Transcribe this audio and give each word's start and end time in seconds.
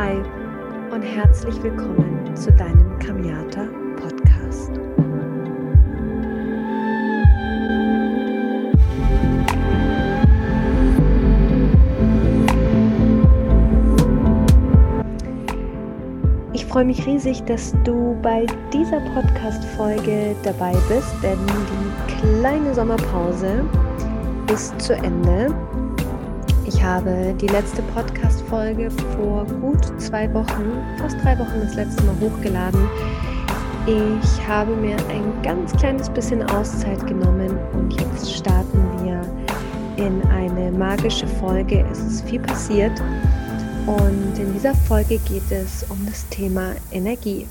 Hi 0.00 0.16
und 0.92 1.02
herzlich 1.02 1.62
willkommen 1.62 2.34
zu 2.34 2.50
deinem 2.52 2.98
Kamiata 3.00 3.68
Podcast. 3.96 4.70
Ich 16.54 16.64
freue 16.64 16.86
mich 16.86 17.06
riesig, 17.06 17.42
dass 17.42 17.74
du 17.84 18.18
bei 18.22 18.46
dieser 18.72 19.00
Podcast-Folge 19.00 20.34
dabei 20.42 20.72
bist, 20.88 21.14
denn 21.22 21.38
die 21.46 22.14
kleine 22.14 22.74
Sommerpause 22.74 23.66
ist 24.50 24.80
zu 24.80 24.94
Ende 24.94 25.54
ich 26.80 26.86
habe 26.86 27.34
die 27.38 27.46
letzte 27.46 27.82
Podcast-Folge 27.82 28.90
vor 29.14 29.44
gut 29.44 30.00
zwei 30.00 30.32
Wochen, 30.32 30.82
fast 30.96 31.22
drei 31.22 31.38
Wochen 31.38 31.60
das 31.60 31.74
letzte 31.74 32.02
Mal 32.04 32.14
hochgeladen. 32.20 32.88
Ich 33.86 34.48
habe 34.48 34.74
mir 34.76 34.96
ein 35.10 35.42
ganz 35.42 35.72
kleines 35.72 36.08
bisschen 36.08 36.42
Auszeit 36.42 37.06
genommen 37.06 37.58
und 37.74 38.00
jetzt 38.00 38.34
starten 38.34 38.82
wir 39.04 39.20
in 40.02 40.22
eine 40.30 40.72
magische 40.72 41.26
Folge. 41.26 41.84
Es 41.92 41.98
ist 41.98 42.26
viel 42.26 42.40
passiert 42.40 42.98
und 43.86 44.38
in 44.38 44.54
dieser 44.54 44.74
Folge 44.74 45.18
geht 45.28 45.50
es 45.50 45.84
um 45.90 45.98
das 46.06 46.26
Thema 46.30 46.72
Energie. 46.92 47.46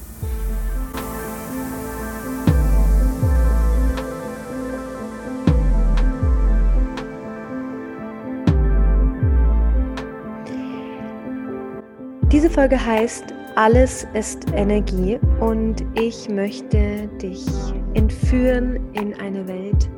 Folge 12.59 12.85
heißt 12.85 13.23
Alles 13.55 14.05
ist 14.13 14.47
Energie 14.53 15.17
und 15.39 15.81
ich 15.93 16.27
möchte 16.27 17.07
dich 17.21 17.45
entführen 17.93 18.81
in 18.91 19.13
eine 19.17 19.47
Welt, 19.47 19.89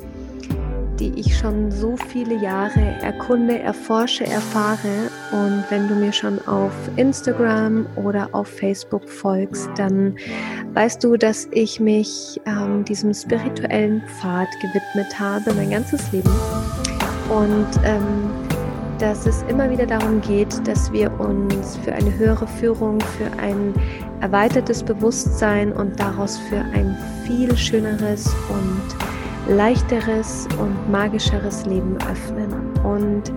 die 1.00 1.12
ich 1.18 1.36
schon 1.36 1.72
so 1.72 1.96
viele 1.96 2.36
Jahre 2.36 2.80
erkunde, 3.02 3.58
erforsche, 3.58 4.24
erfahre. 4.26 5.10
Und 5.32 5.64
wenn 5.70 5.88
du 5.88 5.96
mir 5.96 6.12
schon 6.12 6.38
auf 6.46 6.70
Instagram 6.94 7.84
oder 7.96 8.28
auf 8.30 8.46
Facebook 8.46 9.08
folgst, 9.08 9.68
dann 9.74 10.14
weißt 10.72 11.02
du, 11.02 11.16
dass 11.16 11.48
ich 11.50 11.80
mich 11.80 12.40
ähm, 12.46 12.84
diesem 12.84 13.12
spirituellen 13.12 14.04
Pfad 14.06 14.46
gewidmet 14.60 15.18
habe, 15.18 15.52
mein 15.54 15.70
ganzes 15.70 16.12
Leben. 16.12 16.30
Und 17.28 17.66
ähm, 17.84 18.30
dass 19.02 19.26
es 19.26 19.42
immer 19.48 19.68
wieder 19.68 19.84
darum 19.84 20.20
geht, 20.20 20.64
dass 20.64 20.92
wir 20.92 21.10
uns 21.18 21.76
für 21.78 21.92
eine 21.92 22.16
höhere 22.16 22.46
Führung, 22.46 23.00
für 23.00 23.26
ein 23.36 23.74
erweitertes 24.20 24.80
Bewusstsein 24.80 25.72
und 25.72 25.98
daraus 25.98 26.38
für 26.48 26.58
ein 26.72 26.96
viel 27.26 27.56
schöneres 27.56 28.32
und 28.48 29.52
leichteres 29.56 30.46
und 30.60 30.88
magischeres 30.88 31.66
Leben 31.66 31.98
öffnen. 32.08 32.54
Und 32.84 33.32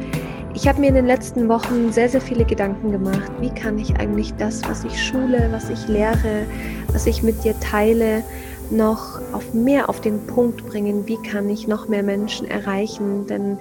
ich 0.53 0.67
habe 0.67 0.79
mir 0.79 0.89
in 0.89 0.93
den 0.93 1.07
letzten 1.07 1.49
Wochen 1.49 1.91
sehr, 1.91 2.09
sehr 2.09 2.21
viele 2.21 2.45
Gedanken 2.45 2.91
gemacht, 2.91 3.31
wie 3.39 3.49
kann 3.49 3.79
ich 3.79 3.99
eigentlich 3.99 4.35
das, 4.35 4.61
was 4.69 4.83
ich 4.83 5.03
schule, 5.03 5.49
was 5.51 5.71
ich 5.71 5.87
lehre, 5.87 6.45
was 6.93 7.07
ich 7.07 7.23
mit 7.23 7.43
dir 7.43 7.59
teile, 7.59 8.21
noch 8.69 9.19
auf 9.31 9.55
mehr 9.55 9.89
auf 9.89 9.99
den 9.99 10.27
Punkt 10.27 10.63
bringen, 10.67 11.07
wie 11.07 11.17
kann 11.17 11.49
ich 11.49 11.67
noch 11.67 11.87
mehr 11.87 12.03
Menschen 12.03 12.47
erreichen, 12.47 13.25
denn 13.25 13.57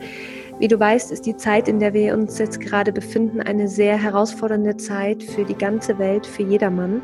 wie 0.58 0.68
du 0.68 0.78
weißt, 0.78 1.10
ist 1.10 1.26
die 1.26 1.36
Zeit, 1.36 1.68
in 1.68 1.80
der 1.80 1.94
wir 1.94 2.14
uns 2.14 2.38
jetzt 2.38 2.60
gerade 2.60 2.92
befinden, 2.92 3.40
eine 3.40 3.68
sehr 3.68 4.00
herausfordernde 4.00 4.76
Zeit 4.76 5.22
für 5.22 5.44
die 5.44 5.56
ganze 5.56 5.98
Welt, 5.98 6.26
für 6.26 6.42
jedermann. 6.42 7.02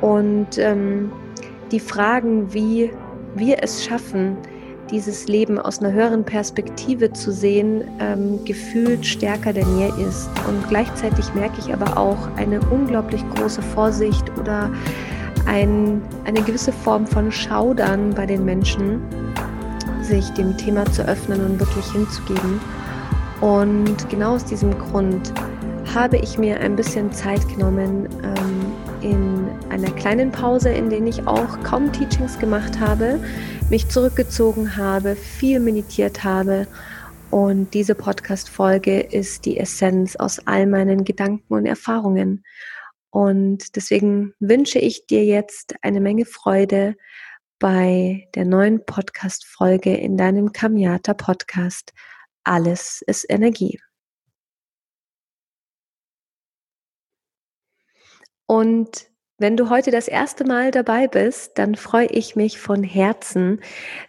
Und 0.00 0.58
ähm, 0.58 1.12
die 1.70 1.80
Fragen, 1.80 2.52
wie 2.52 2.90
wir 3.34 3.62
es 3.62 3.84
schaffen, 3.84 4.36
dieses 4.90 5.28
Leben 5.28 5.58
aus 5.58 5.80
einer 5.80 5.92
höheren 5.92 6.24
Perspektive 6.24 7.12
zu 7.12 7.30
sehen, 7.30 7.84
ähm, 8.00 8.42
gefühlt 8.44 9.04
stärker 9.04 9.52
denn 9.52 9.66
je 9.78 9.88
ist. 10.06 10.28
Und 10.48 10.66
gleichzeitig 10.68 11.34
merke 11.34 11.60
ich 11.60 11.72
aber 11.72 11.96
auch 11.96 12.28
eine 12.36 12.60
unglaublich 12.70 13.22
große 13.34 13.60
Vorsicht 13.60 14.24
oder 14.38 14.70
ein, 15.46 16.00
eine 16.24 16.42
gewisse 16.42 16.72
Form 16.72 17.06
von 17.06 17.30
Schaudern 17.30 18.14
bei 18.14 18.26
den 18.26 18.44
Menschen, 18.44 19.02
sich 20.08 20.30
dem 20.30 20.56
Thema 20.56 20.90
zu 20.92 21.06
öffnen 21.06 21.44
und 21.44 21.60
wirklich 21.60 21.84
hinzugeben. 21.92 22.60
Und 23.40 24.08
genau 24.08 24.34
aus 24.34 24.44
diesem 24.44 24.76
Grund 24.78 25.32
habe 25.94 26.16
ich 26.16 26.38
mir 26.38 26.58
ein 26.60 26.76
bisschen 26.76 27.12
Zeit 27.12 27.46
genommen 27.48 28.08
ähm, 28.22 28.72
in 29.02 29.48
einer 29.70 29.90
kleinen 29.92 30.32
Pause, 30.32 30.70
in 30.70 30.90
der 30.90 31.02
ich 31.02 31.26
auch 31.26 31.62
kaum 31.62 31.92
Teachings 31.92 32.38
gemacht 32.38 32.80
habe, 32.80 33.20
mich 33.70 33.88
zurückgezogen 33.88 34.76
habe, 34.76 35.14
viel 35.14 35.60
meditiert 35.60 36.24
habe. 36.24 36.66
Und 37.30 37.74
diese 37.74 37.94
Podcast-Folge 37.94 39.00
ist 39.00 39.44
die 39.44 39.58
Essenz 39.58 40.16
aus 40.16 40.40
all 40.46 40.66
meinen 40.66 41.04
Gedanken 41.04 41.52
und 41.52 41.66
Erfahrungen. 41.66 42.44
Und 43.10 43.76
deswegen 43.76 44.32
wünsche 44.40 44.78
ich 44.78 45.06
dir 45.06 45.24
jetzt 45.24 45.74
eine 45.82 46.00
Menge 46.00 46.24
Freude 46.24 46.96
bei 47.58 48.28
der 48.34 48.44
neuen 48.44 48.84
Podcast-Folge 48.84 49.96
in 49.96 50.16
deinem 50.16 50.52
Kamiata 50.52 51.14
Podcast 51.14 51.92
alles 52.44 53.02
ist 53.06 53.26
Energie. 53.28 53.78
Und 58.46 59.10
wenn 59.40 59.56
du 59.56 59.70
heute 59.70 59.90
das 59.90 60.08
erste 60.08 60.44
Mal 60.44 60.70
dabei 60.70 61.06
bist, 61.06 61.58
dann 61.58 61.74
freue 61.76 62.06
ich 62.06 62.34
mich 62.34 62.58
von 62.58 62.82
Herzen, 62.82 63.60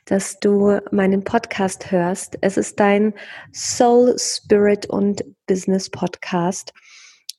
dass 0.05 0.39
du 0.39 0.79
meinen 0.91 1.23
Podcast 1.23 1.91
hörst. 1.91 2.37
Es 2.41 2.57
ist 2.57 2.79
dein 2.79 3.13
Soul, 3.53 4.15
Spirit 4.17 4.87
und 4.87 5.23
Business 5.45 5.89
Podcast. 5.89 6.73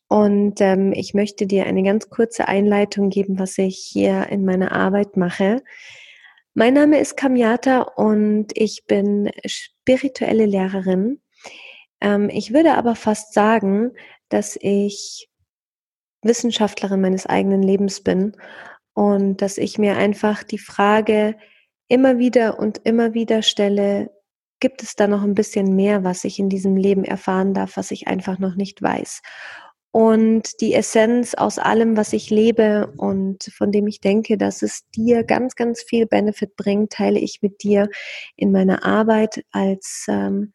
Und 0.06 0.60
ähm, 0.60 0.92
ich 0.92 1.14
möchte 1.14 1.46
dir 1.46 1.66
eine 1.66 1.82
ganz 1.82 2.10
kurze 2.10 2.46
Einleitung 2.46 3.10
geben, 3.10 3.38
was 3.38 3.58
ich 3.58 3.78
hier 3.78 4.28
in 4.28 4.44
meiner 4.44 4.72
Arbeit 4.72 5.16
mache. 5.16 5.62
Mein 6.54 6.74
Name 6.74 6.98
ist 6.98 7.16
Kamiata 7.16 7.82
und 7.82 8.48
ich 8.54 8.84
bin 8.88 9.30
spirituelle 9.46 10.46
Lehrerin. 10.46 11.20
Ähm, 12.00 12.28
ich 12.28 12.52
würde 12.52 12.74
aber 12.74 12.96
fast 12.96 13.34
sagen, 13.34 13.92
dass 14.30 14.58
ich 14.60 15.28
Wissenschaftlerin 16.22 17.00
meines 17.00 17.26
eigenen 17.26 17.62
Lebens 17.62 18.02
bin 18.02 18.36
und 18.94 19.40
dass 19.42 19.58
ich 19.58 19.78
mir 19.78 19.96
einfach 19.96 20.42
die 20.42 20.58
Frage 20.58 21.36
immer 21.86 22.18
wieder 22.18 22.58
und 22.58 22.78
immer 22.78 23.14
wieder 23.14 23.42
stelle, 23.42 24.10
gibt 24.58 24.82
es 24.82 24.96
da 24.96 25.06
noch 25.06 25.22
ein 25.22 25.36
bisschen 25.36 25.76
mehr, 25.76 26.02
was 26.02 26.24
ich 26.24 26.40
in 26.40 26.48
diesem 26.48 26.76
Leben 26.76 27.04
erfahren 27.04 27.54
darf, 27.54 27.76
was 27.76 27.92
ich 27.92 28.08
einfach 28.08 28.40
noch 28.40 28.56
nicht 28.56 28.82
weiß? 28.82 29.22
Und 29.92 30.60
die 30.60 30.74
Essenz 30.74 31.34
aus 31.34 31.58
allem, 31.58 31.96
was 31.96 32.12
ich 32.12 32.30
lebe 32.30 32.92
und 32.96 33.50
von 33.52 33.72
dem 33.72 33.88
ich 33.88 34.00
denke, 34.00 34.38
dass 34.38 34.62
es 34.62 34.88
dir 34.90 35.24
ganz, 35.24 35.56
ganz 35.56 35.82
viel 35.82 36.06
Benefit 36.06 36.54
bringt, 36.56 36.92
teile 36.92 37.18
ich 37.18 37.42
mit 37.42 37.64
dir 37.64 37.88
in 38.36 38.52
meiner 38.52 38.84
Arbeit 38.84 39.44
als 39.50 40.06
ähm, 40.08 40.52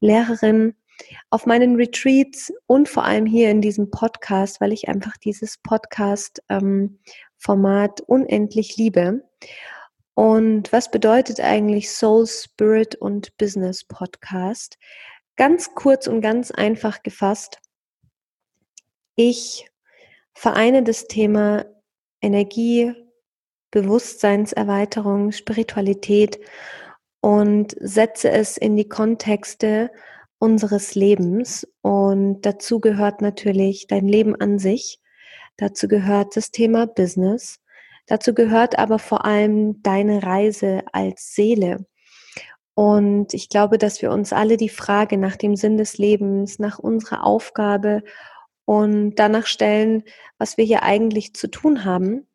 Lehrerin 0.00 0.74
auf 1.28 1.44
meinen 1.46 1.76
Retreats 1.76 2.52
und 2.66 2.88
vor 2.88 3.04
allem 3.04 3.26
hier 3.26 3.50
in 3.50 3.60
diesem 3.60 3.90
Podcast, 3.90 4.62
weil 4.62 4.72
ich 4.72 4.88
einfach 4.88 5.16
dieses 5.18 5.58
Podcast-Format 5.58 8.00
ähm, 8.00 8.06
unendlich 8.06 8.76
liebe. 8.76 9.24
Und 10.14 10.72
was 10.72 10.90
bedeutet 10.90 11.40
eigentlich 11.40 11.90
Soul, 11.90 12.26
Spirit 12.26 12.96
und 12.96 13.36
Business 13.36 13.84
Podcast? 13.84 14.78
Ganz 15.36 15.74
kurz 15.74 16.06
und 16.06 16.20
ganz 16.20 16.50
einfach 16.50 17.02
gefasst 17.02 17.58
ich 19.20 19.70
vereine 20.32 20.82
das 20.82 21.06
Thema 21.06 21.66
Energie, 22.22 22.94
Bewusstseinserweiterung, 23.70 25.32
Spiritualität 25.32 26.40
und 27.20 27.76
setze 27.80 28.30
es 28.30 28.56
in 28.56 28.76
die 28.76 28.88
Kontexte 28.88 29.90
unseres 30.38 30.94
Lebens. 30.94 31.68
Und 31.82 32.40
dazu 32.42 32.80
gehört 32.80 33.20
natürlich 33.20 33.86
dein 33.88 34.08
Leben 34.08 34.34
an 34.40 34.58
sich. 34.58 35.00
Dazu 35.58 35.86
gehört 35.86 36.34
das 36.36 36.50
Thema 36.50 36.86
Business. 36.86 37.60
Dazu 38.06 38.32
gehört 38.32 38.78
aber 38.78 38.98
vor 38.98 39.26
allem 39.26 39.82
deine 39.82 40.22
Reise 40.22 40.82
als 40.92 41.34
Seele. 41.34 41.84
Und 42.72 43.34
ich 43.34 43.50
glaube, 43.50 43.76
dass 43.76 44.00
wir 44.00 44.10
uns 44.10 44.32
alle 44.32 44.56
die 44.56 44.70
Frage 44.70 45.18
nach 45.18 45.36
dem 45.36 45.56
Sinn 45.56 45.76
des 45.76 45.98
Lebens, 45.98 46.58
nach 46.58 46.78
unserer 46.78 47.24
Aufgabe 47.24 48.02
und 48.70 49.16
danach 49.16 49.46
stellen, 49.46 50.04
was 50.38 50.56
wir 50.56 50.64
hier 50.64 50.84
eigentlich 50.84 51.34
zu 51.34 51.48
tun 51.48 51.84
haben. 51.84 52.28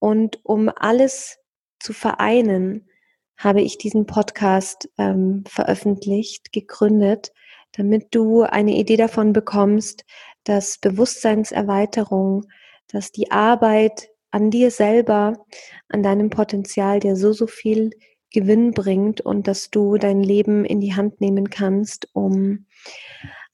Und 0.00 0.44
um 0.44 0.68
alles 0.74 1.38
zu 1.78 1.92
vereinen, 1.92 2.88
habe 3.36 3.60
ich 3.62 3.78
diesen 3.78 4.04
Podcast 4.04 4.88
ähm, 4.98 5.44
veröffentlicht, 5.46 6.52
gegründet, 6.52 7.32
damit 7.70 8.08
du 8.10 8.42
eine 8.42 8.72
Idee 8.72 8.96
davon 8.96 9.32
bekommst, 9.32 10.04
dass 10.42 10.78
Bewusstseinserweiterung, 10.78 12.46
dass 12.88 13.12
die 13.12 13.30
Arbeit 13.30 14.08
an 14.32 14.50
dir 14.50 14.72
selber, 14.72 15.46
an 15.88 16.02
deinem 16.02 16.28
Potenzial 16.28 16.98
dir 16.98 17.14
so, 17.14 17.32
so 17.32 17.46
viel 17.46 17.90
Gewinn 18.32 18.72
bringt 18.72 19.20
und 19.20 19.46
dass 19.46 19.70
du 19.70 19.96
dein 19.96 20.24
Leben 20.24 20.64
in 20.64 20.80
die 20.80 20.96
Hand 20.96 21.20
nehmen 21.20 21.50
kannst, 21.50 22.08
um 22.14 22.66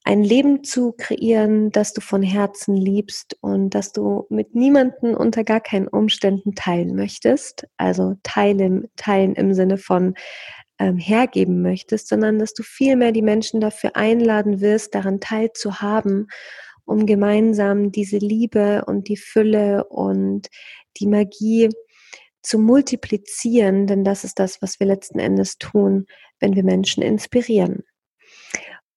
ein 0.05 0.23
Leben 0.23 0.63
zu 0.63 0.93
kreieren, 0.93 1.71
das 1.71 1.95
du 1.95 2.03
von 2.03 2.23
Herzen 2.23 2.77
liebst 2.77 3.39
und 3.41 3.71
das 3.71 3.93
du 3.93 4.27
mit 4.29 4.55
niemanden 4.55 5.15
unter 5.15 5.45
gar 5.45 5.61
keinen 5.61 5.89
Umständen 5.89 6.55
teilen 6.55 6.95
möchtest. 6.95 7.67
Also 7.79 8.15
teilen, 8.23 8.89
teilen 8.97 9.35
im 9.35 9.55
Sinne 9.55 9.79
von 9.79 10.15
ähm, 10.79 10.99
hergeben 10.99 11.63
möchtest, 11.63 12.09
sondern 12.09 12.39
dass 12.39 12.53
du 12.53 12.63
vielmehr 12.63 13.13
die 13.13 13.23
Menschen 13.23 13.61
dafür 13.61 13.97
einladen 13.97 14.61
wirst, 14.61 14.95
daran 14.95 15.21
teilzuhaben, 15.21 16.29
um 16.85 17.07
gemeinsam 17.07 17.91
diese 17.91 18.19
Liebe 18.19 18.85
und 18.87 19.09
die 19.09 19.17
Fülle 19.17 19.85
und 19.85 20.49
die 20.99 21.07
Magie 21.07 21.71
zu 22.43 22.59
multiplizieren, 22.59 23.87
denn 23.87 24.05
das 24.05 24.23
ist 24.23 24.39
das, 24.39 24.61
was 24.61 24.79
wir 24.79 24.87
letzten 24.87 25.19
Endes 25.19 25.57
tun, 25.57 26.05
wenn 26.41 26.55
wir 26.55 26.63
Menschen 26.63 27.03
inspirieren. 27.03 27.85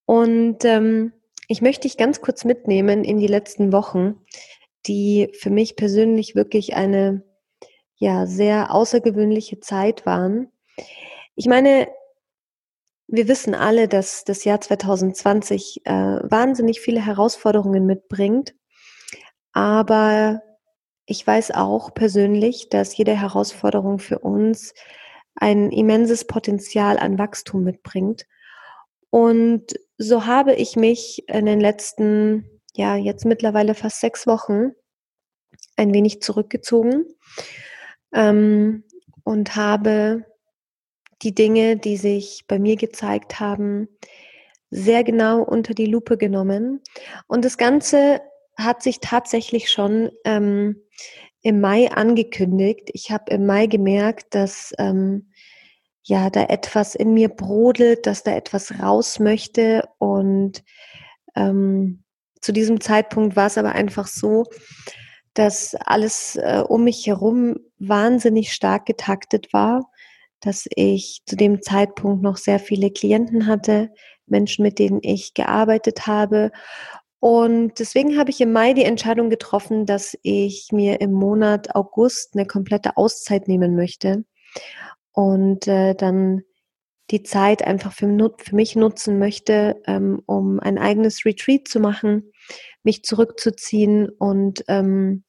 Und 0.07 0.63
ähm, 0.63 1.11
ich 1.49 1.61
möchte 1.61 1.81
dich 1.81 1.97
ganz 1.97 2.21
kurz 2.21 2.45
mitnehmen 2.45 3.03
in 3.03 3.19
die 3.19 3.27
letzten 3.27 3.73
Wochen, 3.73 4.15
die 4.87 5.29
für 5.37 5.49
mich 5.49 5.75
persönlich 5.75 6.33
wirklich 6.33 6.75
eine 6.75 7.23
ja 7.97 8.25
sehr 8.25 8.73
außergewöhnliche 8.73 9.59
Zeit 9.59 10.05
waren. 10.05 10.49
Ich 11.35 11.45
meine, 11.45 11.89
wir 13.07 13.27
wissen 13.27 13.53
alle, 13.53 13.89
dass 13.89 14.23
das 14.23 14.45
Jahr 14.45 14.61
2020 14.61 15.81
äh, 15.83 15.91
wahnsinnig 15.91 16.79
viele 16.79 17.05
Herausforderungen 17.05 17.85
mitbringt, 17.85 18.55
aber 19.51 20.41
ich 21.05 21.27
weiß 21.27 21.51
auch 21.51 21.93
persönlich, 21.93 22.69
dass 22.69 22.95
jede 22.95 23.19
Herausforderung 23.19 23.99
für 23.99 24.19
uns 24.19 24.73
ein 25.35 25.69
immenses 25.69 26.25
Potenzial 26.25 26.97
an 26.97 27.19
Wachstum 27.19 27.63
mitbringt. 27.65 28.25
Und 29.09 29.75
so 29.97 30.25
habe 30.25 30.53
ich 30.53 30.75
mich 30.75 31.27
in 31.27 31.45
den 31.45 31.59
letzten, 31.59 32.61
ja, 32.75 32.95
jetzt 32.95 33.25
mittlerweile 33.25 33.73
fast 33.73 33.99
sechs 33.99 34.27
Wochen 34.27 34.71
ein 35.75 35.93
wenig 35.93 36.21
zurückgezogen 36.21 37.05
ähm, 38.13 38.83
und 39.23 39.55
habe 39.55 40.25
die 41.23 41.33
Dinge, 41.33 41.77
die 41.77 41.97
sich 41.97 42.45
bei 42.47 42.59
mir 42.59 42.75
gezeigt 42.75 43.39
haben, 43.39 43.87
sehr 44.69 45.03
genau 45.03 45.41
unter 45.41 45.73
die 45.73 45.85
Lupe 45.85 46.17
genommen. 46.17 46.81
Und 47.27 47.45
das 47.45 47.57
Ganze 47.57 48.21
hat 48.57 48.83
sich 48.83 48.99
tatsächlich 48.99 49.71
schon 49.71 50.11
ähm, 50.25 50.81
im 51.41 51.61
Mai 51.61 51.89
angekündigt. 51.91 52.89
Ich 52.93 53.11
habe 53.11 53.31
im 53.31 53.45
Mai 53.45 53.67
gemerkt, 53.67 54.35
dass 54.35 54.73
ähm, 54.77 55.31
ja 56.07 56.29
da 56.29 56.43
etwas 56.43 56.95
in 56.95 57.13
mir 57.13 57.29
brodelt, 57.29 58.05
dass 58.05 58.23
da 58.23 58.35
etwas 58.35 58.79
raus 58.79 59.19
möchte. 59.19 59.87
Und 59.97 60.63
ähm, 61.35 62.03
zu 62.41 62.51
diesem 62.51 62.81
Zeitpunkt 62.81 63.35
war 63.35 63.47
es 63.47 63.57
aber 63.57 63.73
einfach 63.73 64.07
so, 64.07 64.45
dass 65.33 65.75
alles 65.75 66.35
äh, 66.37 66.63
um 66.67 66.85
mich 66.85 67.05
herum 67.05 67.57
wahnsinnig 67.77 68.53
stark 68.53 68.85
getaktet 68.85 69.53
war, 69.53 69.91
dass 70.39 70.67
ich 70.75 71.21
zu 71.25 71.35
dem 71.35 71.61
Zeitpunkt 71.61 72.23
noch 72.23 72.37
sehr 72.37 72.59
viele 72.59 72.91
Klienten 72.91 73.47
hatte, 73.47 73.89
Menschen, 74.25 74.63
mit 74.63 74.79
denen 74.79 74.99
ich 75.03 75.33
gearbeitet 75.33 76.07
habe 76.07 76.51
und 77.19 77.79
deswegen 77.79 78.17
habe 78.19 78.29
ich 78.29 78.39
im 78.41 78.51
Mai 78.51 78.73
die 78.73 78.83
Entscheidung 78.83 79.29
getroffen, 79.29 79.85
dass 79.85 80.15
ich 80.21 80.69
mir 80.71 81.01
im 81.01 81.11
Monat 81.11 81.73
August 81.75 82.35
eine 82.35 82.45
komplette 82.45 82.95
Auszeit 82.95 83.47
nehmen 83.47 83.75
möchte 83.75 84.23
und 85.17 85.67
äh, 85.67 85.95
dann 85.95 86.43
die 87.09 87.23
Zeit 87.23 87.63
einfach 87.63 87.91
für, 87.91 88.05
für 88.37 88.55
mich 88.55 88.75
nutzen 88.75 89.17
möchte, 89.17 89.81
ähm, 89.87 90.21
um 90.27 90.59
ein 90.59 90.77
eigenes 90.77 91.25
Retreat 91.25 91.67
zu 91.67 91.79
machen, 91.79 92.31
mich 92.83 93.03
zurückzuziehen 93.03 94.09
und 94.09 94.63
ähm, 94.67 95.23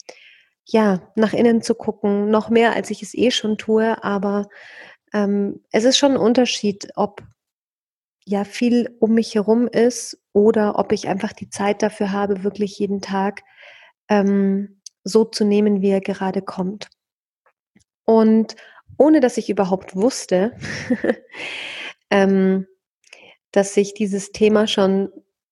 ja, 0.67 1.11
nach 1.15 1.33
innen 1.33 1.63
zu 1.63 1.75
gucken, 1.75 2.31
noch 2.31 2.51
mehr 2.51 2.77
als 2.77 2.91
ich 2.91 3.03
es 3.03 3.15
eh 3.15 3.31
schon 3.31 3.57
tue, 3.57 4.05
aber 4.05 4.51
ähm, 5.15 5.65
es 5.73 5.85
ist 5.85 5.97
schon 5.97 6.13
ein 6.13 6.19
Unterschied, 6.19 6.91
ob 6.95 7.23
ja 8.27 8.45
viel 8.45 8.95
um 9.01 9.15
mich 9.15 9.37
herum 9.37 9.69
ist 9.69 10.21
oder 10.35 10.79
ob 10.79 10.93
ich 10.93 11.09
einfach 11.09 11.33
die 11.33 11.49
Zeit 11.49 11.81
dafür 11.81 12.13
habe, 12.13 12.45
wirklich 12.45 12.79
jeden 12.79 13.01
Tag 13.01 13.41
ähm, 14.11 14.83
so 15.03 15.25
zu 15.25 15.47
nehmen, 15.47 15.81
wie 15.81 15.89
er 15.89 16.03
gerade 16.03 16.43
kommt. 16.43 16.91
Und 18.05 18.55
ohne 18.99 19.21
dass 19.21 19.39
ich 19.39 19.49
überhaupt 19.49 19.97
wusste, 19.97 20.53
ähm, 22.11 22.67
dass 23.53 23.75
sich 23.75 23.95
dieses 23.95 24.33
Thema 24.33 24.67
schon 24.67 25.11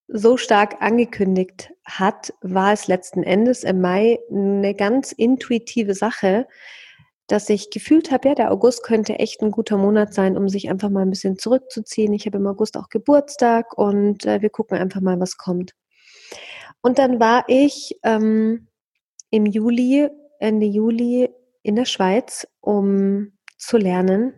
so 0.08 0.37
stark 0.37 0.81
angekündigt 0.81 1.70
hat, 1.84 2.32
war 2.40 2.72
es 2.72 2.87
letzten 2.87 3.22
Endes 3.22 3.64
im 3.64 3.81
Mai 3.81 4.19
eine 4.31 4.75
ganz 4.75 5.12
intuitive 5.12 5.94
Sache, 5.94 6.46
dass 7.26 7.48
ich 7.48 7.70
gefühlt 7.70 8.12
habe, 8.12 8.28
ja, 8.28 8.34
der 8.37 8.52
August 8.52 8.84
könnte 8.84 9.19
echt 9.19 9.43
ein 9.43 9.50
guter 9.50 9.78
Monat 9.78 10.14
sein, 10.14 10.37
um 10.37 10.49
sich 10.49 10.70
einfach 10.70 10.90
mal 10.90 11.02
ein 11.02 11.10
bisschen 11.10 11.38
zurückzuziehen. 11.38 12.12
Ich 12.12 12.26
habe 12.26 12.38
im 12.38 12.46
August 12.46 12.76
auch 12.76 12.88
Geburtstag 12.88 13.76
und 13.76 14.25
äh, 14.26 14.42
wir 14.42 14.50
gucken 14.50 14.78
einfach 14.78 15.00
mal, 15.00 15.19
was 15.19 15.37
kommt. 15.37 15.75
Und 16.82 16.99
dann 16.99 17.19
war 17.19 17.44
ich 17.49 17.99
ähm, 18.04 18.69
im 19.31 19.46
Juli, 19.46 20.08
Ende 20.38 20.66
Juli 20.66 21.28
in 21.64 21.75
der 21.75 21.84
Schweiz, 21.84 22.46
um 22.60 23.32
zu 23.56 23.76
lernen, 23.76 24.35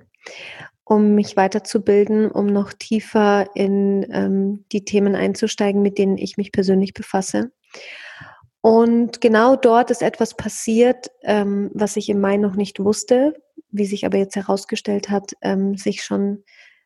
um 0.85 1.15
mich 1.15 1.37
weiterzubilden, 1.37 2.31
um 2.31 2.47
noch 2.47 2.73
tiefer 2.73 3.47
in 3.55 4.07
ähm, 4.11 4.65
die 4.73 4.85
Themen 4.85 5.15
einzusteigen, 5.15 5.83
mit 5.83 5.99
denen 5.99 6.19
ich 6.19 6.37
mich 6.37 6.53
persönlich 6.53 6.95
befasse. 6.95 7.51
Und 8.61 9.21
genau 9.21 9.57
dort 9.57 9.91
ist 9.91 10.03
etwas 10.03 10.35
passiert, 10.35 11.11
ähm, 11.23 11.71
was 11.75 11.97
ich 11.97 12.09
im 12.09 12.21
Mai 12.21 12.37
noch 12.37 12.57
nicht 12.57 12.81
wusste, 12.81 13.35
wie 13.71 13.87
sich 13.87 14.05
aber 14.05 14.19
jetzt 14.19 14.37
herausgestellt 14.37 15.11
hat, 15.11 15.33
ähm, 15.43 15.77
sich 15.77 16.03
schon 16.03 16.45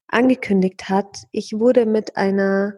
angekündigt 0.08 0.88
hat. 0.88 1.24
Ich 1.30 1.54
wurde 1.54 1.86
mit 1.86 2.16
einer 2.16 2.74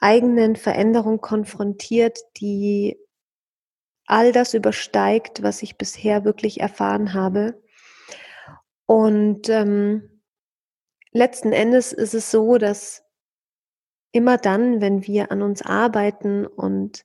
eigenen 0.00 0.56
Veränderung 0.56 1.20
konfrontiert, 1.20 2.18
die 2.38 2.96
all 4.06 4.32
das 4.32 4.54
übersteigt, 4.54 5.42
was 5.42 5.62
ich 5.62 5.76
bisher 5.76 6.24
wirklich 6.24 6.60
erfahren 6.60 7.12
habe. 7.12 7.60
Und 8.88 9.50
ähm, 9.50 10.22
letzten 11.12 11.52
Endes 11.52 11.92
ist 11.92 12.14
es 12.14 12.30
so, 12.30 12.56
dass 12.56 13.04
immer 14.12 14.38
dann, 14.38 14.80
wenn 14.80 15.06
wir 15.06 15.30
an 15.30 15.42
uns 15.42 15.60
arbeiten 15.60 16.46
und 16.46 17.04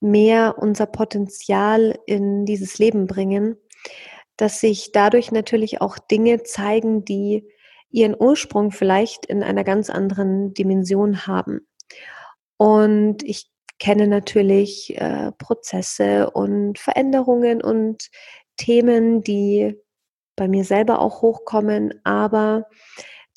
mehr 0.00 0.56
unser 0.58 0.84
Potenzial 0.84 1.98
in 2.04 2.44
dieses 2.44 2.78
Leben 2.78 3.06
bringen, 3.06 3.56
dass 4.36 4.60
sich 4.60 4.92
dadurch 4.92 5.32
natürlich 5.32 5.80
auch 5.80 5.98
Dinge 5.98 6.42
zeigen, 6.42 7.06
die 7.06 7.48
ihren 7.90 8.14
Ursprung 8.18 8.70
vielleicht 8.70 9.24
in 9.24 9.42
einer 9.42 9.64
ganz 9.64 9.88
anderen 9.88 10.52
Dimension 10.52 11.26
haben. 11.26 11.66
Und 12.58 13.22
ich 13.22 13.50
kenne 13.78 14.08
natürlich 14.08 14.94
äh, 15.00 15.32
Prozesse 15.38 16.28
und 16.28 16.78
Veränderungen 16.78 17.62
und 17.62 18.10
Themen, 18.58 19.22
die 19.22 19.74
bei 20.36 20.48
mir 20.48 20.64
selber 20.64 21.00
auch 21.00 21.22
hochkommen, 21.22 22.00
aber 22.04 22.66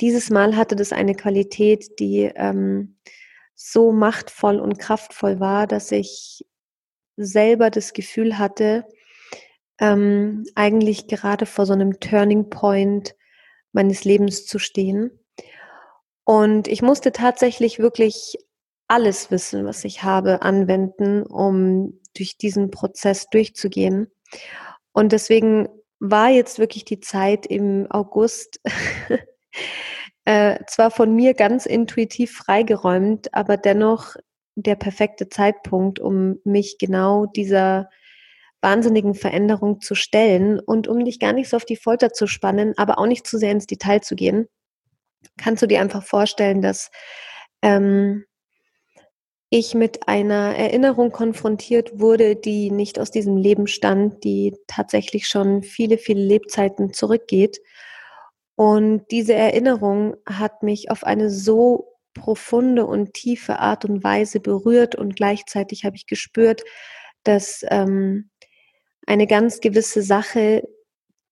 dieses 0.01 0.29
Mal 0.29 0.55
hatte 0.55 0.75
das 0.75 0.93
eine 0.93 1.15
Qualität, 1.15 1.99
die 1.99 2.31
ähm, 2.35 2.97
so 3.55 3.91
machtvoll 3.91 4.59
und 4.59 4.77
kraftvoll 4.77 5.39
war, 5.39 5.65
dass 5.65 5.91
ich 5.91 6.45
selber 7.17 7.71
das 7.71 7.93
Gefühl 7.93 8.37
hatte, 8.37 8.85
ähm, 9.79 10.45
eigentlich 10.55 11.07
gerade 11.07 11.45
vor 11.45 11.65
so 11.65 11.73
einem 11.73 11.99
Turning 11.99 12.49
Point 12.49 13.15
meines 13.71 14.03
Lebens 14.05 14.45
zu 14.45 14.59
stehen. 14.59 15.11
Und 16.23 16.67
ich 16.67 16.81
musste 16.81 17.11
tatsächlich 17.11 17.79
wirklich 17.79 18.37
alles 18.87 19.31
Wissen, 19.31 19.65
was 19.65 19.83
ich 19.83 20.03
habe, 20.03 20.41
anwenden, 20.41 21.23
um 21.23 21.99
durch 22.15 22.37
diesen 22.37 22.69
Prozess 22.71 23.29
durchzugehen. 23.29 24.11
Und 24.91 25.11
deswegen 25.11 25.67
war 25.99 26.29
jetzt 26.29 26.59
wirklich 26.59 26.85
die 26.85 26.99
Zeit 26.99 27.45
im 27.45 27.87
August 27.89 28.59
äh, 30.25 30.59
zwar 30.67 30.91
von 30.91 31.15
mir 31.15 31.33
ganz 31.33 31.65
intuitiv 31.65 32.35
freigeräumt, 32.35 33.33
aber 33.33 33.57
dennoch 33.57 34.15
der 34.55 34.75
perfekte 34.75 35.29
Zeitpunkt, 35.29 35.99
um 35.99 36.39
mich 36.43 36.77
genau 36.79 37.25
dieser 37.25 37.89
wahnsinnigen 38.61 39.13
Veränderung 39.13 39.81
zu 39.81 39.93
stellen 39.93 40.59
und 40.59 40.87
um 40.87 41.05
dich 41.05 41.19
gar 41.19 41.33
nicht 41.33 41.49
so 41.49 41.57
auf 41.57 41.65
die 41.65 41.75
Folter 41.75 42.11
zu 42.11 42.27
spannen, 42.27 42.73
aber 42.77 42.97
auch 42.97 43.05
nicht 43.05 43.27
zu 43.27 43.37
sehr 43.37 43.51
ins 43.51 43.67
Detail 43.67 44.01
zu 44.01 44.15
gehen, 44.15 44.47
kannst 45.37 45.61
du 45.61 45.67
dir 45.67 45.79
einfach 45.79 46.03
vorstellen, 46.03 46.61
dass 46.61 46.89
ähm, 47.61 48.25
ich 49.49 49.73
mit 49.73 50.07
einer 50.07 50.55
Erinnerung 50.55 51.11
konfrontiert 51.11 51.99
wurde, 51.99 52.35
die 52.35 52.69
nicht 52.69 52.99
aus 52.99 53.11
diesem 53.11 53.37
Leben 53.37 53.67
stand, 53.67 54.23
die 54.23 54.55
tatsächlich 54.67 55.27
schon 55.27 55.63
viele, 55.63 55.97
viele 55.97 56.21
Lebzeiten 56.21 56.93
zurückgeht. 56.93 57.59
Und 58.55 59.05
diese 59.11 59.33
Erinnerung 59.33 60.17
hat 60.25 60.63
mich 60.63 60.91
auf 60.91 61.03
eine 61.03 61.29
so 61.29 61.93
profunde 62.13 62.85
und 62.85 63.13
tiefe 63.13 63.59
Art 63.59 63.85
und 63.85 64.03
Weise 64.03 64.39
berührt 64.39 64.95
und 64.95 65.15
gleichzeitig 65.15 65.85
habe 65.85 65.95
ich 65.95 66.07
gespürt, 66.07 66.63
dass 67.23 67.63
ähm, 67.69 68.31
eine 69.05 69.27
ganz 69.27 69.61
gewisse 69.61 70.01
Sache, 70.01 70.67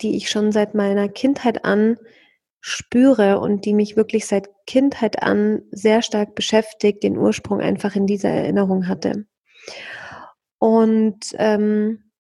die 0.02 0.16
ich 0.16 0.30
schon 0.30 0.52
seit 0.52 0.76
meiner 0.76 1.10
Kindheit 1.10 1.66
an 1.66 1.98
spüre 2.68 3.40
und 3.40 3.64
die 3.66 3.76
mich 3.76 3.96
wirklich 3.96 4.26
seit 4.26 4.50
Kindheit 4.66 5.22
an 5.22 5.62
sehr 5.70 6.02
stark 6.02 6.34
beschäftigt, 6.34 7.04
den 7.04 7.16
Ursprung 7.16 7.62
einfach 7.62 7.96
in 7.96 8.08
dieser 8.08 8.32
Erinnerung 8.32 8.88
hatte. 8.88 9.28
Und 10.58 11.20
ähm, 11.38 12.12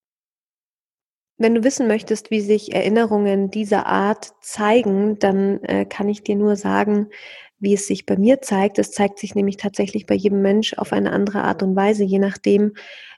wenn 1.39 1.55
du 1.55 1.63
wissen 1.63 1.87
möchtest, 1.87 2.29
wie 2.29 2.41
sich 2.41 2.75
Erinnerungen 2.75 3.49
dieser 3.49 3.87
Art 3.87 4.33
zeigen, 4.39 5.17
dann 5.17 5.63
äh, 5.63 5.83
kann 5.83 6.09
ich 6.09 6.21
dir 6.21 6.35
nur 6.35 6.57
sagen, 6.57 7.07
wie 7.57 7.73
es 7.73 7.87
sich 7.87 8.05
bei 8.05 8.15
mir 8.15 8.39
zeigt. 8.43 8.77
Es 8.77 8.91
zeigt 8.91 9.17
sich 9.17 9.33
nämlich 9.33 9.57
tatsächlich 9.57 10.05
bei 10.05 10.13
jedem 10.13 10.43
Mensch 10.43 10.75
auf 10.75 10.93
eine 10.93 11.11
andere 11.11 11.43
Art 11.43 11.63
und 11.63 11.75
Weise, 11.75 12.03
je 12.03 12.19
nachdem, 12.19 12.75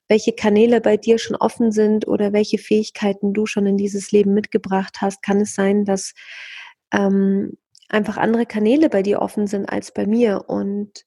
welche 0.07 0.31
Kanäle 0.31 0.79
bei 0.79 0.95
dir 0.95 1.17
schon 1.17 1.35
offen 1.35 1.73
sind 1.73 2.07
oder 2.07 2.31
welche 2.31 2.57
Fähigkeiten 2.57 3.33
du 3.33 3.45
schon 3.45 3.65
in 3.65 3.75
dieses 3.75 4.13
Leben 4.13 4.33
mitgebracht 4.33 4.99
hast, 5.01 5.21
kann 5.21 5.41
es 5.41 5.55
sein, 5.55 5.83
dass 5.83 6.13
ähm, 6.93 7.57
einfach 7.89 8.17
andere 8.17 8.45
Kanäle 8.45 8.89
bei 8.89 9.01
dir 9.01 9.21
offen 9.21 9.47
sind 9.47 9.67
als 9.67 9.93
bei 9.93 10.05
mir. 10.05 10.45
Und 10.47 11.05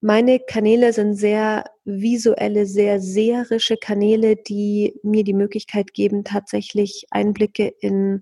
meine 0.00 0.40
Kanäle 0.40 0.92
sind 0.92 1.14
sehr 1.14 1.64
visuelle, 1.84 2.66
sehr 2.66 3.00
seherische 3.00 3.76
Kanäle, 3.76 4.36
die 4.36 4.94
mir 5.02 5.24
die 5.24 5.34
Möglichkeit 5.34 5.92
geben, 5.92 6.24
tatsächlich 6.24 7.06
Einblicke 7.10 7.72
in 7.80 8.20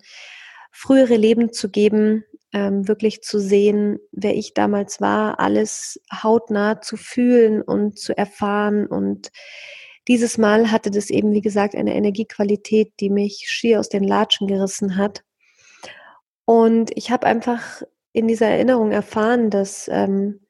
frühere 0.73 1.17
Leben 1.17 1.52
zu 1.52 1.71
geben, 1.71 2.25
ähm, 2.52 2.88
wirklich 2.88 3.23
zu 3.23 3.38
sehen, 3.40 3.99
wer 4.12 4.35
ich 4.35 4.55
damals 4.55 5.00
war, 5.00 5.38
alles 5.38 6.00
hautnah 6.12 6.81
zu 6.81 6.97
fühlen 6.97 7.62
und 7.62 7.99
zu 7.99 8.17
erfahren. 8.17 8.87
Und 8.87 9.31
dieses 10.09 10.38
Mal 10.38 10.73
hatte 10.73 10.90
das 10.90 11.11
eben, 11.11 11.33
wie 11.33 11.43
gesagt, 11.43 11.75
eine 11.75 11.95
Energiequalität, 11.95 12.93
die 13.00 13.11
mich 13.11 13.45
schier 13.47 13.81
aus 13.81 13.88
den 13.88 14.05
Latschen 14.05 14.47
gerissen 14.47 14.97
hat. 14.97 15.23
Und 16.49 16.97
ich 16.97 17.11
habe 17.11 17.26
einfach 17.26 17.83
in 18.14 18.26
dieser 18.26 18.47
Erinnerung 18.47 18.90
erfahren, 18.90 19.50
dass 19.50 19.87
ähm, 19.93 20.40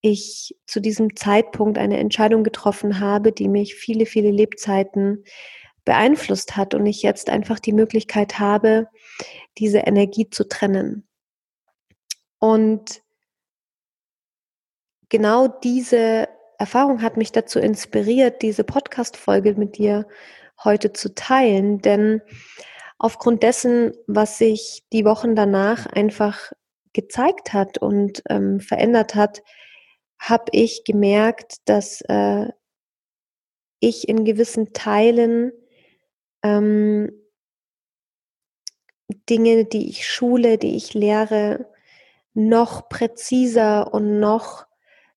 ich 0.00 0.56
zu 0.64 0.80
diesem 0.80 1.14
Zeitpunkt 1.14 1.76
eine 1.76 1.98
Entscheidung 1.98 2.42
getroffen 2.42 3.00
habe, 3.00 3.32
die 3.32 3.48
mich 3.48 3.74
viele, 3.74 4.06
viele 4.06 4.30
Lebzeiten 4.30 5.24
beeinflusst 5.84 6.56
hat 6.56 6.72
und 6.72 6.86
ich 6.86 7.02
jetzt 7.02 7.28
einfach 7.28 7.58
die 7.58 7.74
Möglichkeit 7.74 8.38
habe, 8.38 8.88
diese 9.58 9.80
Energie 9.80 10.30
zu 10.30 10.48
trennen. 10.48 11.06
Und 12.38 13.02
genau 15.10 15.48
diese 15.48 16.30
Erfahrung 16.56 17.02
hat 17.02 17.18
mich 17.18 17.30
dazu 17.30 17.58
inspiriert, 17.58 18.40
diese 18.40 18.64
Podcast-Folge 18.64 19.52
mit 19.56 19.76
dir 19.76 20.08
heute 20.64 20.94
zu 20.94 21.14
teilen, 21.14 21.82
denn 21.82 22.22
aufgrund 23.02 23.42
dessen, 23.42 23.92
was 24.06 24.38
sich 24.38 24.84
die 24.92 25.04
Wochen 25.04 25.34
danach 25.34 25.86
einfach 25.86 26.52
gezeigt 26.92 27.52
hat 27.52 27.78
und 27.78 28.22
ähm, 28.30 28.60
verändert 28.60 29.16
hat, 29.16 29.42
habe 30.20 30.44
ich 30.52 30.84
gemerkt, 30.84 31.56
dass 31.64 32.02
äh, 32.02 32.46
ich 33.80 34.08
in 34.08 34.24
gewissen 34.24 34.72
Teilen 34.72 35.50
ähm, 36.44 37.10
Dinge, 39.28 39.64
die 39.64 39.88
ich 39.88 40.06
schule, 40.08 40.56
die 40.56 40.76
ich 40.76 40.94
lehre, 40.94 41.68
noch 42.34 42.88
präziser 42.88 43.92
und 43.92 44.20
noch 44.20 44.66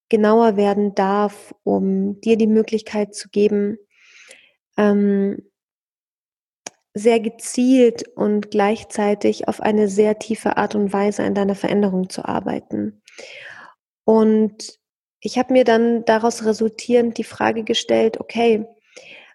genauer 0.09 0.57
werden 0.57 0.95
darf, 0.95 1.53
um 1.63 2.19
dir 2.21 2.35
die 2.35 2.47
Möglichkeit 2.47 3.13
zu 3.13 3.29
geben, 3.29 3.77
ähm, 4.75 5.51
sehr 6.95 7.19
gezielt 7.19 8.07
und 8.15 8.51
gleichzeitig 8.51 9.49
auf 9.49 9.59
eine 9.59 9.89
sehr 9.89 10.17
tiefe 10.17 10.55
Art 10.55 10.75
und 10.75 10.93
Weise 10.93 11.23
an 11.23 11.35
deiner 11.35 11.55
Veränderung 11.55 12.09
zu 12.09 12.23
arbeiten. 12.23 13.01
Und 14.05 14.79
ich 15.19 15.37
habe 15.37 15.51
mir 15.51 15.65
dann 15.65 16.05
daraus 16.05 16.45
resultierend 16.45 17.17
die 17.17 17.25
Frage 17.25 17.63
gestellt, 17.63 18.19
okay, 18.19 18.65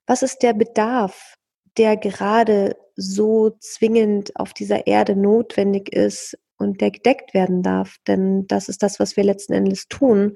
was 0.06 0.22
ist 0.22 0.42
der 0.42 0.54
Bedarf, 0.54 1.36
der 1.76 1.98
gerade 1.98 2.76
so 2.96 3.50
zwingend 3.60 4.34
auf 4.36 4.54
dieser 4.54 4.86
Erde 4.86 5.14
notwendig 5.14 5.92
ist 5.92 6.38
und 6.56 6.80
der 6.80 6.90
gedeckt 6.90 7.34
werden 7.34 7.62
darf? 7.62 7.98
Denn 8.06 8.46
das 8.46 8.70
ist 8.70 8.82
das, 8.82 8.98
was 8.98 9.18
wir 9.18 9.24
letzten 9.24 9.52
Endes 9.52 9.86
tun, 9.86 10.34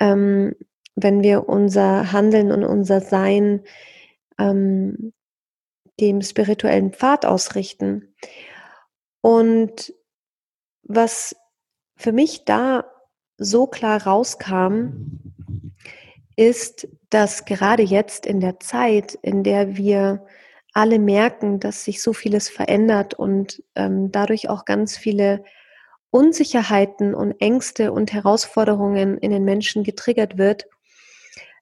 ähm, 0.00 0.56
wenn 0.96 1.22
wir 1.22 1.48
unser 1.48 2.10
Handeln 2.10 2.50
und 2.50 2.64
unser 2.64 3.00
Sein 3.00 3.62
ähm, 4.40 5.12
dem 6.00 6.22
spirituellen 6.22 6.92
Pfad 6.92 7.26
ausrichten. 7.26 8.14
Und 9.20 9.92
was 10.82 11.36
für 11.96 12.12
mich 12.12 12.44
da 12.44 12.84
so 13.36 13.66
klar 13.66 14.06
rauskam, 14.06 15.20
ist, 16.36 16.88
dass 17.10 17.44
gerade 17.44 17.82
jetzt 17.82 18.26
in 18.26 18.40
der 18.40 18.60
Zeit, 18.60 19.14
in 19.22 19.42
der 19.42 19.76
wir 19.76 20.24
alle 20.72 20.98
merken, 20.98 21.58
dass 21.58 21.84
sich 21.84 22.00
so 22.00 22.12
vieles 22.12 22.48
verändert 22.48 23.14
und 23.14 23.62
ähm, 23.74 24.12
dadurch 24.12 24.48
auch 24.48 24.64
ganz 24.64 24.96
viele 24.96 25.42
Unsicherheiten 26.10 27.14
und 27.14 27.32
Ängste 27.40 27.92
und 27.92 28.12
Herausforderungen 28.12 29.18
in 29.18 29.30
den 29.30 29.44
Menschen 29.44 29.82
getriggert 29.82 30.38
wird, 30.38 30.66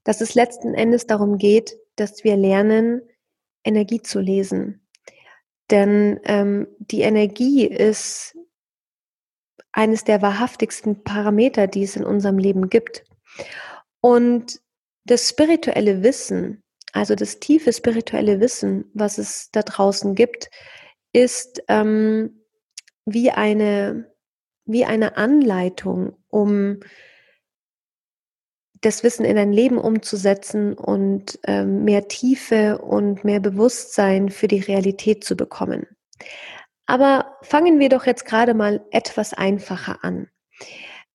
dass 0.04 0.20
es 0.20 0.34
letzten 0.34 0.74
Endes 0.74 1.06
darum 1.06 1.38
geht, 1.38 1.78
dass 1.96 2.22
wir 2.22 2.36
lernen, 2.36 3.02
Energie 3.66 4.02
zu 4.02 4.20
lesen. 4.20 4.86
Denn 5.70 6.20
ähm, 6.24 6.68
die 6.78 7.02
Energie 7.02 7.66
ist 7.66 8.36
eines 9.72 10.04
der 10.04 10.22
wahrhaftigsten 10.22 11.02
Parameter, 11.02 11.66
die 11.66 11.82
es 11.82 11.96
in 11.96 12.04
unserem 12.04 12.38
Leben 12.38 12.70
gibt. 12.70 13.04
Und 14.00 14.60
das 15.04 15.28
spirituelle 15.28 16.02
Wissen, 16.02 16.62
also 16.92 17.14
das 17.14 17.40
tiefe 17.40 17.72
spirituelle 17.72 18.40
Wissen, 18.40 18.90
was 18.94 19.18
es 19.18 19.50
da 19.52 19.62
draußen 19.62 20.14
gibt, 20.14 20.48
ist 21.12 21.62
ähm, 21.68 22.42
wie 23.04 23.30
eine 23.30 24.14
wie 24.66 24.84
eine 24.84 25.16
Anleitung, 25.16 26.16
um 26.28 26.80
das 28.80 29.02
Wissen 29.02 29.24
in 29.24 29.36
dein 29.36 29.52
Leben 29.52 29.78
umzusetzen 29.78 30.74
und 30.74 31.38
ähm, 31.46 31.84
mehr 31.84 32.08
Tiefe 32.08 32.78
und 32.78 33.24
mehr 33.24 33.40
Bewusstsein 33.40 34.28
für 34.30 34.48
die 34.48 34.60
Realität 34.60 35.24
zu 35.24 35.36
bekommen. 35.36 35.86
Aber 36.86 37.36
fangen 37.42 37.80
wir 37.80 37.88
doch 37.88 38.06
jetzt 38.06 38.24
gerade 38.24 38.54
mal 38.54 38.84
etwas 38.90 39.32
einfacher 39.34 40.04
an. 40.04 40.28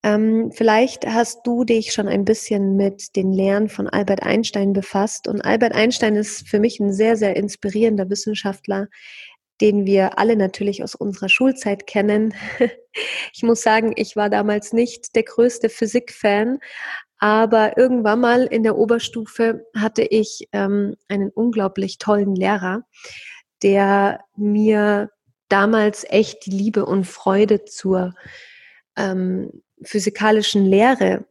Ähm, 0.04 0.52
vielleicht 0.52 1.06
hast 1.06 1.42
du 1.46 1.64
dich 1.64 1.94
schon 1.94 2.08
ein 2.08 2.26
bisschen 2.26 2.76
mit 2.76 3.16
den 3.16 3.32
Lehren 3.32 3.70
von 3.70 3.88
Albert 3.88 4.24
Einstein 4.24 4.74
befasst. 4.74 5.28
Und 5.28 5.42
Albert 5.42 5.76
Einstein 5.76 6.16
ist 6.16 6.48
für 6.48 6.60
mich 6.60 6.80
ein 6.80 6.92
sehr, 6.92 7.16
sehr 7.16 7.36
inspirierender 7.36 8.10
Wissenschaftler, 8.10 8.88
den 9.62 9.86
wir 9.86 10.18
alle 10.18 10.36
natürlich 10.36 10.84
aus 10.84 10.96
unserer 10.96 11.30
Schulzeit 11.30 11.88
kennen. 11.88 12.34
Ich 13.34 13.42
muss 13.42 13.62
sagen, 13.62 13.94
ich 13.96 14.18
war 14.18 14.30
damals 14.30 14.74
nicht 14.74 15.16
der 15.16 15.24
größte 15.24 15.70
Physik-Fan, 15.70 16.60
aber 17.22 17.78
irgendwann 17.78 18.20
mal 18.20 18.44
in 18.46 18.64
der 18.64 18.76
Oberstufe 18.76 19.68
hatte 19.78 20.02
ich 20.02 20.50
ähm, 20.54 20.96
einen 21.08 21.30
unglaublich 21.30 22.00
tollen 22.00 22.36
Lehrer, 22.36 22.84
der 23.62 24.22
mir 24.36 25.12
damals 25.48 26.04
echt 26.10 26.48
die 26.48 26.52
Liebe 26.52 26.84
und 26.84 27.06
Freude 27.06 27.64
zur 27.64 28.16
ähm, 28.98 29.62
physikalischen 29.84 30.66
Lehre 30.66 31.26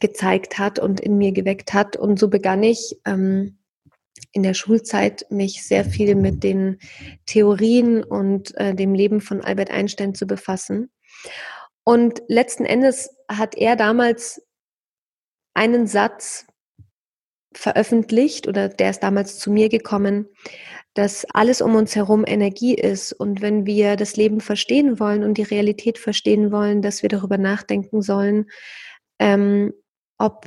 gezeigt 0.00 0.58
hat 0.58 0.78
und 0.78 1.00
in 1.00 1.16
mir 1.16 1.32
geweckt 1.32 1.72
hat. 1.72 1.96
Und 1.96 2.18
so 2.18 2.28
begann 2.28 2.62
ich 2.62 3.00
ähm, 3.06 3.56
in 4.32 4.42
der 4.42 4.52
Schulzeit 4.52 5.24
mich 5.30 5.66
sehr 5.66 5.86
viel 5.86 6.14
mit 6.14 6.44
den 6.44 6.78
Theorien 7.24 8.04
und 8.04 8.54
äh, 8.58 8.74
dem 8.74 8.92
Leben 8.92 9.22
von 9.22 9.40
Albert 9.40 9.70
Einstein 9.70 10.14
zu 10.14 10.26
befassen. 10.26 10.90
Und 11.84 12.22
letzten 12.28 12.66
Endes 12.66 13.16
hat 13.28 13.56
er 13.56 13.76
damals 13.76 14.42
einen 15.54 15.86
Satz 15.86 16.46
veröffentlicht 17.54 18.48
oder 18.48 18.68
der 18.68 18.90
ist 18.90 19.02
damals 19.02 19.38
zu 19.38 19.50
mir 19.50 19.68
gekommen, 19.68 20.28
dass 20.94 21.26
alles 21.32 21.60
um 21.62 21.74
uns 21.74 21.96
herum 21.96 22.24
Energie 22.26 22.74
ist 22.74 23.12
und 23.12 23.40
wenn 23.40 23.66
wir 23.66 23.96
das 23.96 24.16
Leben 24.16 24.40
verstehen 24.40 25.00
wollen 25.00 25.22
und 25.22 25.38
die 25.38 25.42
Realität 25.42 25.98
verstehen 25.98 26.52
wollen, 26.52 26.82
dass 26.82 27.02
wir 27.02 27.08
darüber 27.08 27.38
nachdenken 27.38 28.02
sollen, 28.02 28.50
ähm, 29.18 29.72
ob 30.18 30.46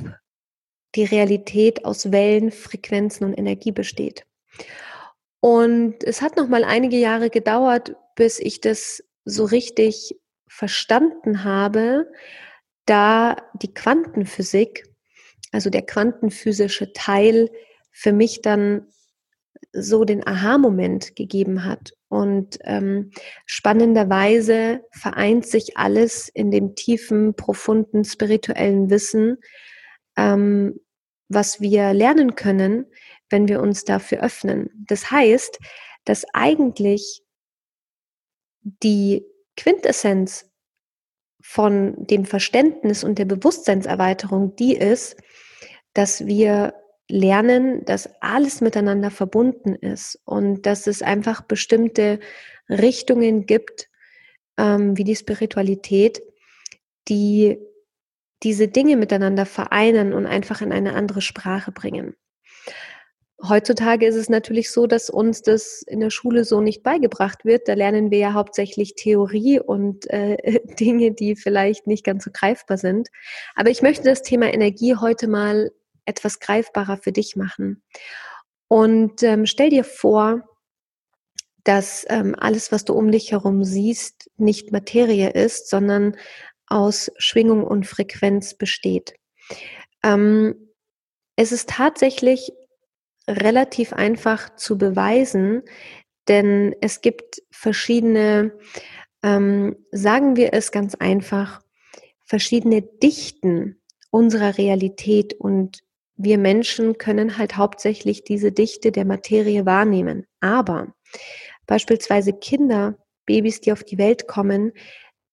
die 0.96 1.04
Realität 1.04 1.86
aus 1.86 2.12
Wellen, 2.12 2.52
Frequenzen 2.52 3.26
und 3.26 3.38
Energie 3.38 3.72
besteht. 3.72 4.26
Und 5.42 6.04
es 6.04 6.22
hat 6.22 6.38
noch 6.38 6.48
mal 6.48 6.64
einige 6.64 6.98
Jahre 6.98 7.30
gedauert, 7.30 7.96
bis 8.16 8.40
ich 8.40 8.62
das 8.62 9.04
so 9.26 9.46
richtig 9.46 10.16
verstanden 10.48 11.44
habe, 11.44 12.12
da 12.86 13.36
die 13.54 13.74
Quantenphysik, 13.74 14.95
also 15.56 15.70
der 15.70 15.84
quantenphysische 15.84 16.92
Teil, 16.92 17.50
für 17.90 18.12
mich 18.12 18.42
dann 18.42 18.88
so 19.72 20.04
den 20.04 20.28
Aha-Moment 20.28 21.16
gegeben 21.16 21.64
hat. 21.64 21.94
Und 22.10 22.60
ähm, 22.66 23.12
spannenderweise 23.46 24.84
vereint 24.92 25.46
sich 25.46 25.78
alles 25.78 26.28
in 26.28 26.52
dem 26.52 26.76
tiefen, 26.76 27.36
profunden 27.36 28.04
spirituellen 28.04 28.90
Wissen, 28.90 29.38
ähm, 30.18 30.78
was 31.30 31.62
wir 31.62 31.94
lernen 31.94 32.36
können, 32.36 32.88
wenn 33.30 33.48
wir 33.48 33.62
uns 33.62 33.86
dafür 33.86 34.22
öffnen. 34.24 34.70
Das 34.90 35.10
heißt, 35.10 35.58
dass 36.04 36.26
eigentlich 36.34 37.24
die 38.62 39.26
Quintessenz 39.56 40.52
von 41.42 41.96
dem 42.08 42.26
Verständnis 42.26 43.06
und 43.06 43.20
der 43.20 43.26
Bewusstseinserweiterung 43.26 44.56
die 44.58 44.76
ist, 44.76 45.16
dass 45.96 46.28
wir 46.28 46.76
lernen, 47.10 47.84
dass 47.86 48.10
alles 48.22 48.62
miteinander 48.62 49.10
verbunden 49.10 49.74
ist 49.74 50.20
und 50.26 50.66
dass 50.66 50.86
es 50.86 51.02
einfach 51.02 51.42
bestimmte 51.42 52.20
Richtungen 52.70 53.46
gibt, 53.46 53.90
ähm, 54.58 54.98
wie 54.98 55.04
die 55.04 55.16
Spiritualität, 55.16 56.22
die 57.08 57.58
diese 58.44 58.68
Dinge 58.68 58.98
miteinander 58.98 59.46
vereinen 59.46 60.14
und 60.14 60.26
einfach 60.26 60.62
in 60.62 60.72
eine 60.72 60.94
andere 60.94 61.22
Sprache 61.22 61.72
bringen. 61.72 62.16
Heutzutage 63.48 64.08
ist 64.08 64.16
es 64.16 64.30
natürlich 64.30 64.72
so, 64.72 64.88
dass 64.88 65.10
uns 65.10 65.42
das 65.42 65.84
in 65.86 66.00
der 66.00 66.10
Schule 66.10 66.46
so 66.46 66.62
nicht 66.62 66.84
beigebracht 66.84 67.44
wird. 67.46 67.68
Da 67.68 67.74
lernen 67.74 68.10
wir 68.10 68.18
ja 68.18 68.34
hauptsächlich 68.34 68.96
Theorie 68.96 69.60
und 69.60 70.10
äh, 70.10 70.38
Dinge, 70.80 71.12
die 71.12 71.36
vielleicht 71.36 71.86
nicht 71.86 72.04
ganz 72.04 72.24
so 72.24 72.32
greifbar 72.34 72.78
sind. 72.78 73.10
Aber 73.56 73.70
ich 73.70 73.82
möchte 73.82 74.04
das 74.04 74.22
Thema 74.22 74.54
Energie 74.54 74.96
heute 74.96 75.28
mal 75.28 75.72
etwas 76.06 76.40
greifbarer 76.40 76.98
für 76.98 77.12
dich 77.12 77.36
machen. 77.36 77.84
Und 78.68 79.24
ähm, 79.24 79.46
stell 79.46 79.70
dir 79.70 79.84
vor, 79.84 80.44
dass 81.64 82.06
ähm, 82.10 82.36
alles, 82.38 82.72
was 82.72 82.86
du 82.86 82.94
um 82.94 83.12
dich 83.12 83.32
herum 83.32 83.64
siehst, 83.64 84.30
nicht 84.38 84.72
Materie 84.72 85.32
ist, 85.32 85.70
sondern 85.70 86.16
aus 86.68 87.12
Schwingung 87.18 87.64
und 87.64 87.88
Frequenz 87.88 88.54
besteht. 88.54 89.16
Ähm, 90.04 90.72
es 91.36 91.52
ist 91.52 91.70
tatsächlich 91.70 92.52
relativ 93.28 93.94
einfach 93.94 94.56
zu 94.56 94.78
beweisen, 94.78 95.64
denn 96.28 96.76
es 96.82 97.02
gibt 97.02 97.42
verschiedene, 97.52 98.58
ähm, 99.24 99.76
sagen 99.92 100.36
wir 100.36 100.54
es 100.54 100.72
ganz 100.72 100.96
einfach, 100.96 101.62
verschiedene 102.24 102.82
Dichten 102.82 103.82
unserer 104.12 104.58
Realität 104.58 105.34
und 105.34 105.80
wir 106.18 106.38
Menschen 106.38 106.98
können 106.98 107.38
halt 107.38 107.58
hauptsächlich 107.58 108.24
diese 108.24 108.52
Dichte 108.52 108.92
der 108.92 109.06
Materie 109.06 109.66
wahrnehmen. 109.66 110.26
Aber 110.40 110.94
beispielsweise 111.68 112.34
Kinder, 112.34 112.98
Babys, 113.26 113.62
die 113.62 113.72
auf 113.72 113.84
die 113.84 113.98
Welt 113.98 114.28
kommen, 114.28 114.72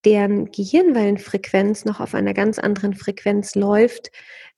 deren 0.05 0.51
Gehirnwellenfrequenz 0.51 1.85
noch 1.85 1.99
auf 1.99 2.13
einer 2.13 2.33
ganz 2.33 2.59
anderen 2.59 2.93
Frequenz 2.93 3.55
läuft, 3.55 4.11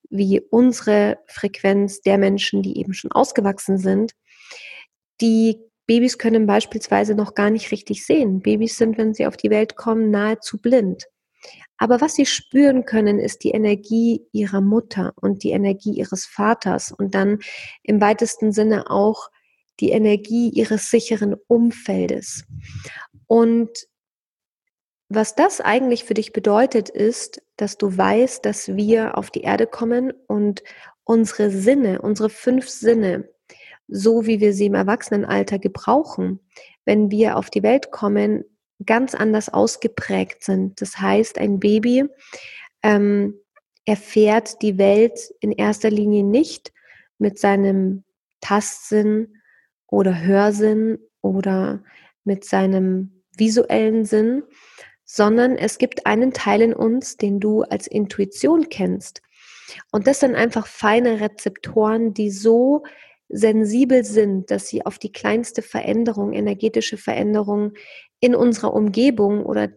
wie 0.10 0.42
unsere 0.50 1.20
Frequenz 1.28 2.02
der 2.02 2.18
Menschen, 2.18 2.64
die 2.64 2.80
eben 2.80 2.94
schon 2.94 3.12
ausgewachsen 3.12 3.78
sind. 3.78 4.14
Die 5.22 5.60
Babys 5.88 6.18
können 6.18 6.48
beispielsweise 6.48 7.14
noch 7.14 7.36
gar 7.36 7.52
nicht 7.52 7.72
richtig 7.72 8.06
sehen. 8.06 8.42
Babys 8.42 8.78
sind, 8.78 8.98
wenn 8.98 9.14
sie 9.14 9.28
auf 9.28 9.38
die 9.38 9.52
Welt 9.52 9.76
kommen, 9.76 10.10
nahezu 10.10 10.60
blind. 10.60 11.06
Aber 11.78 12.02
was 12.02 12.16
sie 12.16 12.26
spüren 12.26 12.86
können, 12.86 13.20
ist 13.20 13.44
die 13.44 13.52
Energie 13.52 14.26
ihrer 14.32 14.62
Mutter 14.62 15.14
und 15.16 15.44
die 15.44 15.52
Energie 15.52 15.94
ihres 15.94 16.26
Vaters 16.26 16.92
und 16.92 17.16
dann 17.16 17.40
im 17.84 18.00
weitesten 18.00 18.52
Sinne 18.52 18.90
auch 18.90 19.30
die 19.80 19.90
Energie 19.90 20.50
ihres 20.50 20.90
sicheren 20.90 21.36
Umfeldes. 21.48 22.46
Und 23.28 23.70
was 25.10 25.36
das 25.36 25.62
eigentlich 25.62 26.04
für 26.04 26.14
dich 26.14 26.34
bedeutet, 26.34 26.90
ist, 26.90 27.42
dass 27.58 27.78
du 27.78 27.96
weißt, 27.96 28.44
dass 28.46 28.76
wir 28.76 29.18
auf 29.18 29.30
die 29.30 29.42
Erde 29.42 29.68
kommen 29.68 30.14
und 30.28 30.64
unsere 31.04 31.52
Sinne, 31.52 32.02
unsere 32.02 32.30
fünf 32.30 32.70
Sinne, 32.70 33.30
so 33.88 34.26
wie 34.26 34.40
wir 34.40 34.54
sie 34.54 34.66
im 34.66 34.74
Erwachsenenalter 34.74 35.60
gebrauchen, 35.60 36.40
wenn 36.86 37.12
wir 37.12 37.38
auf 37.38 37.50
die 37.50 37.64
Welt 37.64 37.92
kommen, 37.92 38.46
ganz 38.86 39.16
anders 39.16 39.50
ausgeprägt 39.50 40.44
sind. 40.44 40.82
Das 40.82 40.98
heißt, 40.98 41.38
ein 41.38 41.60
Baby 41.60 42.06
ähm, 42.84 43.36
erfährt 43.86 44.62
die 44.62 44.78
Welt 44.78 45.34
in 45.40 45.52
erster 45.52 45.90
Linie 45.90 46.24
nicht 46.24 46.74
mit 47.18 47.40
seinem 47.40 48.04
Tastsinn 48.42 49.42
oder 49.88 50.22
Hörsinn 50.22 51.00
oder 51.22 51.84
mit 52.24 52.44
seinem 52.44 53.24
visuellen 53.38 54.06
Sinn, 54.06 54.44
sondern 55.04 55.56
es 55.56 55.78
gibt 55.78 56.06
einen 56.06 56.34
Teil 56.34 56.62
in 56.62 56.74
uns, 56.74 57.18
den 57.18 57.40
du 57.40 57.62
als 57.62 57.88
Intuition 57.88 58.70
kennst. 58.70 59.22
Und 59.92 60.08
das 60.08 60.20
sind 60.20 60.36
einfach 60.36 60.68
feine 60.68 61.22
Rezeptoren, 61.22 62.14
die 62.14 62.32
so 62.32 62.84
sensibel 63.30 64.04
sind, 64.04 64.52
dass 64.52 64.68
sie 64.68 64.86
auf 64.86 65.00
die 65.00 65.12
kleinste 65.12 65.62
Veränderung, 65.62 66.34
energetische 66.34 66.98
Veränderung 66.98 67.74
in 68.20 68.36
unserer 68.36 68.74
Umgebung 68.74 69.46
oder 69.46 69.70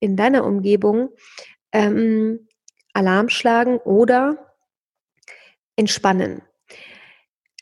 in 0.00 0.16
deiner 0.16 0.44
Umgebung 0.44 1.10
ähm, 1.72 2.48
Alarm 2.92 3.28
schlagen 3.28 3.78
oder 3.78 4.54
entspannen. 5.76 6.42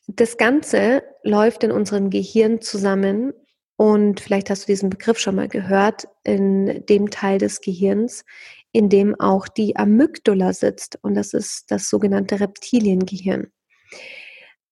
Das 0.06 0.36
Ganze 0.36 1.04
läuft 1.22 1.62
in 1.62 1.70
unserem 1.70 2.10
Gehirn 2.10 2.60
zusammen 2.60 3.32
und 3.76 4.20
vielleicht 4.20 4.50
hast 4.50 4.64
du 4.64 4.72
diesen 4.72 4.90
Begriff 4.90 5.18
schon 5.18 5.36
mal 5.36 5.48
gehört, 5.48 6.08
in 6.24 6.84
dem 6.86 7.10
Teil 7.10 7.38
des 7.38 7.60
Gehirns, 7.60 8.24
in 8.72 8.88
dem 8.88 9.18
auch 9.18 9.48
die 9.48 9.76
Amygdala 9.76 10.52
sitzt 10.52 10.98
und 11.02 11.14
das 11.14 11.32
ist 11.32 11.70
das 11.70 11.88
sogenannte 11.88 12.40
Reptiliengehirn. 12.40 13.52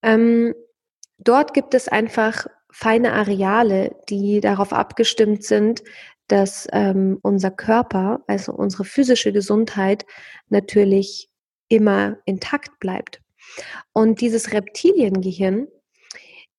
Ähm, 0.02 0.54
dort 1.18 1.54
gibt 1.54 1.74
es 1.74 1.88
einfach 1.88 2.48
feine 2.70 3.12
Areale, 3.12 3.96
die 4.08 4.40
darauf 4.40 4.72
abgestimmt 4.72 5.44
sind, 5.44 5.82
dass 6.28 6.68
ähm, 6.72 7.18
unser 7.22 7.50
Körper, 7.50 8.22
also 8.26 8.52
unsere 8.52 8.84
physische 8.84 9.32
Gesundheit, 9.32 10.04
natürlich 10.48 11.30
immer 11.68 12.18
intakt 12.24 12.78
bleibt. 12.80 13.20
Und 13.92 14.20
dieses 14.20 14.52
Reptiliengehirn 14.52 15.68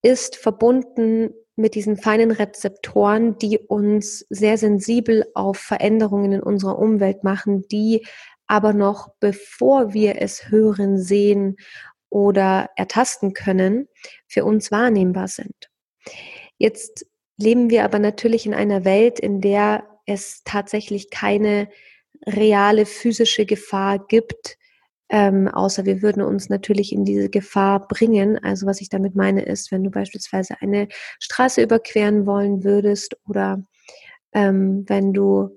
ist 0.01 0.35
verbunden 0.35 1.33
mit 1.55 1.75
diesen 1.75 1.97
feinen 1.97 2.31
Rezeptoren, 2.31 3.37
die 3.37 3.59
uns 3.59 4.25
sehr 4.29 4.57
sensibel 4.57 5.25
auf 5.35 5.57
Veränderungen 5.57 6.31
in 6.31 6.41
unserer 6.41 6.79
Umwelt 6.79 7.23
machen, 7.23 7.67
die 7.67 8.05
aber 8.47 8.73
noch 8.73 9.09
bevor 9.19 9.93
wir 9.93 10.21
es 10.21 10.49
hören, 10.49 10.97
sehen 10.97 11.57
oder 12.09 12.69
ertasten 12.75 13.33
können, 13.33 13.87
für 14.27 14.45
uns 14.45 14.71
wahrnehmbar 14.71 15.27
sind. 15.27 15.68
Jetzt 16.57 17.05
leben 17.37 17.69
wir 17.69 17.83
aber 17.85 17.99
natürlich 17.99 18.45
in 18.45 18.53
einer 18.53 18.85
Welt, 18.85 19.19
in 19.19 19.41
der 19.41 19.83
es 20.05 20.43
tatsächlich 20.43 21.09
keine 21.09 21.69
reale 22.25 22.85
physische 22.85 23.45
Gefahr 23.45 24.05
gibt, 24.07 24.57
ähm, 25.09 25.47
außer 25.47 25.85
wir 25.85 26.01
würden 26.01 26.21
uns 26.21 26.49
natürlich 26.49 26.91
in 26.93 27.03
diese 27.03 27.29
Gefahr 27.29 27.87
bringen. 27.87 28.37
Also 28.43 28.67
was 28.67 28.81
ich 28.81 28.89
damit 28.89 29.15
meine 29.15 29.43
ist, 29.43 29.71
wenn 29.71 29.83
du 29.83 29.89
beispielsweise 29.89 30.61
eine 30.61 30.87
Straße 31.19 31.61
überqueren 31.63 32.25
wollen 32.25 32.63
würdest 32.63 33.17
oder 33.27 33.63
ähm, 34.33 34.85
wenn 34.87 35.13
du 35.13 35.49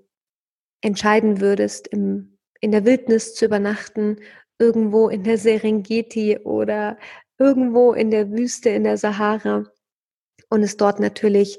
entscheiden 0.80 1.40
würdest, 1.40 1.86
im, 1.88 2.38
in 2.60 2.72
der 2.72 2.84
Wildnis 2.86 3.34
zu 3.34 3.44
übernachten, 3.44 4.16
irgendwo 4.58 5.08
in 5.08 5.24
der 5.24 5.36
Serengeti 5.36 6.38
oder 6.38 6.98
irgendwo 7.38 7.92
in 7.92 8.10
der 8.10 8.30
Wüste 8.30 8.70
in 8.70 8.84
der 8.84 8.96
Sahara, 8.96 9.64
und 10.52 10.62
es 10.62 10.76
dort 10.76 11.00
natürlich 11.00 11.58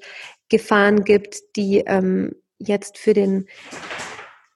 Gefahren 0.49 1.03
gibt, 1.03 1.55
die 1.55 1.79
ähm, 1.79 2.35
jetzt 2.59 2.97
für 2.97 3.13
den 3.13 3.47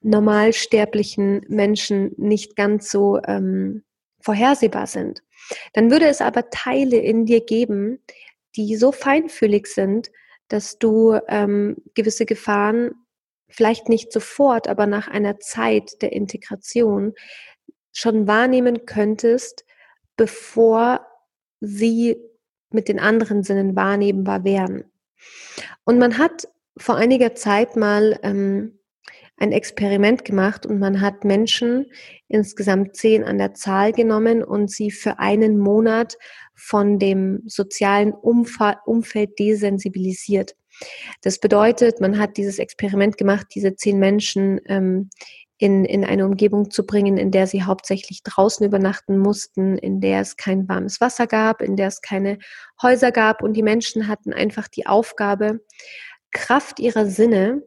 normalsterblichen 0.02 1.42
Menschen 1.48 2.14
nicht 2.18 2.56
ganz 2.56 2.90
so 2.92 3.20
ähm, 3.26 3.84
vorhersehbar 4.22 4.88
sind. 4.88 5.24
Dann 5.74 5.92
würde 5.92 6.08
es 6.08 6.22
aber 6.22 6.50
Teile 6.50 6.98
in 6.98 7.26
dir 7.26 7.42
geben, 7.42 8.04
die 8.56 8.76
so 8.76 8.92
feinfühlig 8.92 9.68
sind, 9.68 10.12
dass 10.48 10.78
du 10.78 11.20
ähm, 11.28 11.78
gewisse 11.96 12.26
Gefahren 12.26 12.92
vielleicht 13.50 13.90
nicht 13.90 14.12
sofort, 14.14 14.68
aber 14.68 14.86
nach 14.86 15.08
einer 15.08 15.40
Zeit 15.40 16.02
der 16.02 16.14
Integration 16.14 17.14
schon 17.92 18.28
wahrnehmen 18.28 18.86
könntest 18.86 19.66
bevor 20.18 21.06
sie 21.62 22.18
mit 22.72 22.88
den 22.88 23.00
anderen 23.00 23.44
Sinnen 23.44 23.76
wahrnehmbar 23.76 24.44
wären. 24.44 24.86
Und 25.84 26.00
man 26.00 26.18
hat 26.18 26.48
vor 26.78 26.96
einiger 26.96 27.36
Zeit 27.36 27.76
mal 27.76 28.20
ähm, 28.24 28.80
ein 29.38 29.52
Experiment 29.52 30.26
gemacht 30.26 30.66
und 30.66 30.80
man 30.80 31.02
hat 31.02 31.24
Menschen, 31.24 31.86
insgesamt 32.28 32.96
zehn 32.96 33.24
an 33.24 33.38
der 33.38 33.54
Zahl 33.54 33.94
genommen 33.94 34.44
und 34.44 34.72
sie 34.72 34.92
für 34.92 35.20
einen 35.20 35.60
Monat 35.60 36.18
von 36.56 36.98
dem 36.98 37.44
sozialen 37.46 38.14
Umfeld 38.14 39.38
desensibilisiert. 39.40 40.56
Das 41.22 41.40
bedeutet, 41.40 42.02
man 42.02 42.20
hat 42.20 42.38
dieses 42.38 42.60
Experiment 42.60 43.18
gemacht, 43.18 43.48
diese 43.54 43.76
zehn 43.76 44.00
Menschen 44.00 44.60
ähm, 44.66 45.10
in, 45.58 45.86
in 45.86 46.06
eine 46.06 46.26
Umgebung 46.26 46.70
zu 46.70 46.86
bringen, 46.86 47.18
in 47.18 47.32
der 47.32 47.48
sie 47.48 47.64
hauptsächlich 47.64 48.24
draußen 48.24 48.66
übernachten 48.66 49.18
mussten, 49.18 49.78
in 49.78 50.00
der 50.02 50.22
es 50.22 50.38
kein 50.38 50.68
warmes 50.70 51.02
Wasser 51.02 51.26
gab, 51.26 51.62
in 51.62 51.76
der 51.76 51.88
es 51.88 52.02
keine 52.02 52.38
Häuser 52.82 53.12
gab 53.12 53.42
und 53.42 53.54
die 53.54 53.64
Menschen 53.64 54.08
hatten 54.08 54.34
einfach 54.34 54.68
die 54.68 54.86
Aufgabe, 54.86 55.62
Kraft 56.32 56.80
ihrer 56.80 57.08
Sinne, 57.08 57.64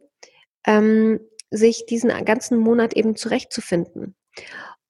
ähm, 0.65 1.19
sich 1.49 1.85
diesen 1.85 2.09
ganzen 2.23 2.57
Monat 2.59 2.93
eben 2.93 3.15
zurechtzufinden. 3.15 4.15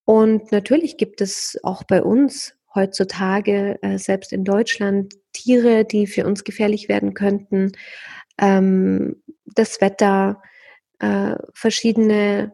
Und 0.06 0.52
natürlich 0.52 0.98
gibt 0.98 1.22
es 1.22 1.58
auch 1.64 1.84
bei 1.84 2.04
uns 2.04 2.56
heutzutage, 2.76 3.80
äh, 3.82 3.98
selbst 3.98 4.32
in 4.32 4.44
Deutschland, 4.44 5.16
Tiere, 5.34 5.86
die 5.86 6.08
für 6.08 6.26
uns 6.26 6.44
gefährlich 6.44 6.88
werden 6.90 7.14
könnten, 7.14 7.72
ähm, 8.38 9.24
das 9.46 9.82
Wetter, 9.82 10.42
äh, 11.00 11.36
verschiedene 11.54 12.54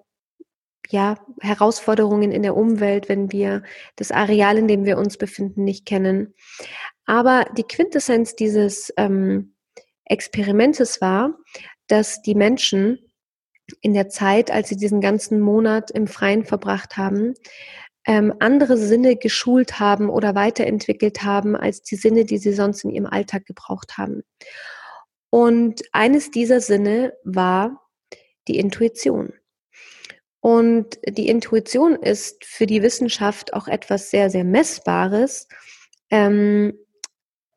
ja, 0.89 1.15
Herausforderungen 1.41 2.31
in 2.31 2.43
der 2.43 2.55
Umwelt, 2.55 3.09
wenn 3.09 3.31
wir 3.31 3.63
das 3.95 4.11
Areal, 4.11 4.57
in 4.57 4.67
dem 4.67 4.85
wir 4.85 4.97
uns 4.97 5.17
befinden, 5.17 5.63
nicht 5.63 5.85
kennen. 5.85 6.33
Aber 7.05 7.45
die 7.57 7.63
Quintessenz 7.63 8.35
dieses 8.35 8.93
ähm, 8.97 9.53
Experimentes 10.05 11.01
war, 11.01 11.37
dass 11.87 12.21
die 12.21 12.35
Menschen 12.35 12.99
in 13.81 13.93
der 13.93 14.09
Zeit, 14.09 14.51
als 14.51 14.69
sie 14.69 14.77
diesen 14.77 15.01
ganzen 15.01 15.41
Monat 15.41 15.91
im 15.91 16.07
Freien 16.07 16.45
verbracht 16.45 16.97
haben, 16.97 17.33
ähm, 18.05 18.33
andere 18.39 18.77
Sinne 18.77 19.17
geschult 19.17 19.79
haben 19.79 20.09
oder 20.09 20.33
weiterentwickelt 20.33 21.23
haben 21.23 21.55
als 21.55 21.81
die 21.81 21.97
Sinne, 21.97 22.23
die 22.23 22.37
sie 22.37 22.53
sonst 22.53 22.85
in 22.85 22.91
ihrem 22.91 23.05
Alltag 23.05 23.45
gebraucht 23.45 23.97
haben. 23.97 24.23
Und 25.29 25.81
eines 25.91 26.31
dieser 26.31 26.61
Sinne 26.61 27.13
war 27.25 27.85
die 28.47 28.57
Intuition. 28.57 29.33
Und 30.39 30.99
die 31.07 31.27
Intuition 31.27 31.95
ist 31.95 32.45
für 32.45 32.65
die 32.65 32.81
Wissenschaft 32.81 33.53
auch 33.53 33.67
etwas 33.67 34.11
sehr, 34.11 34.29
sehr 34.29 34.43
Messbares, 34.43 35.47
ähm, 36.09 36.73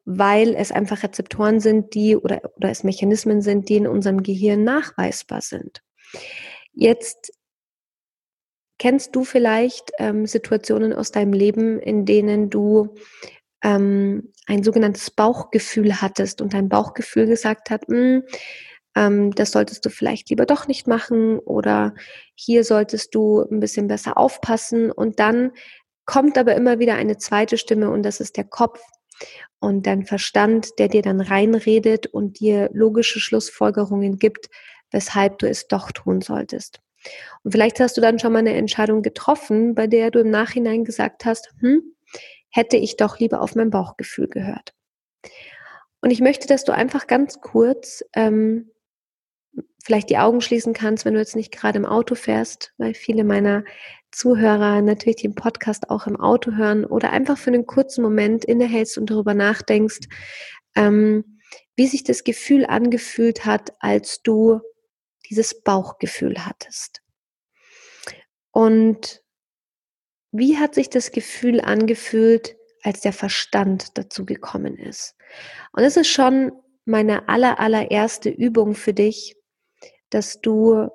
weil 0.04 0.54
es 0.54 0.72
einfach 0.72 1.02
Rezeptoren 1.02 1.60
sind, 1.60 1.94
die 1.94 2.16
oder, 2.16 2.40
oder 2.56 2.70
es 2.70 2.82
Mechanismen 2.82 3.42
sind, 3.42 3.68
die 3.68 3.76
in 3.76 3.86
unserem 3.86 4.22
Gehirn 4.22 4.64
nachweisbar 4.64 5.40
sind. 5.40 5.82
Jetzt 6.72 7.32
kennst 8.78 9.14
du 9.14 9.24
vielleicht 9.24 9.92
ähm, 9.98 10.26
Situationen 10.26 10.94
aus 10.94 11.12
deinem 11.12 11.34
Leben, 11.34 11.78
in 11.78 12.06
denen 12.06 12.48
du 12.48 12.94
ähm, 13.62 14.32
ein 14.46 14.64
sogenanntes 14.64 15.10
Bauchgefühl 15.10 16.00
hattest 16.00 16.40
und 16.40 16.54
dein 16.54 16.70
Bauchgefühl 16.70 17.26
gesagt 17.26 17.68
hat, 17.68 17.86
hm, 17.86 18.22
ähm, 19.00 19.34
das 19.34 19.50
solltest 19.52 19.84
du 19.86 19.90
vielleicht 19.90 20.28
lieber 20.28 20.44
doch 20.44 20.68
nicht 20.68 20.86
machen 20.86 21.38
oder 21.38 21.94
hier 22.34 22.64
solltest 22.64 23.14
du 23.14 23.40
ein 23.50 23.58
bisschen 23.58 23.88
besser 23.88 24.18
aufpassen 24.18 24.92
und 24.92 25.18
dann 25.18 25.52
kommt 26.04 26.36
aber 26.36 26.54
immer 26.54 26.78
wieder 26.78 26.94
eine 26.94 27.16
zweite 27.16 27.56
Stimme 27.56 27.90
und 27.90 28.02
das 28.02 28.20
ist 28.20 28.36
der 28.36 28.44
Kopf 28.44 28.80
und 29.58 29.86
dein 29.86 30.04
Verstand, 30.04 30.78
der 30.78 30.88
dir 30.88 31.02
dann 31.02 31.20
reinredet 31.20 32.08
und 32.08 32.40
dir 32.40 32.68
logische 32.72 33.20
Schlussfolgerungen 33.20 34.18
gibt, 34.18 34.48
weshalb 34.90 35.38
du 35.38 35.48
es 35.48 35.66
doch 35.66 35.92
tun 35.92 36.20
solltest. 36.20 36.80
Und 37.42 37.52
vielleicht 37.52 37.80
hast 37.80 37.96
du 37.96 38.02
dann 38.02 38.18
schon 38.18 38.32
mal 38.32 38.40
eine 38.40 38.54
Entscheidung 38.54 39.02
getroffen, 39.02 39.74
bei 39.74 39.86
der 39.86 40.10
du 40.10 40.20
im 40.20 40.30
Nachhinein 40.30 40.84
gesagt 40.84 41.24
hast, 41.24 41.50
hm, 41.60 41.94
hätte 42.50 42.76
ich 42.76 42.96
doch 42.96 43.18
lieber 43.18 43.40
auf 43.40 43.54
mein 43.54 43.70
Bauchgefühl 43.70 44.28
gehört. 44.28 44.74
Und 46.02 46.10
ich 46.10 46.20
möchte, 46.20 46.46
dass 46.46 46.64
du 46.64 46.72
einfach 46.72 47.06
ganz 47.06 47.40
kurz 47.40 48.04
ähm, 48.14 48.70
vielleicht 49.82 50.10
die 50.10 50.18
Augen 50.18 50.40
schließen 50.40 50.72
kannst, 50.72 51.04
wenn 51.04 51.14
du 51.14 51.20
jetzt 51.20 51.36
nicht 51.36 51.52
gerade 51.52 51.78
im 51.78 51.86
Auto 51.86 52.14
fährst, 52.14 52.72
weil 52.78 52.94
viele 52.94 53.24
meiner 53.24 53.64
Zuhörer 54.10 54.82
natürlich 54.82 55.22
den 55.22 55.34
Podcast 55.34 55.90
auch 55.90 56.06
im 56.06 56.18
Auto 56.18 56.52
hören 56.52 56.84
oder 56.84 57.10
einfach 57.10 57.38
für 57.38 57.50
einen 57.50 57.66
kurzen 57.66 58.02
Moment 58.02 58.44
innehältst 58.44 58.98
und 58.98 59.10
darüber 59.10 59.34
nachdenkst, 59.34 60.08
ähm, 60.74 61.38
wie 61.76 61.86
sich 61.86 62.04
das 62.04 62.24
Gefühl 62.24 62.66
angefühlt 62.66 63.46
hat, 63.46 63.72
als 63.80 64.22
du 64.22 64.60
dieses 65.28 65.62
Bauchgefühl 65.62 66.44
hattest. 66.44 67.02
Und 68.50 69.22
wie 70.32 70.58
hat 70.58 70.74
sich 70.74 70.90
das 70.90 71.12
Gefühl 71.12 71.60
angefühlt, 71.60 72.56
als 72.82 73.00
der 73.00 73.12
Verstand 73.12 73.96
dazu 73.96 74.24
gekommen 74.26 74.76
ist? 74.76 75.14
Und 75.72 75.84
es 75.84 75.96
ist 75.96 76.08
schon 76.08 76.52
meine 76.84 77.28
aller, 77.28 77.60
allererste 77.60 78.30
Übung 78.30 78.74
für 78.74 78.92
dich, 78.92 79.36
dass 80.10 80.40
du 80.40 80.88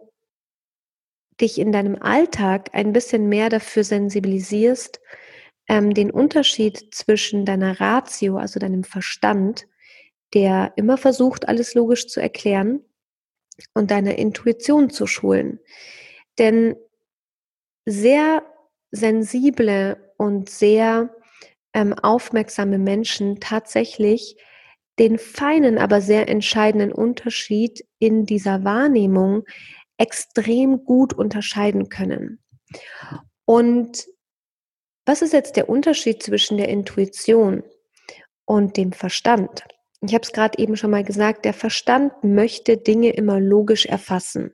dich 1.42 1.60
in 1.60 1.72
deinem 1.72 2.02
Alltag 2.02 2.70
ein 2.74 2.94
bisschen 2.94 3.28
mehr 3.28 3.50
dafür 3.50 3.84
sensibilisierst, 3.84 5.02
ähm, 5.68 5.94
den 5.94 6.12
Unterschied 6.12 6.94
zwischen 6.94 7.46
deiner 7.46 7.80
Ratio, 7.80 8.38
also 8.38 8.60
deinem 8.60 8.84
Verstand, 8.84 9.68
der 10.34 10.74
immer 10.76 10.98
versucht, 10.98 11.48
alles 11.48 11.74
logisch 11.74 12.08
zu 12.08 12.22
erklären, 12.22 12.82
und 13.74 13.92
deiner 13.92 14.18
Intuition 14.18 14.90
zu 14.90 15.08
schulen. 15.08 15.60
Denn 16.38 16.76
sehr 17.86 18.44
sensible 18.92 20.14
und 20.18 20.50
sehr 20.50 21.16
ähm, 21.74 21.94
aufmerksame 21.94 22.78
Menschen 22.78 23.40
tatsächlich 23.40 24.38
den 25.00 25.18
feinen, 25.18 25.78
aber 25.78 26.02
sehr 26.02 26.30
entscheidenden 26.30 26.92
Unterschied 26.92 27.86
in 28.00 28.26
dieser 28.26 28.64
Wahrnehmung 28.64 29.44
extrem 29.98 30.84
gut 30.84 31.14
unterscheiden 31.14 31.90
können. 31.90 32.40
Und 33.46 34.06
was 35.06 35.22
ist 35.22 35.34
jetzt 35.34 35.56
der 35.56 35.70
Unterschied 35.70 36.24
zwischen 36.24 36.58
der 36.58 36.70
Intuition 36.70 37.64
und 38.46 38.78
dem 38.78 38.92
Verstand? 38.92 39.64
Ich 40.02 40.14
habe 40.14 40.24
es 40.24 40.34
gerade 40.34 40.58
eben 40.58 40.76
schon 40.76 40.92
mal 40.92 41.04
gesagt, 41.04 41.46
der 41.46 41.54
Verstand 41.54 42.12
möchte 42.24 42.78
Dinge 42.78 43.12
immer 43.12 43.40
logisch 43.40 43.86
erfassen. 43.86 44.54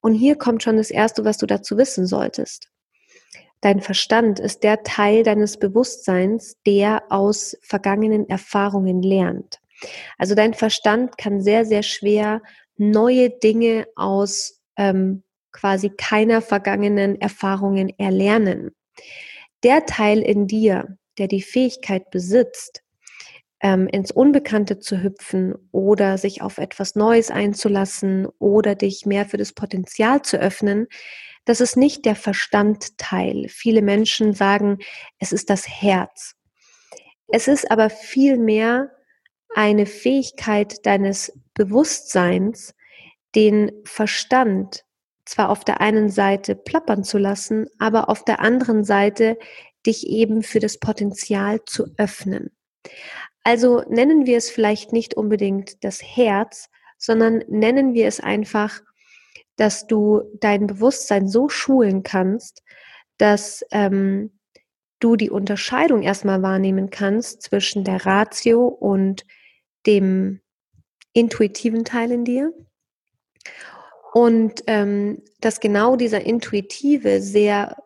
Und 0.00 0.14
hier 0.14 0.36
kommt 0.36 0.62
schon 0.62 0.76
das 0.76 0.90
Erste, 0.90 1.24
was 1.24 1.38
du 1.38 1.46
dazu 1.46 1.76
wissen 1.76 2.06
solltest. 2.06 2.70
Dein 3.60 3.80
Verstand 3.80 4.40
ist 4.40 4.62
der 4.62 4.82
Teil 4.84 5.22
deines 5.22 5.58
Bewusstseins, 5.58 6.56
der 6.66 7.02
aus 7.10 7.56
vergangenen 7.60 8.28
Erfahrungen 8.28 9.02
lernt. 9.02 9.59
Also 10.18 10.34
dein 10.34 10.54
Verstand 10.54 11.18
kann 11.18 11.40
sehr, 11.40 11.64
sehr 11.64 11.82
schwer 11.82 12.42
neue 12.76 13.30
Dinge 13.30 13.86
aus 13.96 14.60
ähm, 14.76 15.22
quasi 15.52 15.90
keiner 15.90 16.42
vergangenen 16.42 17.20
Erfahrungen 17.20 17.92
erlernen. 17.98 18.70
Der 19.62 19.84
Teil 19.86 20.20
in 20.20 20.46
dir, 20.46 20.96
der 21.18 21.28
die 21.28 21.42
Fähigkeit 21.42 22.10
besitzt, 22.10 22.82
ähm, 23.62 23.88
ins 23.88 24.10
Unbekannte 24.10 24.78
zu 24.78 25.02
hüpfen 25.02 25.54
oder 25.70 26.16
sich 26.16 26.40
auf 26.40 26.58
etwas 26.58 26.94
Neues 26.94 27.30
einzulassen 27.30 28.26
oder 28.38 28.74
dich 28.74 29.04
mehr 29.04 29.26
für 29.26 29.36
das 29.36 29.52
Potenzial 29.52 30.22
zu 30.22 30.38
öffnen, 30.38 30.86
das 31.44 31.60
ist 31.60 31.76
nicht 31.76 32.04
der 32.04 32.16
Verstandteil. 32.16 33.48
Viele 33.48 33.82
Menschen 33.82 34.32
sagen, 34.32 34.78
es 35.18 35.32
ist 35.32 35.50
das 35.50 35.68
Herz. 35.68 36.36
Es 37.28 37.48
ist 37.48 37.70
aber 37.70 37.90
vielmehr 37.90 38.90
eine 39.54 39.86
Fähigkeit 39.86 40.84
deines 40.86 41.32
Bewusstseins, 41.54 42.74
den 43.34 43.72
Verstand 43.84 44.84
zwar 45.24 45.50
auf 45.50 45.64
der 45.64 45.80
einen 45.80 46.08
Seite 46.08 46.56
plappern 46.56 47.04
zu 47.04 47.18
lassen, 47.18 47.66
aber 47.78 48.08
auf 48.08 48.24
der 48.24 48.40
anderen 48.40 48.84
Seite 48.84 49.38
dich 49.86 50.06
eben 50.08 50.42
für 50.42 50.60
das 50.60 50.78
Potenzial 50.78 51.64
zu 51.64 51.86
öffnen. 51.96 52.50
Also 53.44 53.82
nennen 53.88 54.26
wir 54.26 54.36
es 54.36 54.50
vielleicht 54.50 54.92
nicht 54.92 55.14
unbedingt 55.14 55.82
das 55.84 56.02
Herz, 56.02 56.68
sondern 56.98 57.42
nennen 57.48 57.94
wir 57.94 58.06
es 58.06 58.20
einfach, 58.20 58.80
dass 59.56 59.86
du 59.86 60.22
dein 60.40 60.66
Bewusstsein 60.66 61.28
so 61.28 61.48
schulen 61.48 62.02
kannst, 62.02 62.62
dass 63.18 63.64
ähm, 63.70 64.38
du 64.98 65.16
die 65.16 65.30
Unterscheidung 65.30 66.02
erstmal 66.02 66.42
wahrnehmen 66.42 66.90
kannst 66.90 67.42
zwischen 67.42 67.84
der 67.84 68.04
Ratio 68.04 68.66
und 68.66 69.24
dem 69.86 70.40
intuitiven 71.12 71.84
Teil 71.84 72.12
in 72.12 72.24
dir. 72.24 72.52
Und 74.12 74.64
ähm, 74.66 75.22
dass 75.40 75.60
genau 75.60 75.96
dieser 75.96 76.24
intuitive, 76.24 77.20
sehr 77.20 77.76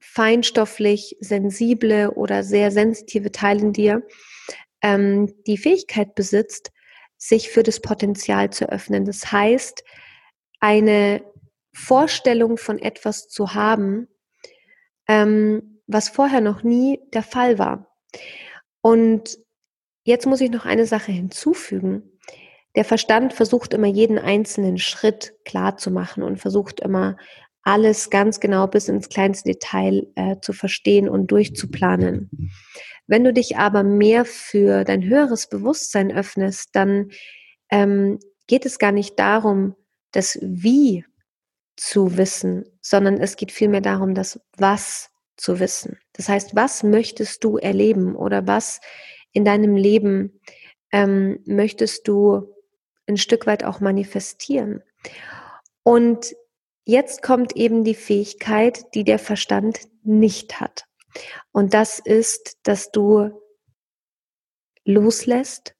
feinstofflich 0.00 1.16
sensible 1.20 2.12
oder 2.12 2.44
sehr 2.44 2.70
sensitive 2.70 3.32
Teil 3.32 3.60
in 3.60 3.72
dir 3.72 4.02
ähm, 4.82 5.34
die 5.46 5.58
Fähigkeit 5.58 6.14
besitzt, 6.14 6.70
sich 7.16 7.50
für 7.50 7.62
das 7.62 7.80
Potenzial 7.80 8.50
zu 8.50 8.68
öffnen. 8.68 9.04
Das 9.06 9.32
heißt, 9.32 9.82
eine 10.60 11.24
Vorstellung 11.72 12.58
von 12.58 12.78
etwas 12.78 13.28
zu 13.28 13.54
haben, 13.54 14.08
ähm, 15.08 15.80
was 15.86 16.08
vorher 16.08 16.40
noch 16.40 16.62
nie 16.62 17.00
der 17.12 17.22
Fall 17.22 17.58
war. 17.58 17.96
Und 18.82 19.38
jetzt 20.04 20.26
muss 20.26 20.40
ich 20.40 20.50
noch 20.50 20.64
eine 20.64 20.86
Sache 20.86 21.12
hinzufügen. 21.12 22.02
Der 22.76 22.84
Verstand 22.84 23.32
versucht 23.32 23.74
immer 23.74 23.86
jeden 23.86 24.18
einzelnen 24.18 24.78
Schritt 24.78 25.34
klar 25.44 25.76
zu 25.76 25.90
machen 25.90 26.22
und 26.22 26.38
versucht 26.38 26.80
immer 26.80 27.16
alles 27.62 28.10
ganz 28.10 28.40
genau 28.40 28.66
bis 28.66 28.88
ins 28.88 29.08
kleinste 29.08 29.50
Detail 29.52 30.06
äh, 30.16 30.36
zu 30.40 30.52
verstehen 30.52 31.08
und 31.08 31.28
durchzuplanen. 31.28 32.30
Wenn 33.06 33.24
du 33.24 33.32
dich 33.32 33.56
aber 33.56 33.82
mehr 33.82 34.24
für 34.24 34.84
dein 34.84 35.04
höheres 35.04 35.48
Bewusstsein 35.48 36.12
öffnest, 36.12 36.70
dann 36.72 37.10
ähm, 37.70 38.18
geht 38.46 38.66
es 38.66 38.78
gar 38.78 38.92
nicht 38.92 39.18
darum, 39.18 39.74
das 40.12 40.38
Wie 40.42 41.04
zu 41.76 42.16
wissen, 42.16 42.64
sondern 42.80 43.18
es 43.18 43.36
geht 43.36 43.50
vielmehr 43.50 43.80
darum, 43.80 44.14
das 44.14 44.40
Was 44.56 45.10
zu 45.36 45.58
wissen. 45.58 45.98
Das 46.12 46.28
heißt, 46.28 46.54
was 46.54 46.82
möchtest 46.82 47.42
du 47.42 47.56
erleben 47.56 48.14
oder 48.14 48.46
was 48.46 48.80
in 49.34 49.44
deinem 49.44 49.76
Leben 49.76 50.40
ähm, 50.90 51.40
möchtest 51.44 52.08
du 52.08 52.54
ein 53.06 53.18
Stück 53.18 53.46
weit 53.46 53.64
auch 53.64 53.80
manifestieren? 53.80 54.82
Und 55.82 56.34
jetzt 56.86 57.22
kommt 57.22 57.54
eben 57.56 57.84
die 57.84 57.94
Fähigkeit, 57.94 58.94
die 58.94 59.04
der 59.04 59.18
Verstand 59.18 59.80
nicht 60.02 60.60
hat. 60.60 60.86
Und 61.52 61.74
das 61.74 61.98
ist, 61.98 62.58
dass 62.62 62.90
du 62.90 63.30
loslässt 64.84 65.74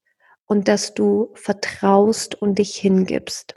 und 0.45 0.67
dass 0.67 0.93
du 0.93 1.31
vertraust 1.33 2.35
und 2.35 2.59
dich 2.59 2.75
hingibst. 2.75 3.55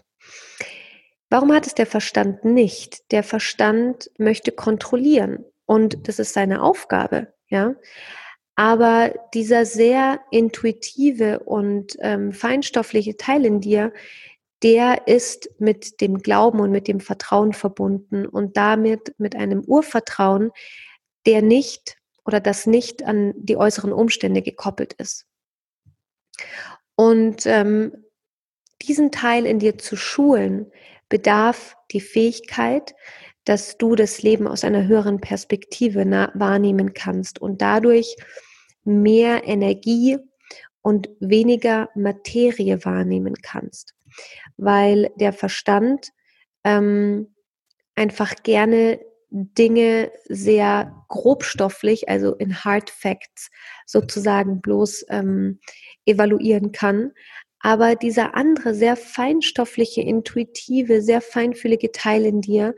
Warum 1.31 1.53
hat 1.53 1.67
es 1.67 1.75
der 1.75 1.87
Verstand 1.87 2.45
nicht? 2.45 3.11
Der 3.13 3.23
Verstand 3.23 4.11
möchte 4.19 4.51
kontrollieren 4.53 5.45
und 5.67 6.09
das 6.09 6.19
ist 6.19 6.33
seine 6.33 6.63
Aufgabe, 6.63 7.35
ja. 7.49 7.75
Aber 8.59 9.15
dieser 9.35 9.65
sehr 9.65 10.19
intuitive 10.33 11.39
und 11.45 11.97
ähm, 12.01 12.33
feinstoffliche 12.33 13.17
Teil 13.17 13.45
in 13.47 13.61
dir, 13.61 13.93
der 14.65 15.07
ist 15.07 15.49
mit 15.61 16.01
dem 16.01 16.19
Glauben 16.19 16.59
und 16.59 16.73
mit 16.73 16.89
dem 16.89 16.99
Vertrauen 16.99 17.53
verbunden 17.53 18.27
und 18.27 18.57
damit 18.57 19.15
mit 19.17 19.37
einem 19.37 19.61
Urvertrauen, 19.61 20.51
der 21.25 21.41
nicht 21.41 21.99
oder 22.25 22.41
das 22.41 22.67
nicht 22.67 23.05
an 23.05 23.33
die 23.37 23.57
äußeren 23.57 23.93
Umstände 23.93 24.43
gekoppelt 24.43 24.93
ist. 24.95 25.25
Und 26.97 27.47
ähm, 27.47 27.93
diesen 28.83 29.13
Teil 29.13 29.47
in 29.47 29.61
dir 29.61 29.79
zu 29.79 29.95
schulen, 29.95 30.73
bedarf 31.09 31.77
die 31.93 32.01
Fähigkeit, 32.01 32.97
dass 33.45 33.79
du 33.79 33.95
das 33.95 34.21
Leben 34.21 34.49
aus 34.49 34.65
einer 34.65 34.89
höheren 34.89 35.21
Perspektive 35.21 36.05
wahrnehmen 36.35 36.93
kannst 36.93 37.41
und 37.41 37.63
dadurch 37.63 38.17
mehr 38.89 39.47
Energie 39.47 40.19
und 40.83 41.11
weniger 41.21 41.91
Materie 41.95 42.85
wahrnehmen 42.85 43.35
kannst, 43.43 43.95
weil 44.57 45.11
der 45.17 45.33
Verstand 45.33 46.09
ähm, 46.65 47.35
einfach 47.95 48.35
gerne 48.43 49.01
Dinge 49.31 50.11
sehr 50.29 51.05
grobstofflich, 51.09 52.09
also 52.09 52.35
in 52.37 52.65
Hard 52.65 52.89
Facts 52.89 53.51
sozusagen 53.85 54.63
bloß 54.63 55.05
ähm, 55.11 55.61
evaluieren 56.07 56.73
kann. 56.73 57.13
Aber 57.61 57.97
dieser 57.97 58.35
andere, 58.35 58.75
sehr 58.75 58.97
feinstoffliche, 58.97 60.01
intuitive, 60.01 61.03
sehr 61.03 61.21
feinfühlige 61.21 61.93
Teil 61.93 62.25
in 62.25 62.41
dir 62.41 62.75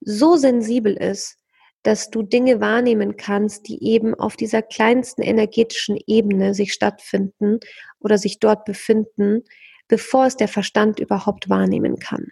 so 0.00 0.36
sensibel 0.36 0.94
ist, 0.96 1.41
dass 1.82 2.10
du 2.10 2.22
Dinge 2.22 2.60
wahrnehmen 2.60 3.16
kannst, 3.16 3.68
die 3.68 3.82
eben 3.82 4.14
auf 4.14 4.36
dieser 4.36 4.62
kleinsten 4.62 5.22
energetischen 5.22 5.98
Ebene 6.06 6.54
sich 6.54 6.72
stattfinden 6.72 7.58
oder 7.98 8.18
sich 8.18 8.38
dort 8.38 8.64
befinden, 8.64 9.42
bevor 9.88 10.26
es 10.26 10.36
der 10.36 10.48
Verstand 10.48 11.00
überhaupt 11.00 11.48
wahrnehmen 11.48 11.98
kann. 11.98 12.28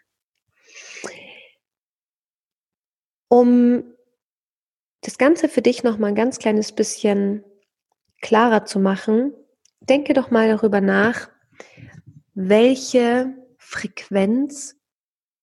Um 3.28 3.84
das 5.02 5.18
Ganze 5.18 5.48
für 5.48 5.62
dich 5.62 5.82
noch 5.82 5.98
mal 5.98 6.08
ein 6.08 6.14
ganz 6.14 6.38
kleines 6.38 6.72
bisschen 6.72 7.44
klarer 8.20 8.64
zu 8.64 8.78
machen, 8.80 9.32
denke 9.80 10.14
doch 10.14 10.30
mal 10.30 10.48
darüber 10.48 10.80
nach, 10.80 11.30
welche 12.34 13.34
Frequenz 13.56 14.76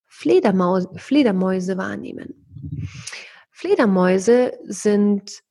Fledermaus, 0.06 0.88
Fledermäuse 0.96 1.78
wahrnehmen. 1.78 2.46
Fledermäuse 3.60 4.54
sind 4.66 5.42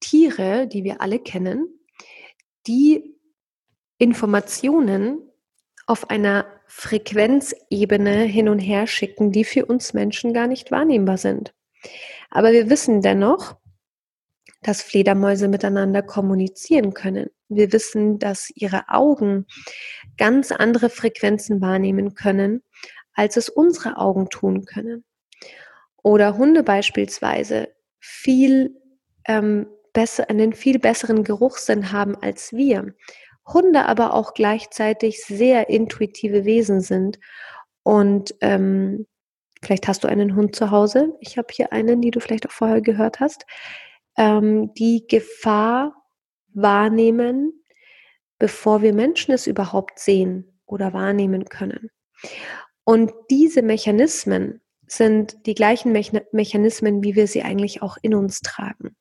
Tiere, 0.00 0.66
die 0.66 0.82
wir 0.82 1.00
alle 1.00 1.20
kennen, 1.20 1.68
die 2.66 3.14
Informationen 3.98 5.30
auf 5.86 6.10
einer 6.10 6.44
Frequenzebene 6.66 8.24
hin 8.24 8.48
und 8.48 8.58
her 8.58 8.88
schicken, 8.88 9.30
die 9.30 9.44
für 9.44 9.64
uns 9.66 9.94
Menschen 9.94 10.34
gar 10.34 10.48
nicht 10.48 10.72
wahrnehmbar 10.72 11.18
sind. 11.18 11.54
Aber 12.30 12.50
wir 12.50 12.68
wissen 12.68 13.00
dennoch, 13.00 13.54
dass 14.62 14.82
Fledermäuse 14.82 15.46
miteinander 15.46 16.02
kommunizieren 16.02 16.94
können. 16.94 17.30
Wir 17.48 17.72
wissen, 17.72 18.18
dass 18.18 18.50
ihre 18.56 18.88
Augen 18.88 19.46
ganz 20.16 20.50
andere 20.50 20.90
Frequenzen 20.90 21.60
wahrnehmen 21.60 22.14
können, 22.14 22.64
als 23.12 23.36
es 23.36 23.48
unsere 23.48 23.98
Augen 23.98 24.30
tun 24.30 24.64
können. 24.64 25.04
Oder 26.02 26.36
Hunde 26.36 26.62
beispielsweise 26.62 27.68
viel 28.00 28.76
ähm, 29.26 29.66
besser, 29.92 30.28
einen 30.30 30.52
viel 30.52 30.78
besseren 30.78 31.24
Geruchssinn 31.24 31.92
haben 31.92 32.16
als 32.16 32.52
wir. 32.52 32.94
Hunde 33.46 33.86
aber 33.86 34.14
auch 34.14 34.34
gleichzeitig 34.34 35.24
sehr 35.24 35.68
intuitive 35.68 36.44
Wesen 36.44 36.80
sind 36.80 37.18
und 37.82 38.34
ähm, 38.40 39.06
Vielleicht 39.62 39.86
hast 39.86 40.02
du 40.02 40.08
einen 40.08 40.34
Hund 40.34 40.56
zu 40.56 40.72
Hause. 40.72 41.16
Ich 41.20 41.38
habe 41.38 41.48
hier 41.52 41.72
einen, 41.72 42.00
die 42.00 42.10
du 42.10 42.20
vielleicht 42.20 42.46
auch 42.48 42.52
vorher 42.52 42.80
gehört 42.80 43.20
hast. 43.20 43.46
Ähm, 44.16 44.74
die 44.74 45.06
Gefahr 45.08 45.94
wahrnehmen, 46.48 47.52
bevor 48.38 48.82
wir 48.82 48.92
Menschen 48.92 49.32
es 49.32 49.46
überhaupt 49.46 50.00
sehen 50.00 50.60
oder 50.66 50.92
wahrnehmen 50.92 51.44
können. 51.44 51.90
Und 52.84 53.12
diese 53.30 53.62
Mechanismen 53.62 54.60
sind 54.86 55.46
die 55.46 55.54
gleichen 55.54 55.92
Mechanismen, 55.92 57.02
wie 57.02 57.14
wir 57.14 57.26
sie 57.26 57.42
eigentlich 57.42 57.82
auch 57.82 57.96
in 58.02 58.14
uns 58.14 58.40
tragen. 58.40 58.96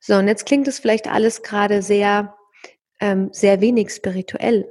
So, 0.00 0.14
und 0.14 0.28
jetzt 0.28 0.46
klingt 0.46 0.68
es 0.68 0.78
vielleicht 0.78 1.08
alles 1.08 1.42
gerade 1.42 1.82
sehr, 1.82 2.36
ähm, 3.00 3.30
sehr 3.32 3.60
wenig 3.60 3.90
spirituell. 3.90 4.70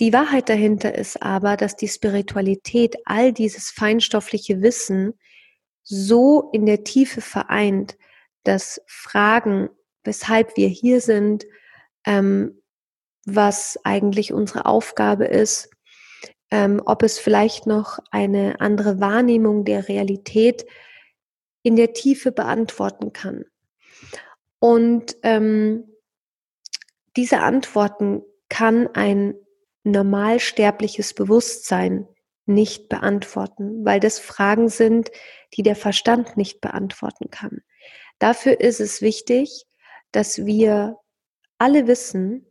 Die 0.00 0.12
Wahrheit 0.12 0.48
dahinter 0.48 0.94
ist 0.94 1.22
aber, 1.22 1.56
dass 1.56 1.74
die 1.74 1.88
Spiritualität 1.88 2.96
all 3.04 3.32
dieses 3.32 3.70
feinstoffliche 3.70 4.62
Wissen 4.62 5.18
so 5.82 6.50
in 6.52 6.66
der 6.66 6.84
Tiefe 6.84 7.20
vereint, 7.20 7.96
dass 8.44 8.80
Fragen, 8.86 9.70
weshalb 10.04 10.56
wir 10.56 10.68
hier 10.68 11.00
sind, 11.00 11.46
ähm, 12.04 12.62
was 13.24 13.78
eigentlich 13.84 14.32
unsere 14.32 14.66
Aufgabe 14.66 15.24
ist, 15.24 15.70
ähm, 16.50 16.82
ob 16.84 17.02
es 17.02 17.18
vielleicht 17.18 17.66
noch 17.66 17.98
eine 18.10 18.60
andere 18.60 19.00
Wahrnehmung 19.00 19.64
der 19.64 19.88
Realität 19.88 20.66
in 21.62 21.76
der 21.76 21.92
Tiefe 21.92 22.32
beantworten 22.32 23.12
kann. 23.12 23.44
Und 24.58 25.16
ähm, 25.22 25.84
diese 27.16 27.40
Antworten 27.40 28.22
kann 28.48 28.88
ein 28.94 29.34
normalsterbliches 29.84 31.14
Bewusstsein 31.14 32.08
nicht 32.46 32.88
beantworten, 32.88 33.84
weil 33.84 34.00
das 34.00 34.18
Fragen 34.18 34.68
sind, 34.68 35.10
die 35.54 35.62
der 35.62 35.76
Verstand 35.76 36.36
nicht 36.36 36.60
beantworten 36.60 37.30
kann. 37.30 37.60
Dafür 38.18 38.60
ist 38.60 38.80
es 38.80 39.02
wichtig, 39.02 39.66
dass 40.12 40.44
wir 40.46 40.96
alle 41.58 41.86
wissen, 41.86 42.46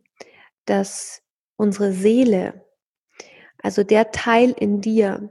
dass 0.66 1.22
unsere 1.56 1.92
Seele, 1.92 2.64
also 3.68 3.82
der 3.84 4.12
Teil 4.12 4.54
in 4.58 4.80
dir, 4.80 5.28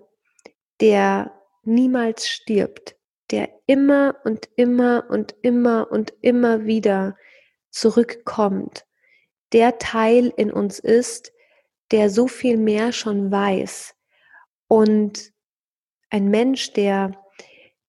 der 0.80 1.34
niemals 1.64 2.30
stirbt, 2.30 2.96
der 3.32 3.50
immer 3.66 4.16
und 4.26 4.48
immer 4.56 5.06
und 5.10 5.34
immer 5.42 5.88
und 5.90 6.14
immer 6.22 6.68
wieder 6.68 7.18
zurückkommt, 7.72 8.86
der 9.54 9.80
Teil 9.80 10.32
in 10.38 10.52
uns 10.52 10.78
ist, 10.78 11.34
der 11.90 12.12
so 12.12 12.28
viel 12.28 12.58
mehr 12.58 12.92
schon 12.92 13.32
weiß. 13.32 13.96
Und 14.68 15.34
ein 16.12 16.30
Mensch, 16.30 16.74
der 16.74 17.20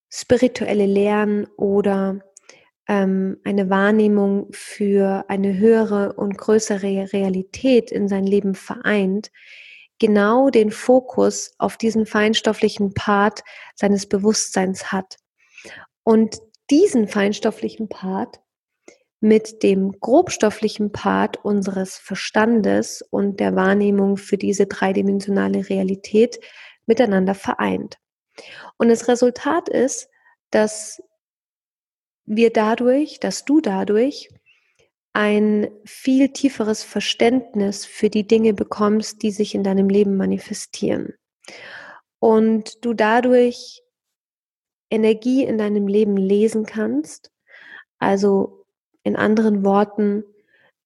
spirituelle 0.08 0.86
Lehren 0.86 1.46
oder 1.58 2.20
ähm, 2.88 3.36
eine 3.44 3.68
Wahrnehmung 3.68 4.48
für 4.52 5.26
eine 5.28 5.58
höhere 5.58 6.14
und 6.14 6.38
größere 6.38 7.12
Realität 7.12 7.92
in 7.92 8.08
sein 8.08 8.24
Leben 8.24 8.54
vereint, 8.54 9.30
genau 9.98 10.50
den 10.50 10.70
Fokus 10.70 11.52
auf 11.58 11.76
diesen 11.76 12.06
feinstofflichen 12.06 12.94
Part 12.94 13.42
seines 13.74 14.06
Bewusstseins 14.06 14.92
hat. 14.92 15.16
Und 16.04 16.38
diesen 16.70 17.08
feinstofflichen 17.08 17.88
Part 17.88 18.40
mit 19.20 19.62
dem 19.62 19.92
grobstofflichen 20.00 20.92
Part 20.92 21.44
unseres 21.44 21.96
Verstandes 21.96 23.02
und 23.10 23.40
der 23.40 23.56
Wahrnehmung 23.56 24.16
für 24.16 24.36
diese 24.36 24.66
dreidimensionale 24.66 25.68
Realität 25.68 26.38
miteinander 26.86 27.34
vereint. 27.34 27.96
Und 28.76 28.88
das 28.88 29.08
Resultat 29.08 29.68
ist, 29.68 30.08
dass 30.50 31.02
wir 32.26 32.52
dadurch, 32.52 33.18
dass 33.20 33.44
du 33.44 33.60
dadurch 33.60 34.28
ein 35.12 35.68
viel 35.84 36.28
tieferes 36.28 36.84
Verständnis 36.84 37.84
für 37.84 38.10
die 38.10 38.26
Dinge 38.26 38.54
bekommst, 38.54 39.22
die 39.22 39.30
sich 39.30 39.54
in 39.54 39.64
deinem 39.64 39.88
Leben 39.88 40.16
manifestieren. 40.16 41.14
Und 42.20 42.84
du 42.84 42.94
dadurch 42.94 43.82
Energie 44.90 45.44
in 45.44 45.58
deinem 45.58 45.86
Leben 45.86 46.16
lesen 46.16 46.66
kannst. 46.66 47.30
Also 47.98 48.64
in 49.02 49.16
anderen 49.16 49.64
Worten, 49.64 50.24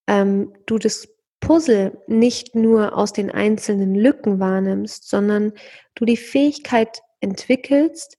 ähm, 0.07 0.53
du 0.65 0.77
das 0.77 1.07
Puzzle 1.39 2.01
nicht 2.07 2.55
nur 2.55 2.97
aus 2.97 3.13
den 3.13 3.29
einzelnen 3.29 3.95
Lücken 3.95 4.39
wahrnimmst, 4.39 5.09
sondern 5.09 5.53
du 5.95 6.05
die 6.05 6.17
Fähigkeit 6.17 7.01
entwickelst, 7.19 8.17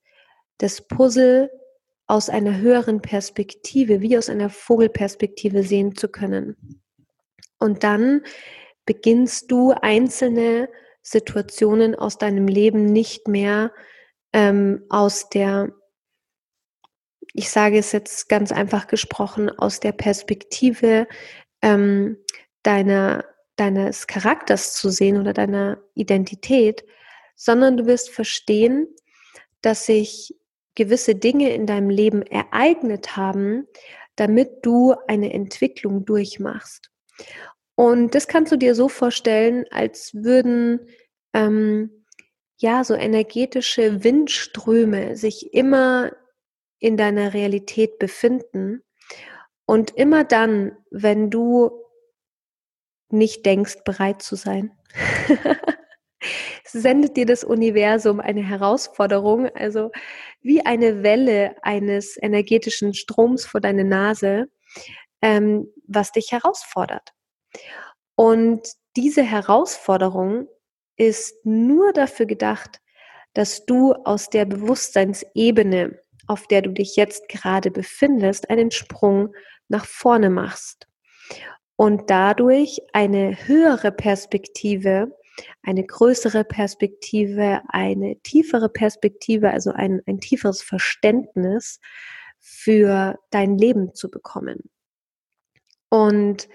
das 0.59 0.83
Puzzle 0.83 1.51
aus 2.07 2.29
einer 2.29 2.59
höheren 2.59 3.01
Perspektive, 3.01 4.01
wie 4.01 4.19
aus 4.19 4.29
einer 4.29 4.51
Vogelperspektive 4.51 5.63
sehen 5.63 5.97
zu 5.97 6.09
können. 6.09 6.83
Und 7.59 7.83
dann 7.83 8.23
beginnst 8.85 9.51
du 9.51 9.73
einzelne 9.73 10.69
Situationen 11.03 11.95
aus 11.95 12.19
deinem 12.19 12.47
Leben 12.47 12.85
nicht 12.87 13.29
mehr 13.29 13.73
ähm, 14.33 14.85
aus 14.91 15.29
der, 15.31 15.73
ich 17.33 17.49
sage 17.51 17.79
es 17.79 17.93
jetzt 17.93 18.29
ganz 18.29 18.53
einfach 18.53 18.87
gesprochen, 18.87 19.51
aus 19.51 19.81
der 19.81 19.93
Perspektive 19.93 21.07
ähm, 21.63 22.19
deiner, 22.63 23.25
deines 23.57 24.07
Charakters 24.07 24.75
zu 24.75 24.91
sehen 24.91 25.19
oder 25.19 25.33
deiner 25.33 25.83
Identität, 25.95 26.85
sondern 27.37 27.77
du 27.77 27.87
wirst 27.87 28.11
verstehen, 28.11 28.89
dass 29.63 29.87
sich 29.87 30.35
gewisse 30.75 31.15
Dinge 31.15 31.53
in 31.55 31.67
deinem 31.67 31.91
Leben 31.91 32.23
ereignet 32.23 33.17
haben, 33.17 33.67
damit 34.17 34.59
du 34.63 34.95
eine 35.09 35.33
Entwicklung 35.33 36.05
durchmachst. 36.05 36.91
Und 37.77 38.15
das 38.15 38.29
kannst 38.29 38.53
du 38.53 38.57
dir 38.57 38.75
so 38.75 38.89
vorstellen, 38.89 39.65
als 39.71 40.15
würden 40.15 40.89
ähm, 41.33 42.05
ja 42.59 42.85
so 42.85 42.95
energetische 42.95 44.05
Windströme 44.05 45.17
sich 45.17 45.53
immer 45.53 46.13
in 46.79 46.97
deiner 46.97 47.35
Realität 47.35 47.99
befinden. 47.99 48.83
Und 49.67 49.97
immer 49.97 50.25
dann, 50.25 50.77
wenn 50.91 51.31
du 51.31 51.71
nicht 53.09 53.47
denkst, 53.47 53.79
bereit 53.85 54.23
zu 54.23 54.37
sein, 54.37 54.73
sendet 56.67 57.17
dir 57.17 57.27
das 57.27 57.45
Universum 57.45 58.21
eine 58.21 58.43
Herausforderung, 58.43 59.49
also 59.55 59.91
wie 60.41 60.65
eine 60.65 61.03
Welle 61.03 61.57
eines 61.63 62.17
energetischen 62.21 62.95
Stroms 62.95 63.47
vor 63.47 63.61
deine 63.61 63.85
Nase, 63.85 64.47
ähm, 65.23 65.67
was 65.87 66.13
dich 66.13 66.33
herausfordert. 66.33 67.13
Und 68.17 68.69
diese 68.97 69.23
Herausforderung 69.23 70.49
ist 70.97 71.35
nur 71.45 71.93
dafür 71.93 72.27
gedacht, 72.27 72.81
dass 73.35 73.67
du 73.67 73.93
aus 73.93 74.31
der 74.31 74.45
Bewusstseinsebene, 74.45 75.99
auf 76.27 76.47
der 76.47 76.63
du 76.63 76.71
dich 76.71 76.97
jetzt 76.97 77.29
gerade 77.29 77.71
befindest, 77.71 78.49
einen 78.49 78.71
Sprung 78.71 79.35
nach 79.69 79.85
vorne 79.85 80.31
machst 80.31 80.87
und 81.77 82.11
dadurch 82.11 82.81
eine 82.93 83.37
höhere 83.47 83.91
Perspektive 83.91 85.13
eine 85.63 85.85
größere 85.85 86.45
Perspektive, 86.45 87.63
eine 87.69 88.17
tiefere 88.23 88.69
Perspektive, 88.69 89.51
also 89.51 89.73
ein, 89.73 90.03
ein 90.07 90.21
tieferes 90.21 90.63
Verständnis 90.63 91.81
für 92.39 93.19
dein 93.31 93.57
Leben 93.59 93.95
zu 93.95 94.11
bekommen. 94.11 94.71
Und 95.89 96.49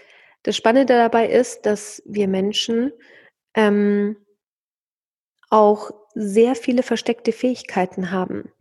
das 0.44 0.56
Spannende 0.56 0.94
dabei 0.94 1.28
ist, 1.28 1.65
dass 1.65 2.02
wir 2.06 2.28
Menschen 2.28 2.92
ähm, 3.56 4.18
auch 5.50 5.92
sehr 6.13 6.56
viele 6.56 6.84
versteckte 6.84 7.32
Fähigkeiten 7.32 8.12
haben, 8.12 8.52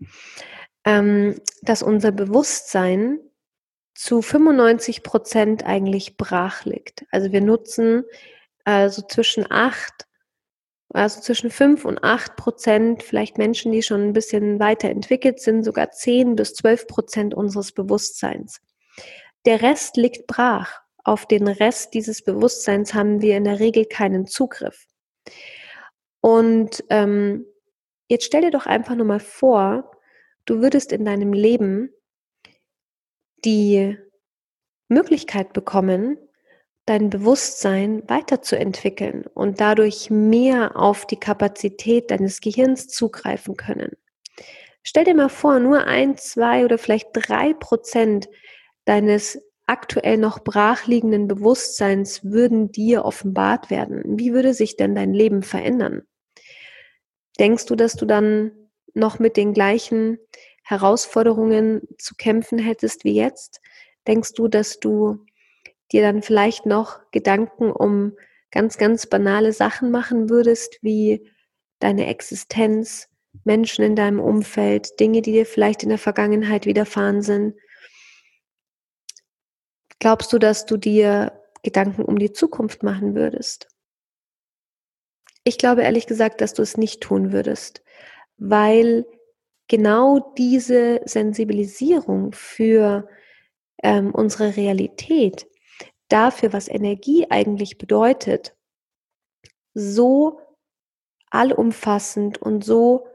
ähm, 0.84 1.40
dass 1.62 1.82
unser 1.82 2.12
Bewusstsein 2.12 3.20
zu 3.94 4.22
95 4.22 5.02
Prozent 5.02 5.66
eigentlich 5.66 6.16
brach 6.16 6.64
liegt. 6.64 7.04
Also 7.10 7.32
wir 7.32 7.40
nutzen 7.40 8.04
also 8.64 9.02
zwischen 9.02 9.50
acht 9.50 10.07
also 10.90 11.20
zwischen 11.20 11.50
5 11.50 11.84
und 11.84 12.02
8 12.02 12.36
Prozent, 12.36 13.02
vielleicht 13.02 13.36
Menschen, 13.36 13.72
die 13.72 13.82
schon 13.82 14.02
ein 14.02 14.12
bisschen 14.12 14.58
weiter 14.58 14.88
entwickelt 14.88 15.40
sind, 15.40 15.62
sogar 15.62 15.90
10 15.90 16.34
bis 16.34 16.54
12 16.54 16.86
Prozent 16.86 17.34
unseres 17.34 17.72
Bewusstseins. 17.72 18.60
Der 19.44 19.62
Rest 19.62 19.96
liegt 19.96 20.26
brach. 20.26 20.80
Auf 21.04 21.26
den 21.26 21.48
Rest 21.48 21.94
dieses 21.94 22.22
Bewusstseins 22.22 22.94
haben 22.94 23.22
wir 23.22 23.36
in 23.36 23.44
der 23.44 23.60
Regel 23.60 23.86
keinen 23.86 24.26
Zugriff. 24.26 24.86
Und 26.20 26.84
ähm, 26.90 27.46
jetzt 28.08 28.24
stell 28.24 28.42
dir 28.42 28.50
doch 28.50 28.66
einfach 28.66 28.94
nur 28.94 29.06
mal 29.06 29.20
vor, 29.20 29.90
du 30.44 30.60
würdest 30.60 30.92
in 30.92 31.04
deinem 31.04 31.32
Leben 31.32 31.92
die 33.44 33.96
Möglichkeit 34.88 35.52
bekommen, 35.52 36.18
dein 36.88 37.10
Bewusstsein 37.10 38.02
weiterzuentwickeln 38.08 39.24
und 39.34 39.60
dadurch 39.60 40.08
mehr 40.08 40.76
auf 40.76 41.06
die 41.06 41.20
Kapazität 41.20 42.10
deines 42.10 42.40
Gehirns 42.40 42.88
zugreifen 42.88 43.56
können. 43.56 43.92
Stell 44.82 45.04
dir 45.04 45.14
mal 45.14 45.28
vor, 45.28 45.58
nur 45.58 45.84
ein, 45.84 46.16
zwei 46.16 46.64
oder 46.64 46.78
vielleicht 46.78 47.08
drei 47.12 47.52
Prozent 47.52 48.28
deines 48.86 49.38
aktuell 49.66 50.16
noch 50.16 50.38
brachliegenden 50.38 51.28
Bewusstseins 51.28 52.24
würden 52.24 52.72
dir 52.72 53.04
offenbart 53.04 53.68
werden. 53.68 54.18
Wie 54.18 54.32
würde 54.32 54.54
sich 54.54 54.76
denn 54.76 54.94
dein 54.94 55.12
Leben 55.12 55.42
verändern? 55.42 56.04
Denkst 57.38 57.66
du, 57.66 57.76
dass 57.76 57.96
du 57.96 58.06
dann 58.06 58.52
noch 58.94 59.18
mit 59.18 59.36
den 59.36 59.52
gleichen 59.52 60.18
Herausforderungen 60.62 61.82
zu 61.98 62.14
kämpfen 62.14 62.58
hättest 62.58 63.04
wie 63.04 63.14
jetzt? 63.14 63.60
Denkst 64.06 64.32
du, 64.32 64.48
dass 64.48 64.80
du 64.80 65.26
dir 65.92 66.02
dann 66.02 66.22
vielleicht 66.22 66.66
noch 66.66 67.00
Gedanken 67.10 67.70
um 67.72 68.12
ganz, 68.50 68.78
ganz 68.78 69.06
banale 69.06 69.52
Sachen 69.52 69.90
machen 69.90 70.30
würdest, 70.30 70.78
wie 70.82 71.30
deine 71.80 72.06
Existenz, 72.06 73.08
Menschen 73.44 73.84
in 73.84 73.96
deinem 73.96 74.20
Umfeld, 74.20 74.98
Dinge, 75.00 75.22
die 75.22 75.32
dir 75.32 75.46
vielleicht 75.46 75.82
in 75.82 75.90
der 75.90 75.98
Vergangenheit 75.98 76.66
widerfahren 76.66 77.22
sind. 77.22 77.54
Glaubst 80.00 80.32
du, 80.32 80.38
dass 80.38 80.66
du 80.66 80.76
dir 80.76 81.40
Gedanken 81.62 82.02
um 82.02 82.18
die 82.18 82.32
Zukunft 82.32 82.82
machen 82.82 83.14
würdest? 83.14 83.68
Ich 85.44 85.58
glaube 85.58 85.82
ehrlich 85.82 86.06
gesagt, 86.06 86.40
dass 86.40 86.54
du 86.54 86.62
es 86.62 86.76
nicht 86.76 87.00
tun 87.00 87.32
würdest, 87.32 87.82
weil 88.36 89.06
genau 89.66 90.32
diese 90.36 91.00
Sensibilisierung 91.04 92.32
für 92.32 93.08
ähm, 93.82 94.14
unsere 94.14 94.56
Realität 94.56 95.47
dafür, 96.08 96.52
was 96.52 96.68
Energie 96.68 97.26
eigentlich 97.30 97.78
bedeutet, 97.78 98.56
so 99.74 100.40
allumfassend 101.30 102.38
und 102.38 102.64
so 102.64 103.06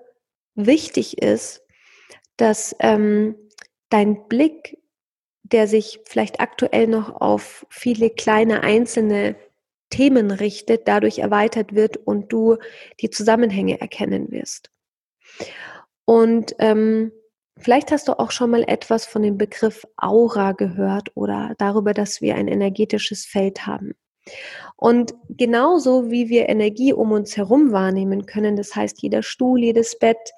wichtig 0.56 1.22
ist, 1.22 1.64
dass 2.38 2.76
ähm, 2.80 3.36
dein 3.89 4.28
Blick, 4.28 4.78
der 5.44 5.68
sich 5.68 6.00
vielleicht 6.06 6.39
aktuell 6.39 6.88
noch 6.88 7.22
auf 7.22 7.66
viele 7.70 8.10
kleine 8.10 8.62
einzelne 8.62 9.36
Themen 9.89 10.32
richtet, 10.32 10.88
dadurch 10.88 11.20
erweitert 11.20 11.76
wird 11.76 11.98
und 11.98 12.32
du 12.32 12.58
die 13.02 13.10
Zusammenhänge 13.10 13.80
erkennen 13.80 14.32
wirst. 14.32 14.72
Und 16.06 16.56
ähm, 16.60 17.12
Vielleicht 17.58 17.91
hast 17.91 18.08
du 18.08 18.20
auch 18.20 18.32
schon 18.32 18.49
mal 18.49 18.64
etwas 18.68 19.06
von 19.06 19.22
dem 19.22 19.38
Begriff 19.38 19.86
Aura 19.97 20.54
gehört 20.54 21.10
oder 21.16 21.54
darüber, 21.58 21.93
dass 21.93 22.20
wir 22.20 22.36
ein 22.36 22.47
energetisches 22.47 23.26
Feld 23.26 23.68
haben. 23.68 23.93
Und 24.76 25.14
genauso 25.30 26.10
wie 26.10 26.30
wir 26.30 26.49
Energie 26.49 26.93
um 26.93 27.12
uns 27.12 27.38
herum 27.38 27.72
wahrnehmen 27.72 28.26
können, 28.26 28.56
das 28.56 28.76
heißt 28.76 29.01
jeder 29.01 29.22
Stuhl, 29.22 29.60
jedes 29.60 29.99
Bett, 29.99 30.32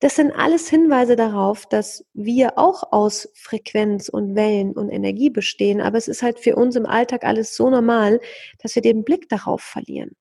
Das 0.00 0.14
sind 0.14 0.30
alles 0.30 0.68
Hinweise 0.68 1.16
darauf, 1.16 1.66
dass 1.66 2.04
wir 2.14 2.56
auch 2.56 2.92
aus 2.92 3.28
Frequenz 3.34 4.08
und 4.08 4.36
Wellen 4.36 4.72
und 4.72 4.90
Energie 4.90 5.30
bestehen, 5.30 5.80
aber 5.80 5.98
es 5.98 6.06
ist 6.06 6.22
halt 6.22 6.38
für 6.38 6.54
uns 6.54 6.76
im 6.76 6.86
Alltag 6.86 7.24
alles 7.24 7.56
so 7.56 7.68
normal, 7.68 8.20
dass 8.62 8.76
wir 8.76 8.82
den 8.82 9.02
Blick 9.02 9.28
darauf 9.28 9.60
verlieren. 9.60 10.16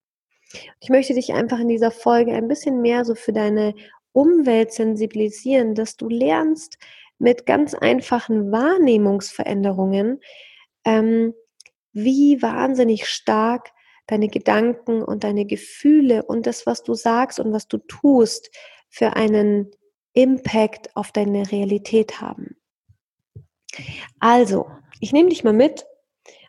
Ich 0.79 0.89
möchte 0.89 1.13
dich 1.13 1.33
einfach 1.33 1.59
in 1.59 1.67
dieser 1.67 1.91
Folge 1.91 2.33
ein 2.33 2.47
bisschen 2.47 2.81
mehr 2.81 3.05
so 3.05 3.13
für 3.13 3.33
deine 3.33 3.75
Umwelt 4.13 4.71
sensibilisieren, 4.71 5.75
dass 5.75 5.95
du 5.95 6.09
lernst 6.09 6.79
mit 7.19 7.45
ganz 7.45 7.75
einfachen 7.75 8.51
Wahrnehmungsveränderungen, 8.51 10.21
ähm, 10.85 11.33
wie 11.93 12.41
wahnsinnig 12.41 13.07
stark 13.07 13.71
deine 14.07 14.29
Gedanken 14.29 15.03
und 15.03 15.23
deine 15.23 15.45
Gefühle 15.45 16.23
und 16.23 16.47
das, 16.47 16.65
was 16.65 16.81
du 16.81 16.93
sagst 16.93 17.39
und 17.39 17.51
was 17.51 17.67
du 17.67 17.77
tust, 17.77 18.49
für 18.89 19.15
einen 19.15 19.71
Impact 20.13 20.95
auf 20.95 21.11
deine 21.11 21.51
Realität 21.51 22.21
haben. 22.21 22.57
Also, 24.19 24.69
ich 24.99 25.13
nehme 25.13 25.29
dich 25.29 25.43
mal 25.43 25.53
mit 25.53 25.85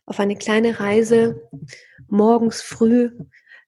auf 0.07 0.21
eine 0.21 0.37
kleine 0.37 0.81
Reise 0.81 1.49
morgens 2.09 2.63
früh, 2.63 3.11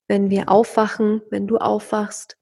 wenn 0.08 0.30
wir 0.30 0.48
aufwachen, 0.48 1.22
wenn 1.30 1.46
du 1.46 1.58
aufwachst. 1.58 2.38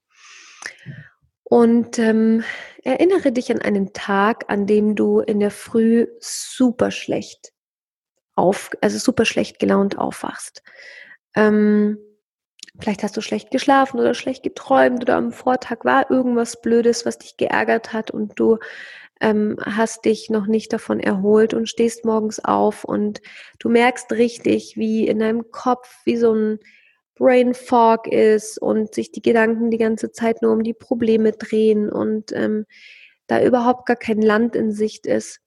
Und 1.42 1.98
ähm, 1.98 2.44
erinnere 2.84 3.32
dich 3.32 3.50
an 3.50 3.60
einen 3.60 3.92
Tag, 3.92 4.44
an 4.48 4.66
dem 4.66 4.94
du 4.94 5.20
in 5.20 5.40
der 5.40 5.50
Früh 5.50 6.06
super 6.20 6.90
schlecht 6.90 7.52
auf, 8.36 8.70
also 8.80 8.98
super 8.98 9.24
schlecht 9.24 9.58
gelaunt 9.58 9.98
aufwachst. 9.98 10.62
Ähm, 11.34 11.98
Vielleicht 12.80 13.02
hast 13.02 13.16
du 13.16 13.20
schlecht 13.20 13.50
geschlafen 13.50 13.98
oder 13.98 14.14
schlecht 14.14 14.42
geträumt 14.42 15.02
oder 15.02 15.16
am 15.16 15.32
Vortag 15.32 15.84
war 15.84 16.10
irgendwas 16.10 16.60
Blödes, 16.60 17.04
was 17.04 17.18
dich 17.18 17.36
geärgert 17.36 17.92
hat 17.92 18.10
und 18.10 18.38
du 18.38 18.58
ähm, 19.20 19.56
hast 19.64 20.04
dich 20.04 20.30
noch 20.30 20.46
nicht 20.46 20.72
davon 20.72 21.00
erholt 21.00 21.54
und 21.54 21.68
stehst 21.68 22.04
morgens 22.04 22.44
auf 22.44 22.84
und 22.84 23.20
du 23.58 23.68
merkst 23.68 24.12
richtig, 24.12 24.76
wie 24.76 25.08
in 25.08 25.18
deinem 25.18 25.50
Kopf 25.50 26.02
wie 26.04 26.16
so 26.16 26.32
ein 26.32 26.60
Brain 27.16 27.52
Fog 27.52 28.06
ist 28.06 28.62
und 28.62 28.94
sich 28.94 29.10
die 29.10 29.22
Gedanken 29.22 29.72
die 29.72 29.78
ganze 29.78 30.12
Zeit 30.12 30.40
nur 30.40 30.52
um 30.52 30.62
die 30.62 30.74
Probleme 30.74 31.32
drehen 31.32 31.90
und 31.90 32.30
ähm, 32.32 32.64
da 33.26 33.42
überhaupt 33.42 33.86
gar 33.86 33.96
kein 33.96 34.22
Land 34.22 34.54
in 34.54 34.70
Sicht 34.70 35.04
ist. 35.04 35.40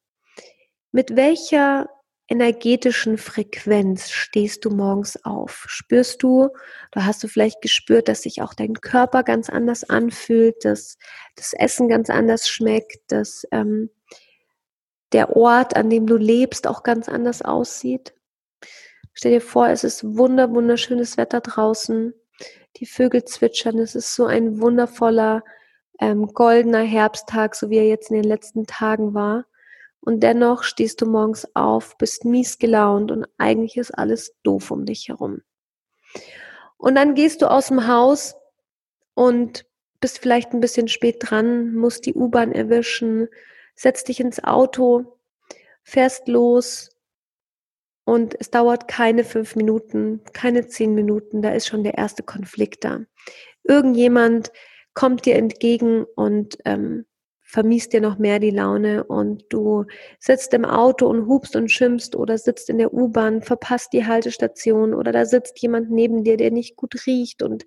Mit 0.91 1.15
welcher 1.15 1.89
energetischen 2.32 3.17
Frequenz 3.17 4.09
stehst 4.09 4.63
du 4.63 4.69
morgens 4.69 5.23
auf? 5.25 5.65
Spürst 5.67 6.23
du, 6.23 6.49
da 6.91 7.05
hast 7.05 7.21
du 7.23 7.27
vielleicht 7.27 7.61
gespürt, 7.61 8.07
dass 8.07 8.21
sich 8.21 8.41
auch 8.41 8.53
dein 8.53 8.75
Körper 8.75 9.23
ganz 9.23 9.49
anders 9.49 9.84
anfühlt, 9.84 10.63
dass 10.63 10.97
das 11.36 11.51
Essen 11.51 11.89
ganz 11.89 12.09
anders 12.09 12.47
schmeckt, 12.47 13.11
dass 13.11 13.45
ähm, 13.51 13.89
der 15.11 15.36
Ort, 15.36 15.75
an 15.75 15.89
dem 15.89 16.07
du 16.07 16.15
lebst, 16.15 16.67
auch 16.67 16.84
ganz 16.84 17.09
anders 17.09 17.41
aussieht? 17.41 18.13
Stell 19.13 19.34
dir 19.34 19.41
vor, 19.41 19.67
es 19.67 19.84
ist 19.84 20.15
wunder, 20.15 20.53
wunderschönes 20.53 21.17
Wetter 21.17 21.41
draußen. 21.41 22.13
Die 22.77 22.86
Vögel 22.86 23.25
zwitschern. 23.25 23.77
Es 23.77 23.93
ist 23.93 24.15
so 24.15 24.25
ein 24.25 24.61
wundervoller, 24.61 25.43
ähm, 25.99 26.27
goldener 26.27 26.84
Herbsttag, 26.84 27.55
so 27.55 27.69
wie 27.69 27.77
er 27.77 27.88
jetzt 27.88 28.09
in 28.09 28.15
den 28.15 28.23
letzten 28.23 28.65
Tagen 28.65 29.13
war. 29.13 29.45
Und 30.02 30.22
dennoch 30.22 30.64
stehst 30.64 31.02
du 31.02 31.06
morgens 31.06 31.47
auf, 31.56 31.97
bist 31.97 32.26
mies 32.26 32.58
gelaunt 32.58 33.12
und 33.12 33.28
eigentlich 33.38 33.78
ist 33.78 33.91
alles 33.91 34.36
doof 34.43 34.72
um 34.72 34.86
dich 34.86 35.10
herum. 35.10 35.41
Und 36.78 36.95
dann 36.95 37.14
gehst 37.14 37.41
du 37.41 37.49
aus 37.49 37.68
dem 37.68 37.88
Haus 37.88 38.36
und 39.14 39.66
bist 39.99 40.18
vielleicht 40.18 40.52
ein 40.52 40.60
bisschen 40.60 40.88
spät 40.88 41.18
dran, 41.20 41.76
musst 41.76 42.08
die 42.08 42.16
U-Bahn 42.16 42.52
erwischen, 42.52 43.28
setzt 43.76 44.08
dich 44.08 44.20
ins 44.20 44.43
Auto, 44.43 45.20
fährst 45.84 46.28
los 46.28 46.89
und 48.04 48.36
es 48.39 48.49
dauert 48.49 48.88
keine 48.88 49.24
fünf 49.24 49.56
Minuten, 49.56 50.22
keine 50.34 50.68
zehn 50.68 50.95
Minuten, 50.95 51.43
da 51.43 51.52
ist 51.52 51.68
schon 51.68 51.84
der 51.84 51.99
erste 51.99 52.24
Konflikt 52.24 52.84
da. 52.84 53.02
Irgendjemand 53.64 54.52
kommt 54.95 55.26
dir 55.26 55.36
entgegen 55.36 56.06
und 56.16 56.58
ähm, 56.66 57.06
vermiest 57.52 57.91
dir 57.91 57.99
noch 57.99 58.18
mehr 58.18 58.39
die 58.39 58.49
Laune 58.49 59.04
und 59.04 59.43
du 59.49 59.84
sitzt 60.20 60.54
im 60.54 60.64
Auto 60.64 61.08
und 61.08 61.28
hubst 61.28 61.58
und 61.58 61.70
schimpfst 61.70 62.16
oder 62.16 62.38
sitzt 62.38 62.70
in 62.70 62.78
der 62.78 62.93
U-Bahn, 62.93 63.41
verpasst 63.41 63.91
die 63.91 64.06
Haltestation 64.06 64.93
oder 64.93 65.12
da 65.12 65.26
sitzt 65.26 65.60
jemand 65.60 65.91
neben 65.91 66.24
dir, 66.24 66.38
der 66.38 66.49
nicht 66.49 66.78
gut 66.78 67.06
riecht 67.06 67.43
und 67.43 67.66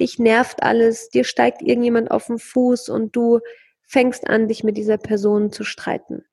dich 0.00 0.18
nervt 0.18 0.62
alles, 0.62 1.10
dir 1.10 1.24
steigt 1.24 1.60
irgendjemand 1.60 2.10
auf 2.10 2.28
den 2.28 2.38
Fuß 2.38 2.88
und 2.88 3.14
du 3.14 3.40
fängst 3.82 4.26
an, 4.26 4.48
dich 4.48 4.64
mit 4.64 4.78
dieser 4.78 4.96
Person 4.96 5.52
zu 5.52 5.64
streiten. 5.64 6.24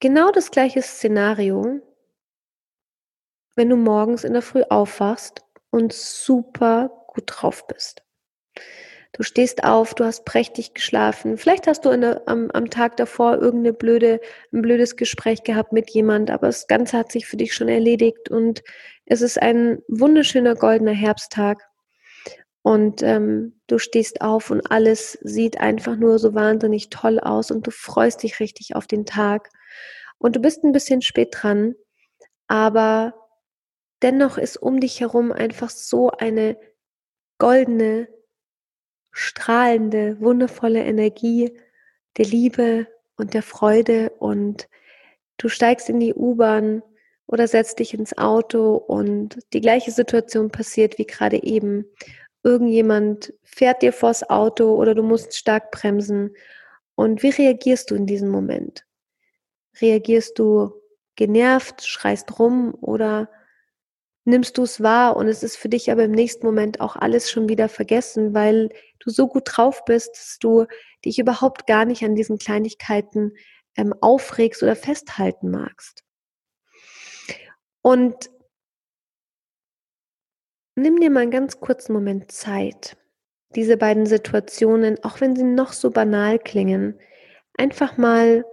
Genau 0.00 0.30
das 0.30 0.50
gleiche 0.50 0.80
Szenario, 0.80 1.82
wenn 3.54 3.68
du 3.68 3.76
morgens 3.76 4.24
in 4.24 4.32
der 4.32 4.40
Früh 4.40 4.62
aufwachst 4.70 5.44
und 5.68 5.92
super 5.92 7.04
gut 7.08 7.24
drauf 7.26 7.66
bist. 7.66 8.02
Du 9.12 9.22
stehst 9.22 9.64
auf, 9.64 9.94
du 9.94 10.04
hast 10.04 10.24
prächtig 10.24 10.74
geschlafen. 10.74 11.38
Vielleicht 11.38 11.66
hast 11.66 11.84
du 11.84 11.96
der, 11.96 12.22
am, 12.26 12.50
am 12.50 12.68
Tag 12.70 12.96
davor 12.98 13.38
irgendeine 13.38 13.72
blöde, 13.72 14.20
ein 14.52 14.62
blödes 14.62 14.96
Gespräch 14.96 15.42
gehabt 15.42 15.72
mit 15.72 15.90
jemand, 15.90 16.30
aber 16.30 16.48
das 16.48 16.66
Ganze 16.66 16.98
hat 16.98 17.10
sich 17.10 17.26
für 17.26 17.38
dich 17.38 17.54
schon 17.54 17.68
erledigt 17.68 18.28
und 18.28 18.62
es 19.06 19.22
ist 19.22 19.40
ein 19.40 19.78
wunderschöner 19.88 20.54
goldener 20.54 20.92
Herbsttag. 20.92 21.66
Und 22.62 23.02
ähm, 23.02 23.60
du 23.66 23.78
stehst 23.78 24.20
auf 24.20 24.50
und 24.50 24.70
alles 24.70 25.18
sieht 25.22 25.58
einfach 25.58 25.96
nur 25.96 26.18
so 26.18 26.34
wahnsinnig 26.34 26.90
toll 26.90 27.18
aus 27.18 27.50
und 27.50 27.66
du 27.66 27.70
freust 27.70 28.22
dich 28.22 28.40
richtig 28.40 28.76
auf 28.76 28.86
den 28.86 29.06
Tag. 29.06 29.48
Und 30.18 30.36
du 30.36 30.40
bist 30.40 30.64
ein 30.64 30.72
bisschen 30.72 31.00
spät 31.00 31.28
dran, 31.32 31.74
aber 32.46 33.14
dennoch 34.02 34.36
ist 34.36 34.58
um 34.58 34.80
dich 34.80 35.00
herum 35.00 35.32
einfach 35.32 35.70
so 35.70 36.10
eine 36.10 36.58
goldene, 37.38 38.08
strahlende, 39.10 40.20
wundervolle 40.20 40.84
Energie 40.84 41.52
der 42.16 42.26
Liebe 42.26 42.86
und 43.16 43.34
der 43.34 43.42
Freude 43.42 44.10
und 44.18 44.68
du 45.36 45.48
steigst 45.48 45.88
in 45.88 46.00
die 46.00 46.14
U-Bahn 46.14 46.82
oder 47.26 47.46
setzt 47.46 47.78
dich 47.78 47.94
ins 47.94 48.16
Auto 48.16 48.74
und 48.74 49.38
die 49.52 49.60
gleiche 49.60 49.90
Situation 49.90 50.50
passiert 50.50 50.98
wie 50.98 51.06
gerade 51.06 51.42
eben. 51.42 51.84
Irgendjemand 52.42 53.34
fährt 53.42 53.82
dir 53.82 53.92
vors 53.92 54.28
Auto 54.28 54.74
oder 54.74 54.94
du 54.94 55.02
musst 55.02 55.36
stark 55.36 55.70
bremsen. 55.70 56.34
Und 56.94 57.22
wie 57.22 57.30
reagierst 57.30 57.90
du 57.90 57.94
in 57.94 58.06
diesem 58.06 58.30
Moment? 58.30 58.86
Reagierst 59.80 60.38
du 60.38 60.72
genervt, 61.16 61.86
schreist 61.86 62.38
rum 62.38 62.74
oder 62.80 63.28
nimmst 64.28 64.58
du 64.58 64.62
es 64.62 64.82
wahr 64.82 65.16
und 65.16 65.26
es 65.26 65.42
ist 65.42 65.56
für 65.56 65.70
dich 65.70 65.90
aber 65.90 66.04
im 66.04 66.12
nächsten 66.12 66.44
Moment 66.44 66.80
auch 66.80 66.96
alles 66.96 67.30
schon 67.30 67.48
wieder 67.48 67.68
vergessen, 67.70 68.34
weil 68.34 68.68
du 68.98 69.10
so 69.10 69.26
gut 69.26 69.44
drauf 69.46 69.84
bist, 69.86 70.10
dass 70.12 70.38
du 70.38 70.66
dich 71.04 71.18
überhaupt 71.18 71.66
gar 71.66 71.86
nicht 71.86 72.04
an 72.04 72.14
diesen 72.14 72.38
Kleinigkeiten 72.38 73.32
ähm, 73.74 73.94
aufregst 74.02 74.62
oder 74.62 74.76
festhalten 74.76 75.50
magst. 75.50 76.04
Und 77.80 78.28
nimm 80.76 81.00
dir 81.00 81.08
mal 81.08 81.20
einen 81.20 81.30
ganz 81.30 81.58
kurzen 81.58 81.94
Moment 81.94 82.30
Zeit, 82.30 82.98
diese 83.54 83.78
beiden 83.78 84.04
Situationen, 84.04 85.02
auch 85.04 85.22
wenn 85.22 85.36
sie 85.36 85.42
noch 85.42 85.72
so 85.72 85.90
banal 85.90 86.38
klingen, 86.38 87.00
einfach 87.56 87.96
mal 87.96 88.44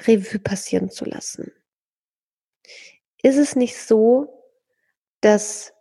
Revue 0.00 0.38
passieren 0.38 0.90
zu 0.90 1.04
lassen. 1.06 1.50
Ist 3.20 3.36
es 3.36 3.56
nicht 3.56 3.76
so, 3.76 4.35
dass 5.26 5.74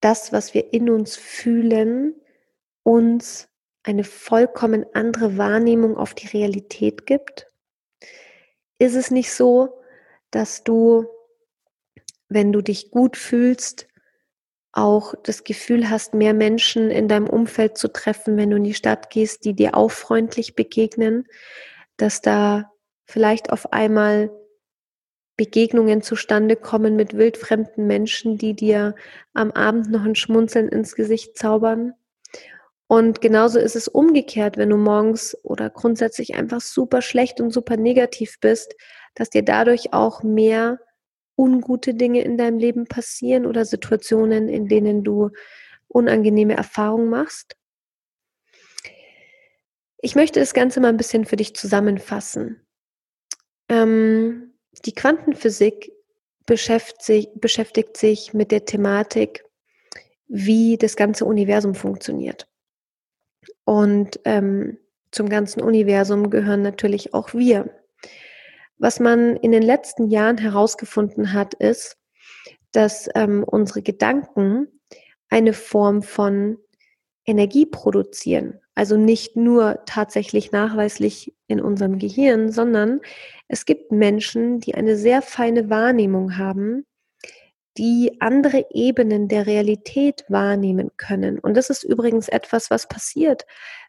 das, 0.00 0.32
was 0.32 0.54
wir 0.54 0.72
in 0.72 0.88
uns 0.88 1.14
fühlen, 1.14 2.14
uns 2.82 3.48
eine 3.82 4.02
vollkommen 4.02 4.86
andere 4.94 5.36
Wahrnehmung 5.36 5.98
auf 5.98 6.14
die 6.14 6.28
Realität 6.28 7.04
gibt? 7.04 7.48
Ist 8.78 8.94
es 8.94 9.10
nicht 9.10 9.30
so, 9.30 9.82
dass 10.30 10.64
du, 10.64 11.06
wenn 12.30 12.50
du 12.50 12.62
dich 12.62 12.90
gut 12.90 13.18
fühlst, 13.18 13.88
auch 14.72 15.12
das 15.22 15.44
Gefühl 15.44 15.90
hast, 15.90 16.14
mehr 16.14 16.32
Menschen 16.32 16.90
in 16.90 17.08
deinem 17.08 17.28
Umfeld 17.28 17.76
zu 17.76 17.88
treffen, 17.88 18.38
wenn 18.38 18.48
du 18.48 18.56
in 18.56 18.64
die 18.64 18.72
Stadt 18.72 19.10
gehst, 19.10 19.44
die 19.44 19.52
dir 19.52 19.76
auch 19.76 19.90
freundlich 19.90 20.54
begegnen, 20.54 21.26
dass 21.98 22.22
da 22.22 22.72
vielleicht 23.04 23.52
auf 23.52 23.74
einmal 23.74 24.30
Begegnungen 25.40 26.02
zustande 26.02 26.54
kommen 26.54 26.96
mit 26.96 27.16
wildfremden 27.16 27.86
Menschen, 27.86 28.36
die 28.36 28.52
dir 28.52 28.94
am 29.32 29.50
Abend 29.52 29.90
noch 29.90 30.04
ein 30.04 30.14
Schmunzeln 30.14 30.68
ins 30.68 30.94
Gesicht 30.94 31.38
zaubern. 31.38 31.94
Und 32.88 33.22
genauso 33.22 33.58
ist 33.58 33.74
es 33.74 33.88
umgekehrt, 33.88 34.58
wenn 34.58 34.68
du 34.68 34.76
morgens 34.76 35.34
oder 35.42 35.70
grundsätzlich 35.70 36.34
einfach 36.34 36.60
super 36.60 37.00
schlecht 37.00 37.40
und 37.40 37.52
super 37.52 37.78
negativ 37.78 38.38
bist, 38.42 38.76
dass 39.14 39.30
dir 39.30 39.42
dadurch 39.42 39.94
auch 39.94 40.22
mehr 40.22 40.78
ungute 41.38 41.94
Dinge 41.94 42.20
in 42.20 42.36
deinem 42.36 42.58
Leben 42.58 42.84
passieren 42.84 43.46
oder 43.46 43.64
Situationen, 43.64 44.50
in 44.50 44.68
denen 44.68 45.04
du 45.04 45.30
unangenehme 45.88 46.54
Erfahrungen 46.54 47.08
machst. 47.08 47.56
Ich 50.02 50.14
möchte 50.16 50.38
das 50.38 50.52
Ganze 50.52 50.82
mal 50.82 50.88
ein 50.88 50.98
bisschen 50.98 51.24
für 51.24 51.36
dich 51.36 51.56
zusammenfassen. 51.56 52.60
Ähm, 53.70 54.49
die 54.84 54.92
Quantenphysik 54.92 55.92
beschäftigt 56.46 57.96
sich, 57.96 58.34
mit 58.34 58.50
der 58.50 58.64
Thematik, 58.64 59.44
wie 60.26 60.76
das 60.78 60.96
ganze 60.96 61.24
Universum 61.24 61.74
funktioniert. 61.74 62.48
Und 63.64 64.20
ähm, 64.24 64.78
zum 65.10 65.28
ganzen 65.28 65.60
Universum 65.62 66.30
gehören 66.30 66.62
natürlich 66.62 67.14
auch 67.14 67.34
wir. 67.34 67.70
Was 68.78 69.00
man 69.00 69.36
in 69.36 69.52
den 69.52 69.62
letzten 69.62 70.08
Jahren 70.08 70.38
herausgefunden 70.38 71.32
hat, 71.32 71.54
ist, 71.54 71.98
dass 72.72 73.08
ähm, 73.14 73.44
unsere 73.44 73.82
Gedanken 73.82 74.68
eine 75.28 75.52
Form 75.52 76.02
von 76.02 76.58
Energie 77.26 77.66
produzieren. 77.66 78.60
Also 78.74 78.96
nicht 78.96 79.36
nur 79.36 79.82
tatsächlich 79.84 80.52
nachweislich 80.52 81.34
in 81.46 81.60
unserem 81.60 81.98
Gehirn, 81.98 82.50
sondern 82.50 83.00
es 83.52 83.64
gibt 83.64 83.90
Menschen, 83.90 84.60
die 84.60 84.76
eine 84.76 84.96
sehr 84.96 85.22
feine 85.22 85.68
Wahrnehmung 85.68 86.38
haben, 86.38 86.86
die 87.76 88.20
andere 88.20 88.66
Ebenen 88.70 89.26
der 89.26 89.48
Realität 89.48 90.24
wahrnehmen 90.28 90.92
können. 90.96 91.40
Und 91.40 91.56
das 91.56 91.68
ist 91.68 91.82
übrigens 91.82 92.28
etwas, 92.28 92.70
was 92.70 92.86
passiert, 92.86 93.46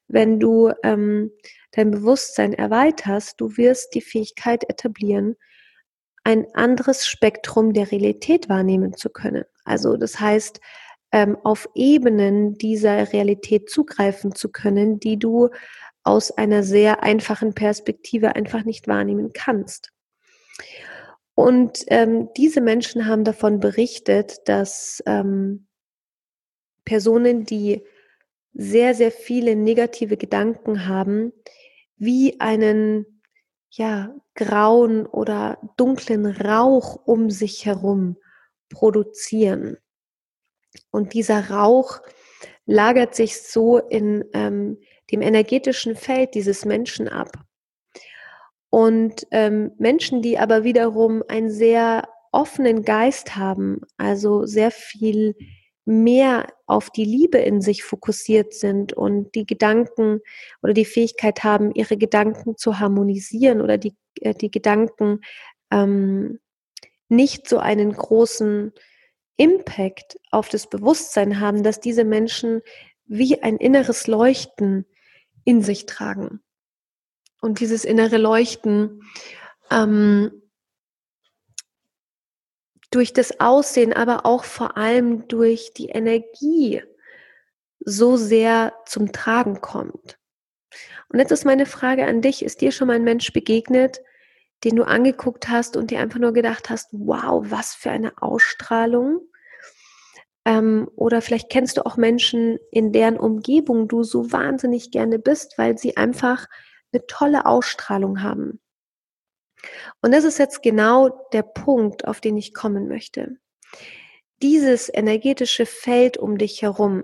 wenn 0.08 0.40
du 0.40 0.72
ähm, 0.82 1.32
dein 1.74 1.92
Bewusstsein 1.92 2.54
erweiterst. 2.54 3.40
Du 3.40 3.56
wirst 3.56 3.94
die 3.94 4.02
Fähigkeit 4.02 4.68
etablieren, 4.68 5.36
ein 6.24 6.48
anderes 6.56 7.06
Spektrum 7.06 7.74
der 7.74 7.92
Realität 7.92 8.50
wahrnehmen 8.50 8.98
zu 8.98 9.12
können. 9.12 9.44
Also 9.64 9.96
das 9.96 10.20
heißt, 10.20 10.60
ähm, 11.12 11.38
auf 11.44 11.70
Ebenen 11.76 12.56
dieser 12.58 13.14
Realität 13.14 13.70
zugreifen 13.70 14.34
zu 14.34 14.52
können, 14.52 15.00
die 15.00 15.20
du 15.20 15.50
aus 16.04 16.32
einer 16.32 16.64
sehr 16.64 17.04
einfachen 17.04 17.54
Perspektive 17.54 18.36
einfach 18.36 18.64
nicht 18.64 18.88
wahrnehmen 18.88 19.32
kannst. 19.34 19.92
Und 21.36 21.84
ähm, 21.88 22.30
diese 22.38 22.62
Menschen 22.62 23.08
haben 23.08 23.24
davon 23.24 23.60
berichtet, 23.60 24.48
dass 24.48 25.02
ähm, 25.06 25.68
Personen, 26.86 27.46
die 27.46 27.84
sehr, 28.54 28.96
sehr 28.96 29.12
viele 29.12 29.56
negative 29.56 30.18
Gedanken 30.18 30.88
haben, 30.88 31.32
wie 31.96 32.40
einen 32.40 33.22
ja, 33.70 34.14
grauen 34.36 35.06
oder 35.06 35.60
dunklen 35.78 36.26
Rauch 36.26 36.96
um 37.06 37.30
sich 37.30 37.66
herum 37.66 38.18
produzieren. 38.70 39.78
Und 40.90 41.14
dieser 41.14 41.50
Rauch 41.50 42.02
lagert 42.66 43.16
sich 43.16 43.42
so 43.42 43.78
in 43.78 44.26
ähm, 44.34 44.80
dem 45.12 45.22
energetischen 45.22 45.96
Feld 45.96 46.36
dieses 46.36 46.66
Menschen 46.66 47.08
ab. 47.08 47.32
Und 48.70 49.28
ähm, 49.32 49.72
Menschen, 49.78 50.22
die 50.22 50.38
aber 50.40 50.64
wiederum 50.64 51.24
einen 51.28 51.52
sehr 51.52 52.08
offenen 52.32 52.84
Geist 52.84 53.36
haben, 53.36 53.82
also 53.98 54.46
sehr 54.46 54.72
viel 54.72 55.36
mehr 55.84 56.48
auf 56.68 56.90
die 56.90 57.04
Liebe 57.04 57.40
in 57.40 57.62
sich 57.62 57.84
fokussiert 57.84 58.54
sind 58.54 58.94
und 58.94 59.36
die 59.36 59.46
Gedanken 59.46 60.22
oder 60.62 60.74
die 60.74 60.86
Fähigkeit 60.86 61.44
haben, 61.44 61.74
ihre 61.74 61.98
Gedanken 61.98 62.56
zu 62.56 62.80
harmonisieren 62.80 63.62
oder 63.62 63.78
die, 63.78 63.96
äh, 64.22 64.34
die 64.34 64.52
Gedanken 64.52 65.20
ähm, 65.72 66.40
nicht 67.10 67.50
so 67.50 67.58
einen 67.58 67.92
großen 67.92 68.72
Impact 69.36 70.18
auf 70.30 70.50
das 70.50 70.70
Bewusstsein 70.70 71.40
haben, 71.40 71.64
dass 71.64 71.80
diese 71.80 72.06
Menschen 72.06 72.62
wie 73.06 73.42
ein 73.42 73.58
inneres 73.58 74.08
Leuchten 74.08 74.86
in 75.44 75.62
sich 75.62 75.86
tragen. 75.86 76.42
Und 77.42 77.60
dieses 77.60 77.86
innere 77.86 78.18
Leuchten 78.18 79.02
ähm, 79.72 80.32
durch 82.92 83.14
das 83.14 83.40
Aussehen, 83.40 83.94
aber 83.94 84.26
auch 84.26 84.44
vor 84.44 84.78
allem 84.78 85.28
durch 85.28 85.74
die 85.74 85.88
Energie 85.90 86.84
so 87.80 88.18
sehr 88.18 88.74
zum 88.86 89.12
Tragen 89.12 89.62
kommt. 89.62 90.20
Und 91.10 91.20
jetzt 91.20 91.32
ist 91.32 91.46
meine 91.46 91.66
Frage 91.66 92.06
an 92.06 92.22
dich, 92.22 92.44
ist 92.44 92.62
dir 92.62 92.72
schon 92.72 92.88
mal 92.88 92.96
ein 92.96 93.04
Mensch 93.04 93.34
begegnet, 93.34 94.02
den 94.64 94.76
du 94.76 94.84
angeguckt 94.84 95.50
hast 95.50 95.76
und 95.76 95.90
dir 95.90 96.00
einfach 96.00 96.20
nur 96.20 96.34
gedacht 96.34 96.70
hast, 96.70 96.90
wow, 96.92 97.44
was 97.50 97.74
für 97.74 97.90
eine 97.90 98.22
Ausstrahlung? 98.22 99.22
Ähm, 100.46 100.90
oder 100.96 101.22
vielleicht 101.22 101.50
kennst 101.50 101.78
du 101.78 101.86
auch 101.86 101.98
Menschen, 101.98 102.58
in 102.72 102.92
deren 102.92 103.18
Umgebung 103.18 103.88
du 103.88 104.04
so 104.04 104.32
wahnsinnig 104.32 104.92
gerne 104.92 105.20
bist, 105.20 105.58
weil 105.58 105.78
sie 105.78 105.98
einfach 105.98 106.48
eine 106.92 107.06
tolle 107.08 107.46
Ausstrahlung 107.46 108.24
haben. 108.24 108.60
Und 110.02 110.12
das 110.12 110.24
ist 110.24 110.40
jetzt 110.40 110.64
genau 110.64 111.10
der 111.32 111.44
Punkt, 111.44 112.08
auf 112.08 112.22
den 112.22 112.38
ich 112.38 112.54
kommen 112.54 112.88
möchte. 112.88 113.38
Dieses 114.42 114.92
energetische 114.92 115.68
Feld 115.68 116.18
um 116.18 116.38
dich 116.38 116.64
herum 116.64 117.04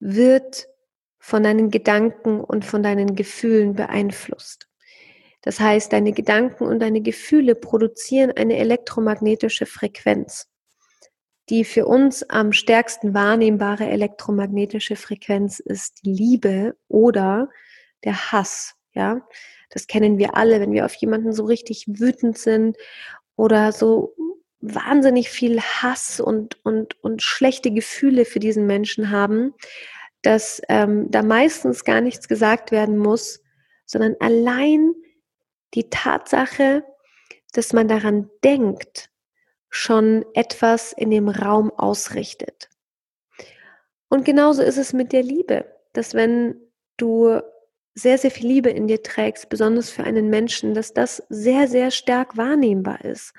wird 0.00 0.68
von 1.18 1.44
deinen 1.44 1.70
Gedanken 1.70 2.40
und 2.40 2.64
von 2.64 2.82
deinen 2.82 3.14
Gefühlen 3.14 3.74
beeinflusst. 3.74 4.68
Das 5.42 5.60
heißt, 5.60 5.92
deine 5.92 6.12
Gedanken 6.12 6.64
und 6.64 6.80
deine 6.80 7.00
Gefühle 7.00 7.54
produzieren 7.54 8.32
eine 8.32 8.56
elektromagnetische 8.56 9.66
Frequenz. 9.66 10.48
Die 11.48 11.64
für 11.64 11.86
uns 11.86 12.22
am 12.24 12.52
stärksten 12.52 13.14
wahrnehmbare 13.14 13.86
elektromagnetische 13.86 14.96
Frequenz 14.96 15.60
ist 15.60 16.04
die 16.04 16.12
Liebe 16.12 16.76
oder 16.88 17.48
der 18.04 18.32
Hass. 18.32 18.74
Ja, 18.94 19.20
das 19.70 19.86
kennen 19.86 20.18
wir 20.18 20.36
alle, 20.36 20.60
wenn 20.60 20.72
wir 20.72 20.84
auf 20.84 20.94
jemanden 20.94 21.32
so 21.32 21.44
richtig 21.44 21.86
wütend 21.86 22.38
sind 22.38 22.76
oder 23.36 23.72
so 23.72 24.14
wahnsinnig 24.60 25.28
viel 25.28 25.60
Hass 25.60 26.18
und, 26.18 26.58
und, 26.64 27.02
und 27.04 27.22
schlechte 27.22 27.70
Gefühle 27.70 28.24
für 28.24 28.40
diesen 28.40 28.66
Menschen 28.66 29.10
haben, 29.10 29.54
dass 30.22 30.60
ähm, 30.68 31.10
da 31.10 31.22
meistens 31.22 31.84
gar 31.84 32.00
nichts 32.00 32.26
gesagt 32.26 32.72
werden 32.72 32.96
muss, 32.96 33.42
sondern 33.84 34.16
allein 34.18 34.94
die 35.74 35.88
Tatsache, 35.90 36.84
dass 37.52 37.72
man 37.72 37.86
daran 37.86 38.28
denkt, 38.42 39.10
schon 39.70 40.24
etwas 40.34 40.92
in 40.92 41.10
dem 41.10 41.28
Raum 41.28 41.70
ausrichtet. 41.70 42.68
Und 44.08 44.24
genauso 44.24 44.62
ist 44.62 44.78
es 44.78 44.92
mit 44.92 45.12
der 45.12 45.22
Liebe, 45.22 45.66
dass 45.92 46.14
wenn 46.14 46.60
du 46.96 47.40
sehr, 47.98 48.18
sehr 48.18 48.30
viel 48.30 48.46
Liebe 48.46 48.68
in 48.68 48.88
dir 48.88 49.02
trägst, 49.02 49.48
besonders 49.48 49.88
für 49.88 50.04
einen 50.04 50.28
Menschen, 50.28 50.74
dass 50.74 50.92
das 50.92 51.22
sehr, 51.30 51.66
sehr 51.66 51.90
stark 51.90 52.36
wahrnehmbar 52.36 53.02
ist. 53.06 53.32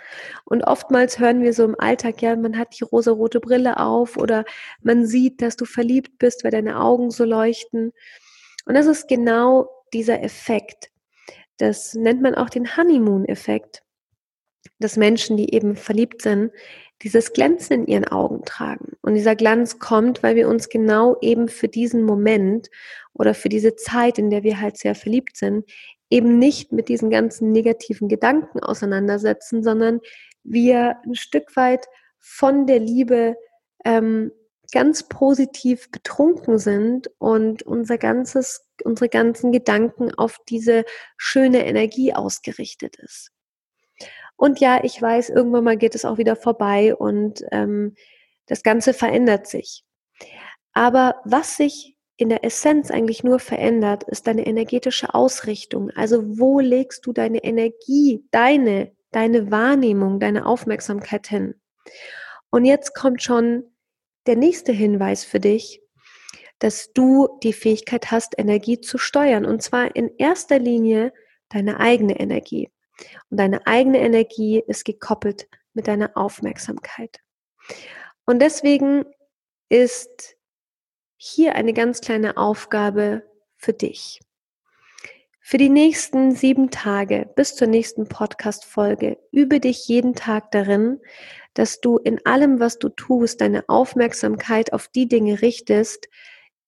Und 0.45 0.63
oftmals 0.63 1.19
hören 1.19 1.43
wir 1.43 1.53
so 1.53 1.63
im 1.63 1.79
Alltag, 1.79 2.23
ja, 2.23 2.35
man 2.35 2.57
hat 2.57 2.79
die 2.79 2.83
rosa-rote 2.83 3.39
Brille 3.39 3.77
auf 3.77 4.17
oder 4.17 4.45
man 4.81 5.05
sieht, 5.05 5.43
dass 5.43 5.57
du 5.57 5.65
verliebt 5.65 6.17
bist, 6.17 6.43
weil 6.43 6.49
deine 6.49 6.81
Augen 6.81 7.11
so 7.11 7.23
leuchten. 7.23 7.93
Und 8.65 8.73
das 8.73 8.87
ist 8.87 9.07
genau 9.07 9.69
dieser 9.93 10.23
Effekt. 10.23 10.89
Das 11.57 11.93
nennt 11.93 12.23
man 12.23 12.33
auch 12.33 12.49
den 12.49 12.75
Honeymoon-Effekt, 12.75 13.83
dass 14.79 14.97
Menschen, 14.97 15.37
die 15.37 15.53
eben 15.53 15.75
verliebt 15.75 16.21
sind, 16.21 16.51
dieses 17.03 17.33
Glänzen 17.33 17.81
in 17.81 17.87
ihren 17.87 18.05
Augen 18.05 18.43
tragen. 18.43 18.93
Und 19.01 19.13
dieser 19.13 19.35
Glanz 19.35 19.79
kommt, 19.79 20.23
weil 20.23 20.35
wir 20.35 20.47
uns 20.47 20.69
genau 20.69 21.17
eben 21.21 21.47
für 21.47 21.67
diesen 21.67 22.03
Moment 22.03 22.69
oder 23.13 23.33
für 23.33 23.49
diese 23.49 23.75
Zeit, 23.75 24.17
in 24.17 24.29
der 24.29 24.43
wir 24.43 24.59
halt 24.59 24.77
sehr 24.77 24.95
verliebt 24.95 25.37
sind, 25.37 25.65
eben 26.09 26.39
nicht 26.39 26.71
mit 26.71 26.89
diesen 26.89 27.09
ganzen 27.09 27.51
negativen 27.51 28.07
Gedanken 28.07 28.61
auseinandersetzen, 28.61 29.63
sondern 29.63 29.99
wir 30.43 30.97
ein 31.05 31.15
Stück 31.15 31.55
weit 31.55 31.85
von 32.19 32.65
der 32.65 32.79
Liebe 32.79 33.35
ähm, 33.85 34.31
ganz 34.71 35.07
positiv 35.07 35.91
betrunken 35.91 36.57
sind 36.57 37.09
und 37.19 37.63
unser 37.63 37.97
ganzes, 37.97 38.67
unsere 38.83 39.09
ganzen 39.09 39.51
Gedanken 39.51 40.13
auf 40.13 40.39
diese 40.49 40.83
schöne 41.17 41.65
Energie 41.65 42.13
ausgerichtet 42.13 42.97
ist. 42.97 43.31
Und 44.37 44.59
ja, 44.59 44.83
ich 44.83 45.01
weiß, 45.01 45.29
irgendwann 45.29 45.63
mal 45.63 45.77
geht 45.77 45.95
es 45.95 46.05
auch 46.05 46.17
wieder 46.17 46.35
vorbei 46.35 46.95
und 46.95 47.43
ähm, 47.51 47.95
das 48.45 48.63
Ganze 48.63 48.93
verändert 48.93 49.47
sich. 49.47 49.83
Aber 50.73 51.15
was 51.25 51.57
sich 51.57 51.97
in 52.17 52.29
der 52.29 52.43
Essenz 52.43 52.91
eigentlich 52.91 53.23
nur 53.23 53.39
verändert, 53.39 54.03
ist 54.03 54.27
deine 54.27 54.45
energetische 54.45 55.13
Ausrichtung. 55.13 55.89
Also 55.91 56.39
wo 56.39 56.59
legst 56.59 57.05
du 57.05 57.13
deine 57.13 57.43
Energie, 57.43 58.23
deine, 58.31 58.91
deine 59.11 59.51
Wahrnehmung, 59.51 60.19
deine 60.19 60.45
Aufmerksamkeit 60.45 61.27
hin? 61.27 61.55
Und 62.49 62.65
jetzt 62.65 62.93
kommt 62.93 63.23
schon 63.23 63.63
der 64.27 64.35
nächste 64.35 64.71
Hinweis 64.71 65.23
für 65.23 65.39
dich, 65.39 65.81
dass 66.59 66.91
du 66.93 67.27
die 67.43 67.53
Fähigkeit 67.53 68.11
hast, 68.11 68.33
Energie 68.37 68.81
zu 68.81 68.97
steuern. 68.97 69.45
Und 69.45 69.61
zwar 69.61 69.95
in 69.95 70.11
erster 70.17 70.59
Linie 70.59 71.13
deine 71.49 71.79
eigene 71.79 72.19
Energie. 72.19 72.71
Und 73.29 73.37
deine 73.37 73.65
eigene 73.67 73.99
Energie 73.99 74.63
ist 74.65 74.85
gekoppelt 74.85 75.47
mit 75.73 75.87
deiner 75.87 76.15
Aufmerksamkeit. 76.15 77.21
Und 78.25 78.41
deswegen 78.41 79.05
ist 79.69 80.35
hier 81.17 81.55
eine 81.55 81.73
ganz 81.73 82.01
kleine 82.01 82.37
Aufgabe 82.37 83.23
für 83.55 83.73
dich. 83.73 84.19
Für 85.39 85.57
die 85.57 85.69
nächsten 85.69 86.35
sieben 86.35 86.71
Tage 86.71 87.29
bis 87.35 87.55
zur 87.55 87.67
nächsten 87.67 88.09
Podcast-Folge 88.09 89.17
übe 89.31 89.61
dich 89.61 89.87
jeden 89.87 90.13
Tag 90.13 90.51
darin, 90.51 90.99
dass 91.53 91.79
du 91.79 91.97
in 91.97 92.19
allem, 92.25 92.59
was 92.59 92.79
du 92.79 92.89
tust, 92.89 93.39
deine 93.39 93.63
Aufmerksamkeit 93.69 94.73
auf 94.73 94.89
die 94.89 95.07
Dinge 95.07 95.41
richtest, 95.41 96.09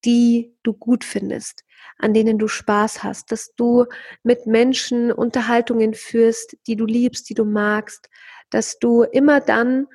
die 0.06 0.56
du 0.64 0.74
gut 0.74 1.04
findest, 1.04 1.66
an 2.00 2.14
denen 2.14 2.38
du 2.38 2.48
Spaß 2.48 3.04
hast, 3.04 3.32
dass 3.32 3.54
du 3.56 3.86
mit 4.24 4.48
Menschen 4.48 5.12
Unterhaltungen 5.12 5.94
führst, 5.94 6.58
die 6.66 6.76
du 6.76 6.86
liebst, 6.86 7.30
die 7.30 7.34
du 7.36 7.46
magst, 7.46 8.10
dass 8.50 8.80
du 8.80 9.04
immer 9.04 9.42
dann, 9.42 9.88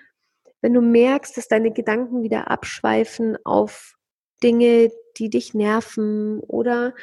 wenn 0.61 0.75
du 0.75 0.81
merkst, 0.81 1.37
dass 1.37 1.49
deine 1.49 1.73
Gedanken 1.73 2.23
wieder 2.23 2.51
abschweifen 2.51 3.37
auf 3.45 3.95
Dinge, 4.43 4.91
die 5.17 5.31
dich 5.31 5.55
nerven 5.55 6.41
oder 6.41 6.95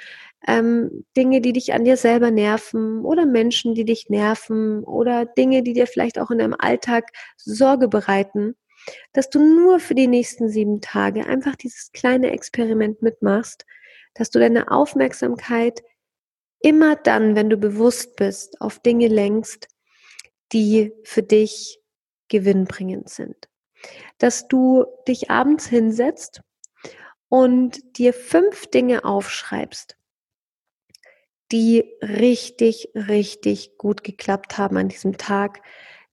ähm, 0.47 1.05
Dinge, 1.17 1.41
die 1.41 1.53
dich 1.53 1.73
an 1.73 1.83
dir 1.83 1.97
selber 1.97 2.29
nerven 2.31 3.03
oder 3.03 3.25
Menschen, 3.25 3.73
die 3.73 3.85
dich 3.85 4.09
nerven 4.09 4.83
oder 4.83 5.25
Dinge, 5.25 5.63
die 5.63 5.73
dir 5.73 5.87
vielleicht 5.87 6.19
auch 6.19 6.31
in 6.31 6.39
deinem 6.39 6.55
Alltag 6.57 7.09
Sorge 7.37 7.87
bereiten, 7.87 8.55
dass 9.13 9.29
du 9.29 9.39
nur 9.39 9.79
für 9.79 9.95
die 9.95 10.07
nächsten 10.07 10.49
sieben 10.49 10.81
Tage 10.81 11.25
einfach 11.25 11.55
dieses 11.55 11.91
kleine 11.91 12.31
Experiment 12.31 13.01
mitmachst, 13.01 13.65
dass 14.13 14.29
du 14.29 14.39
deine 14.39 14.71
Aufmerksamkeit 14.71 15.83
immer 16.59 16.95
dann, 16.95 17.35
wenn 17.35 17.49
du 17.49 17.57
bewusst 17.57 18.15
bist, 18.15 18.61
auf 18.61 18.79
Dinge 18.79 19.07
lenkst, 19.07 19.67
die 20.51 20.93
für 21.03 21.23
dich 21.23 21.79
gewinnbringend 22.27 23.09
sind. 23.09 23.49
Dass 24.17 24.47
du 24.47 24.85
dich 25.07 25.29
abends 25.31 25.67
hinsetzt 25.67 26.41
und 27.29 27.97
dir 27.97 28.13
fünf 28.13 28.67
Dinge 28.67 29.05
aufschreibst, 29.05 29.97
die 31.51 31.83
richtig, 32.01 32.89
richtig 32.95 33.77
gut 33.77 34.03
geklappt 34.03 34.57
haben 34.57 34.77
an 34.77 34.89
diesem 34.89 35.17
Tag, 35.17 35.61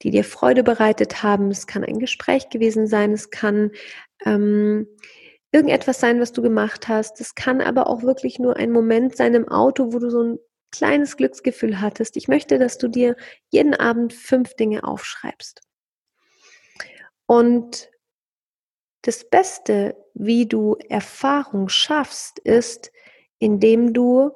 die 0.02 0.10
dir 0.10 0.24
Freude 0.24 0.62
bereitet 0.62 1.22
haben. 1.22 1.50
Es 1.50 1.66
kann 1.66 1.84
ein 1.84 1.98
Gespräch 1.98 2.48
gewesen 2.50 2.86
sein, 2.86 3.12
es 3.12 3.30
kann 3.30 3.72
ähm, 4.24 4.86
irgendetwas 5.52 6.00
sein, 6.00 6.20
was 6.20 6.32
du 6.32 6.42
gemacht 6.42 6.88
hast. 6.88 7.20
Es 7.20 7.34
kann 7.34 7.60
aber 7.60 7.88
auch 7.88 8.02
wirklich 8.02 8.38
nur 8.38 8.56
ein 8.56 8.70
Moment 8.70 9.16
sein 9.16 9.34
im 9.34 9.48
Auto, 9.48 9.92
wo 9.92 9.98
du 9.98 10.10
so 10.10 10.22
ein 10.22 10.38
kleines 10.70 11.16
Glücksgefühl 11.16 11.80
hattest. 11.80 12.16
Ich 12.16 12.28
möchte, 12.28 12.58
dass 12.58 12.78
du 12.78 12.88
dir 12.88 13.16
jeden 13.50 13.74
Abend 13.74 14.12
fünf 14.12 14.54
Dinge 14.54 14.84
aufschreibst. 14.84 15.62
Und 17.26 17.90
das 19.02 19.28
Beste, 19.28 19.96
wie 20.14 20.46
du 20.46 20.76
Erfahrung 20.88 21.68
schaffst, 21.68 22.38
ist, 22.40 22.90
indem 23.38 23.92
du 23.92 24.32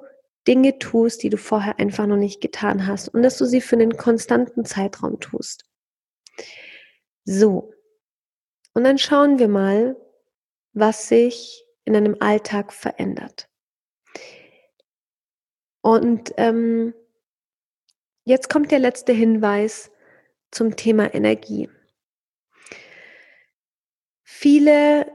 Dinge 0.46 0.78
tust, 0.78 1.22
die 1.22 1.30
du 1.30 1.36
vorher 1.36 1.78
einfach 1.78 2.06
noch 2.06 2.16
nicht 2.16 2.40
getan 2.40 2.86
hast 2.86 3.08
und 3.08 3.22
dass 3.22 3.38
du 3.38 3.44
sie 3.44 3.60
für 3.60 3.76
einen 3.76 3.96
konstanten 3.96 4.64
Zeitraum 4.64 5.20
tust. 5.20 5.64
So. 7.24 7.72
Und 8.74 8.84
dann 8.84 8.98
schauen 8.98 9.38
wir 9.38 9.48
mal, 9.48 9.96
was 10.72 11.08
sich 11.08 11.64
in 11.84 11.96
einem 11.96 12.16
Alltag 12.20 12.72
verändert. 12.72 13.48
Und 15.80 16.32
ähm, 16.36 16.94
jetzt 18.24 18.48
kommt 18.48 18.70
der 18.70 18.78
letzte 18.78 19.12
Hinweis 19.12 19.90
zum 20.50 20.76
Thema 20.76 21.12
Energie. 21.12 21.68
Viele 24.22 25.10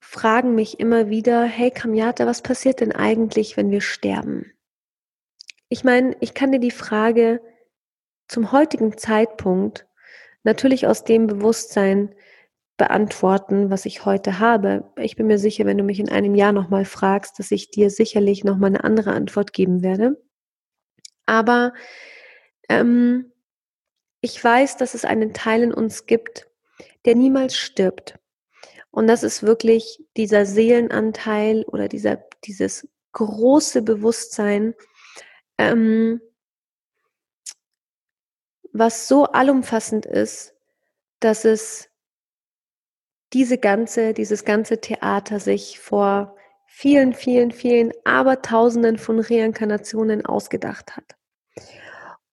fragen 0.00 0.54
mich 0.54 0.78
immer 0.78 1.08
wieder, 1.08 1.44
hey 1.44 1.70
Kamjata, 1.70 2.26
was 2.26 2.42
passiert 2.42 2.80
denn 2.80 2.92
eigentlich, 2.92 3.56
wenn 3.56 3.70
wir 3.70 3.80
sterben? 3.80 4.52
Ich 5.68 5.84
meine, 5.84 6.14
ich 6.20 6.34
kann 6.34 6.52
dir 6.52 6.60
die 6.60 6.70
Frage 6.70 7.40
zum 8.28 8.52
heutigen 8.52 8.98
Zeitpunkt 8.98 9.86
natürlich 10.42 10.86
aus 10.86 11.04
dem 11.04 11.26
Bewusstsein 11.26 12.14
beantworten, 12.76 13.70
was 13.70 13.86
ich 13.86 14.04
heute 14.04 14.38
habe. 14.38 14.90
Ich 14.96 15.16
bin 15.16 15.26
mir 15.26 15.38
sicher, 15.38 15.66
wenn 15.66 15.78
du 15.78 15.84
mich 15.84 16.00
in 16.00 16.08
einem 16.08 16.34
Jahr 16.34 16.52
nochmal 16.52 16.84
fragst, 16.84 17.38
dass 17.38 17.50
ich 17.50 17.70
dir 17.70 17.90
sicherlich 17.90 18.44
nochmal 18.44 18.68
eine 18.68 18.84
andere 18.84 19.12
Antwort 19.12 19.52
geben 19.52 19.82
werde. 19.82 20.20
Aber 21.26 21.72
ähm, 22.68 23.32
ich 24.20 24.42
weiß, 24.42 24.76
dass 24.76 24.94
es 24.94 25.04
einen 25.04 25.34
Teil 25.34 25.62
in 25.62 25.74
uns 25.74 26.06
gibt, 26.06 26.48
der 27.04 27.14
niemals 27.14 27.56
stirbt. 27.56 28.18
Und 28.90 29.06
das 29.06 29.22
ist 29.22 29.42
wirklich 29.42 30.04
dieser 30.16 30.46
Seelenanteil 30.46 31.64
oder 31.64 31.88
dieser, 31.88 32.22
dieses 32.44 32.88
große 33.12 33.82
Bewusstsein, 33.82 34.74
ähm, 35.58 36.20
was 38.72 39.08
so 39.08 39.26
allumfassend 39.26 40.06
ist, 40.06 40.54
dass 41.20 41.44
es 41.44 41.91
diese 43.32 43.58
ganze, 43.58 44.12
dieses 44.12 44.44
ganze 44.44 44.80
Theater 44.80 45.40
sich 45.40 45.78
vor 45.78 46.36
vielen, 46.66 47.12
vielen, 47.12 47.50
vielen, 47.50 47.92
aber 48.04 48.42
tausenden 48.42 48.98
von 48.98 49.20
Reinkarnationen 49.20 50.24
ausgedacht 50.26 50.96
hat. 50.96 51.16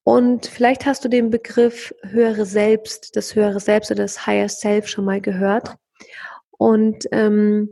Und 0.03 0.47
vielleicht 0.47 0.85
hast 0.85 1.05
du 1.05 1.09
den 1.09 1.29
Begriff 1.29 1.93
höhere 2.03 2.45
Selbst, 2.45 3.15
das 3.15 3.35
höhere 3.35 3.59
Selbst 3.59 3.91
oder 3.91 4.03
das 4.03 4.25
Higher 4.25 4.49
Self 4.49 4.87
schon 4.87 5.05
mal 5.05 5.21
gehört. 5.21 5.75
Und 6.51 7.05
ähm, 7.11 7.69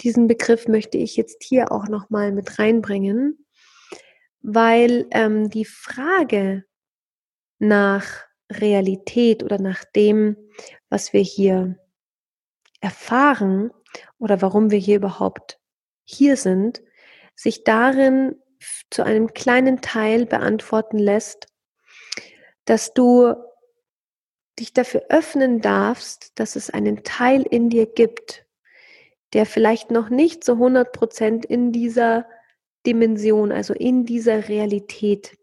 diesen 0.00 0.26
Begriff 0.26 0.66
möchte 0.66 0.98
ich 0.98 1.16
jetzt 1.16 1.44
hier 1.44 1.70
auch 1.70 1.86
nochmal 1.88 2.32
mit 2.32 2.58
reinbringen, 2.58 3.46
weil 4.42 5.06
ähm, 5.10 5.50
die 5.50 5.64
Frage 5.64 6.64
nach 7.58 8.24
Realität 8.50 9.42
oder 9.42 9.60
nach 9.60 9.84
dem, 9.84 10.36
was 10.88 11.12
wir 11.12 11.20
hier 11.20 11.79
erfahren 12.80 13.70
oder 14.18 14.42
warum 14.42 14.70
wir 14.70 14.78
hier 14.78 14.96
überhaupt 14.96 15.58
hier 16.04 16.36
sind, 16.36 16.82
sich 17.34 17.64
darin 17.64 18.36
zu 18.90 19.04
einem 19.04 19.32
kleinen 19.32 19.80
Teil 19.80 20.26
beantworten 20.26 20.98
lässt, 20.98 21.46
dass 22.64 22.92
du 22.92 23.34
dich 24.58 24.72
dafür 24.72 25.04
öffnen 25.08 25.60
darfst, 25.60 26.38
dass 26.38 26.56
es 26.56 26.70
einen 26.70 27.02
Teil 27.02 27.42
in 27.42 27.70
dir 27.70 27.86
gibt, 27.86 28.46
der 29.32 29.46
vielleicht 29.46 29.90
noch 29.90 30.10
nicht 30.10 30.44
zu 30.44 30.52
100 30.52 30.92
Prozent 30.92 31.46
in 31.46 31.72
dieser 31.72 32.26
Dimension, 32.86 33.52
also 33.52 33.74
in 33.74 34.04
dieser 34.04 34.48
Realität, 34.48 35.38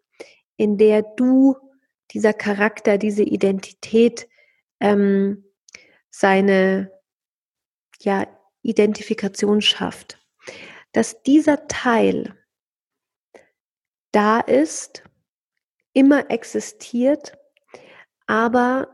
in 0.58 0.78
der 0.78 1.02
du 1.02 1.56
dieser 2.12 2.34
Charakter, 2.34 2.98
diese 2.98 3.24
Identität 3.24 4.28
ähm, 4.80 5.46
seine 6.10 6.92
ja, 8.02 8.28
Identifikation 8.62 9.62
schafft. 9.62 10.20
Dass 10.92 11.22
dieser 11.24 11.68
Teil 11.68 12.36
da 14.12 14.40
ist, 14.40 15.04
immer 15.94 16.30
existiert, 16.30 17.34
aber 18.26 18.88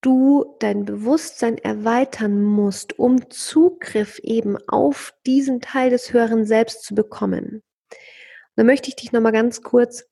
du 0.00 0.56
dein 0.60 0.84
Bewusstsein 0.84 1.58
erweitern 1.58 2.42
musst, 2.42 2.98
um 2.98 3.30
Zugriff 3.30 4.18
eben 4.20 4.56
auf 4.68 5.14
diesen 5.26 5.60
Teil 5.60 5.90
des 5.90 6.12
höheren 6.12 6.46
Selbst 6.46 6.84
zu 6.84 6.94
bekommen. 6.94 7.62
Da 8.54 8.64
möchte 8.64 8.88
ich 8.88 8.96
dich 8.96 9.12
nochmal 9.12 9.32
ganz 9.32 9.62
kurz 9.62 10.06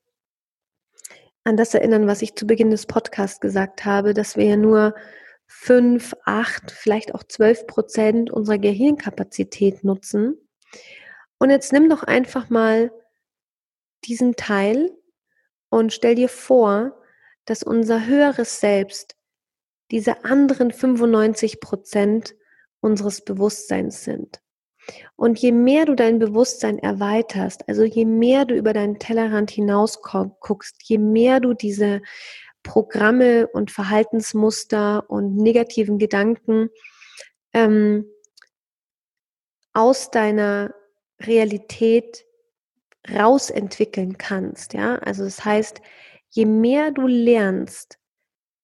an 1.44 1.56
das 1.56 1.74
erinnern, 1.74 2.06
was 2.06 2.22
ich 2.22 2.34
zu 2.34 2.46
Beginn 2.46 2.70
des 2.70 2.86
Podcasts 2.86 3.38
gesagt 3.38 3.84
habe, 3.84 4.14
dass 4.14 4.36
wir 4.36 4.44
ja 4.44 4.56
nur 4.56 4.94
fünf, 5.46 6.14
acht, 6.24 6.70
vielleicht 6.70 7.14
auch 7.14 7.22
zwölf 7.24 7.66
Prozent 7.66 8.30
unserer 8.30 8.58
Gehirnkapazität 8.58 9.84
nutzen. 9.84 10.36
Und 11.38 11.50
jetzt 11.50 11.72
nimm 11.72 11.88
doch 11.88 12.02
einfach 12.02 12.50
mal 12.50 12.92
diesen 14.04 14.36
Teil 14.36 14.90
und 15.68 15.92
stell 15.92 16.14
dir 16.14 16.28
vor, 16.28 17.00
dass 17.44 17.62
unser 17.62 18.06
höheres 18.06 18.60
Selbst 18.60 19.16
diese 19.90 20.24
anderen 20.24 20.70
95 20.70 21.60
Prozent 21.60 22.34
unseres 22.80 23.24
Bewusstseins 23.24 24.04
sind. 24.04 24.40
Und 25.16 25.38
je 25.38 25.52
mehr 25.52 25.86
du 25.86 25.94
dein 25.94 26.18
Bewusstsein 26.18 26.78
erweiterst, 26.78 27.66
also 27.68 27.84
je 27.84 28.04
mehr 28.04 28.44
du 28.44 28.54
über 28.54 28.72
deinen 28.72 28.98
Tellerrand 28.98 29.50
hinaus 29.50 30.02
guckst, 30.02 30.76
je 30.82 30.98
mehr 30.98 31.40
du 31.40 31.54
diese 31.54 32.02
Programme 32.64 33.46
und 33.46 33.70
Verhaltensmuster 33.70 35.08
und 35.08 35.36
negativen 35.36 35.98
Gedanken 35.98 36.70
ähm, 37.52 38.06
aus 39.72 40.10
deiner 40.10 40.74
Realität 41.20 42.24
rausentwickeln 43.08 44.18
kannst. 44.18 44.72
Ja, 44.72 44.96
also 44.96 45.24
das 45.24 45.44
heißt, 45.44 45.80
je 46.30 46.46
mehr 46.46 46.90
du 46.90 47.06
lernst, 47.06 47.98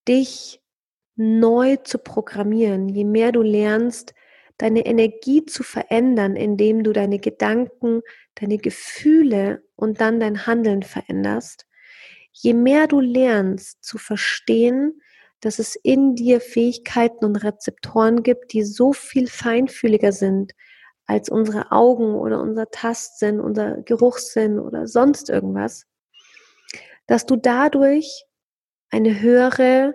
dich 0.08 0.60
neu 1.14 1.76
zu 1.76 1.98
programmieren, 1.98 2.88
je 2.88 3.04
mehr 3.04 3.30
du 3.30 3.42
lernst, 3.42 4.14
deine 4.56 4.84
Energie 4.86 5.44
zu 5.44 5.62
verändern, 5.62 6.36
indem 6.36 6.82
du 6.82 6.92
deine 6.92 7.18
Gedanken, 7.18 8.02
deine 8.34 8.58
Gefühle 8.58 9.62
und 9.76 10.00
dann 10.00 10.20
dein 10.20 10.46
Handeln 10.46 10.82
veränderst, 10.82 11.66
je 12.42 12.54
mehr 12.54 12.86
du 12.86 13.00
lernst 13.00 13.84
zu 13.84 13.98
verstehen, 13.98 15.00
dass 15.40 15.58
es 15.58 15.74
in 15.74 16.14
dir 16.14 16.40
Fähigkeiten 16.40 17.24
und 17.24 17.36
Rezeptoren 17.36 18.22
gibt, 18.22 18.52
die 18.52 18.62
so 18.62 18.92
viel 18.92 19.26
feinfühliger 19.26 20.12
sind 20.12 20.52
als 21.06 21.28
unsere 21.28 21.72
Augen 21.72 22.14
oder 22.14 22.40
unser 22.40 22.70
Tastsinn, 22.70 23.40
unser 23.40 23.82
Geruchssinn 23.82 24.58
oder 24.58 24.86
sonst 24.86 25.28
irgendwas, 25.28 25.86
dass 27.06 27.26
du 27.26 27.36
dadurch 27.36 28.26
eine 28.90 29.20
höhere 29.20 29.94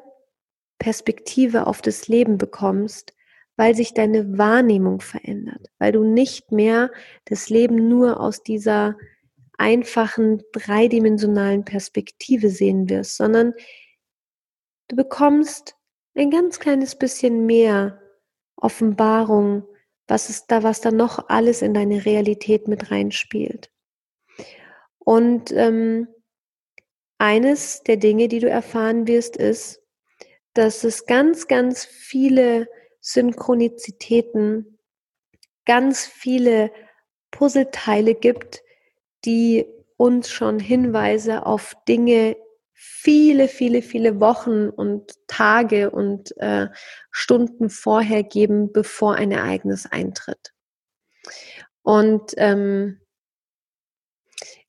Perspektive 0.80 1.68
auf 1.68 1.82
das 1.82 2.08
Leben 2.08 2.38
bekommst, 2.38 3.14
weil 3.56 3.76
sich 3.76 3.94
deine 3.94 4.38
Wahrnehmung 4.38 5.00
verändert, 5.00 5.68
weil 5.80 5.94
du 5.94 6.04
nicht 6.04 6.52
mehr 6.52 6.92
das 7.26 7.50
Leben 7.50 7.88
nur 7.88 8.20
aus 8.20 8.44
dieser 8.44 8.98
einfachen 9.58 10.44
dreidimensionalen 10.52 11.66
Perspektive 11.66 12.50
sehen 12.50 12.90
wirst, 12.90 13.18
sondern 13.18 13.54
du 14.88 14.96
bekommst 14.96 15.76
ein 16.16 16.32
ganz 16.32 16.60
kleines 16.60 16.98
bisschen 16.98 17.46
mehr 17.46 18.02
Offenbarung, 18.56 19.68
was 20.08 20.30
ist 20.30 20.48
da, 20.48 20.64
was 20.64 20.82
da 20.82 20.92
noch 20.92 21.30
alles 21.30 21.62
in 21.62 21.74
deine 21.74 22.06
Realität 22.06 22.68
mit 22.68 22.92
reinspielt. 22.92 23.72
Und 25.00 25.52
ähm, 25.52 26.08
eines 27.18 27.84
der 27.84 27.98
Dinge, 27.98 28.28
die 28.28 28.40
du 28.40 28.50
erfahren 28.50 29.08
wirst, 29.08 29.38
ist, 29.38 29.82
dass 30.54 30.84
es 30.84 31.06
ganz, 31.06 31.48
ganz 31.48 31.86
viele 31.86 32.68
Synchronizitäten, 33.02 34.80
ganz 35.66 36.06
viele 36.06 36.72
Puzzleteile 37.32 38.16
gibt, 38.16 38.64
die 39.26 39.66
uns 39.98 40.30
schon 40.30 40.60
Hinweise 40.60 41.46
auf 41.46 41.76
Dinge 41.88 42.36
viele, 42.74 43.48
viele, 43.48 43.82
viele 43.82 44.20
Wochen 44.20 44.70
und 44.70 45.14
Tage 45.28 45.92
und 45.92 46.38
äh, 46.38 46.68
Stunden 47.10 47.70
vorher 47.70 48.24
geben, 48.24 48.72
bevor 48.74 49.16
ein 49.16 49.32
Ereignis 49.32 49.86
eintritt. 49.86 50.52
Und 51.82 52.34
ähm, 52.38 53.00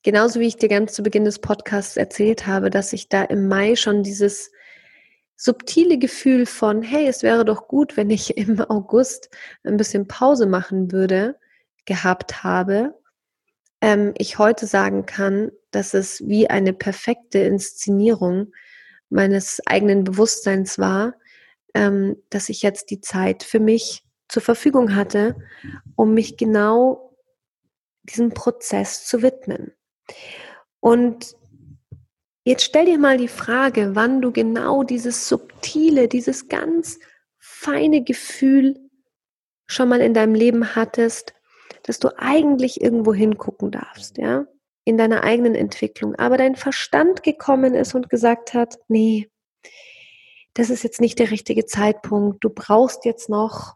genauso 0.03 0.39
wie 0.39 0.47
ich 0.47 0.55
dir 0.55 0.69
ganz 0.69 0.93
zu 0.93 1.03
Beginn 1.03 1.25
des 1.25 1.39
Podcasts 1.39 1.97
erzählt 1.97 2.47
habe, 2.47 2.69
dass 2.69 2.93
ich 2.93 3.09
da 3.09 3.23
im 3.23 3.47
Mai 3.47 3.75
schon 3.75 4.03
dieses 4.03 4.51
subtile 5.35 5.97
Gefühl 5.97 6.45
von, 6.45 6.81
hey, 6.81 7.07
es 7.07 7.23
wäre 7.23 7.43
doch 7.43 7.67
gut, 7.67 7.97
wenn 7.97 8.09
ich 8.09 8.37
im 8.37 8.61
August 8.61 9.29
ein 9.63 9.77
bisschen 9.77 10.07
Pause 10.07 10.47
machen 10.47 10.91
würde, 10.91 11.37
gehabt 11.85 12.43
habe, 12.43 12.97
ähm, 13.81 14.13
ich 14.17 14.37
heute 14.37 14.67
sagen 14.67 15.05
kann, 15.05 15.51
dass 15.71 15.93
es 15.93 16.27
wie 16.27 16.49
eine 16.49 16.73
perfekte 16.73 17.39
Inszenierung 17.39 18.53
meines 19.09 19.61
eigenen 19.65 20.03
Bewusstseins 20.03 20.79
war, 20.79 21.13
ähm, 21.73 22.17
dass 22.29 22.49
ich 22.49 22.61
jetzt 22.61 22.89
die 22.89 23.01
Zeit 23.01 23.43
für 23.43 23.59
mich 23.59 24.03
zur 24.27 24.41
Verfügung 24.41 24.95
hatte, 24.95 25.35
um 25.95 26.13
mich 26.13 26.37
genau 26.37 27.15
diesem 28.03 28.33
Prozess 28.33 29.05
zu 29.05 29.21
widmen. 29.21 29.73
Und 30.79 31.35
Jetzt 32.47 32.63
stell 32.63 32.85
dir 32.85 32.97
mal 32.97 33.17
die 33.17 33.27
Frage, 33.27 33.93
wann 33.93 34.21
du 34.21 34.31
genau 34.31 34.83
dieses 34.83 35.27
subtile, 35.27 36.07
dieses 36.07 36.47
ganz 36.47 36.97
feine 37.37 38.05
Gefühl 38.05 38.79
schon 39.65 39.89
mal 39.89 39.99
in 39.99 40.13
deinem 40.13 40.33
Leben 40.33 40.73
hattest, 40.73 41.33
dass 41.87 41.99
du 41.99 42.09
eigentlich 42.17 42.81
irgendwo 42.81 43.13
hingucken 43.13 43.71
darfst, 43.71 44.17
ja, 44.17 44.45
in 44.83 44.97
deiner 44.97 45.23
eigenen 45.23 45.55
Entwicklung, 45.55 46.15
aber 46.15 46.37
dein 46.37 46.55
Verstand 46.55 47.23
gekommen 47.23 47.73
ist 47.73 47.95
und 47.95 48.09
gesagt 48.09 48.53
hat, 48.53 48.77
nee, 48.87 49.29
das 50.53 50.69
ist 50.69 50.83
jetzt 50.83 51.01
nicht 51.01 51.17
der 51.17 51.31
richtige 51.31 51.65
Zeitpunkt, 51.65 52.43
du 52.43 52.49
brauchst 52.49 53.05
jetzt 53.05 53.29
noch 53.29 53.75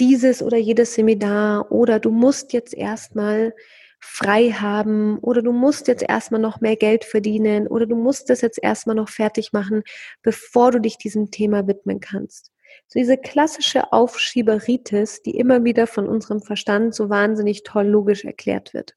dieses 0.00 0.42
oder 0.42 0.56
jedes 0.56 0.94
Seminar 0.94 1.70
oder 1.70 2.00
du 2.00 2.10
musst 2.10 2.52
jetzt 2.52 2.74
erstmal 2.74 3.54
frei 4.00 4.50
haben 4.50 5.18
oder 5.18 5.42
du 5.42 5.52
musst 5.52 5.88
jetzt 5.88 6.02
erstmal 6.02 6.40
noch 6.40 6.60
mehr 6.60 6.76
Geld 6.76 7.04
verdienen 7.04 7.66
oder 7.66 7.86
du 7.86 7.96
musst 7.96 8.30
das 8.30 8.40
jetzt 8.40 8.58
erstmal 8.62 8.96
noch 8.96 9.08
fertig 9.08 9.52
machen, 9.52 9.82
bevor 10.22 10.70
du 10.70 10.80
dich 10.80 10.98
diesem 10.98 11.30
Thema 11.30 11.66
widmen 11.66 12.00
kannst. 12.00 12.53
So 12.86 12.98
diese 12.98 13.16
klassische 13.16 13.92
Aufschieberitis, 13.92 15.22
die 15.22 15.36
immer 15.36 15.64
wieder 15.64 15.86
von 15.86 16.08
unserem 16.08 16.42
Verstand 16.42 16.94
so 16.94 17.08
wahnsinnig 17.08 17.62
toll 17.62 17.86
logisch 17.86 18.24
erklärt 18.24 18.74
wird. 18.74 18.94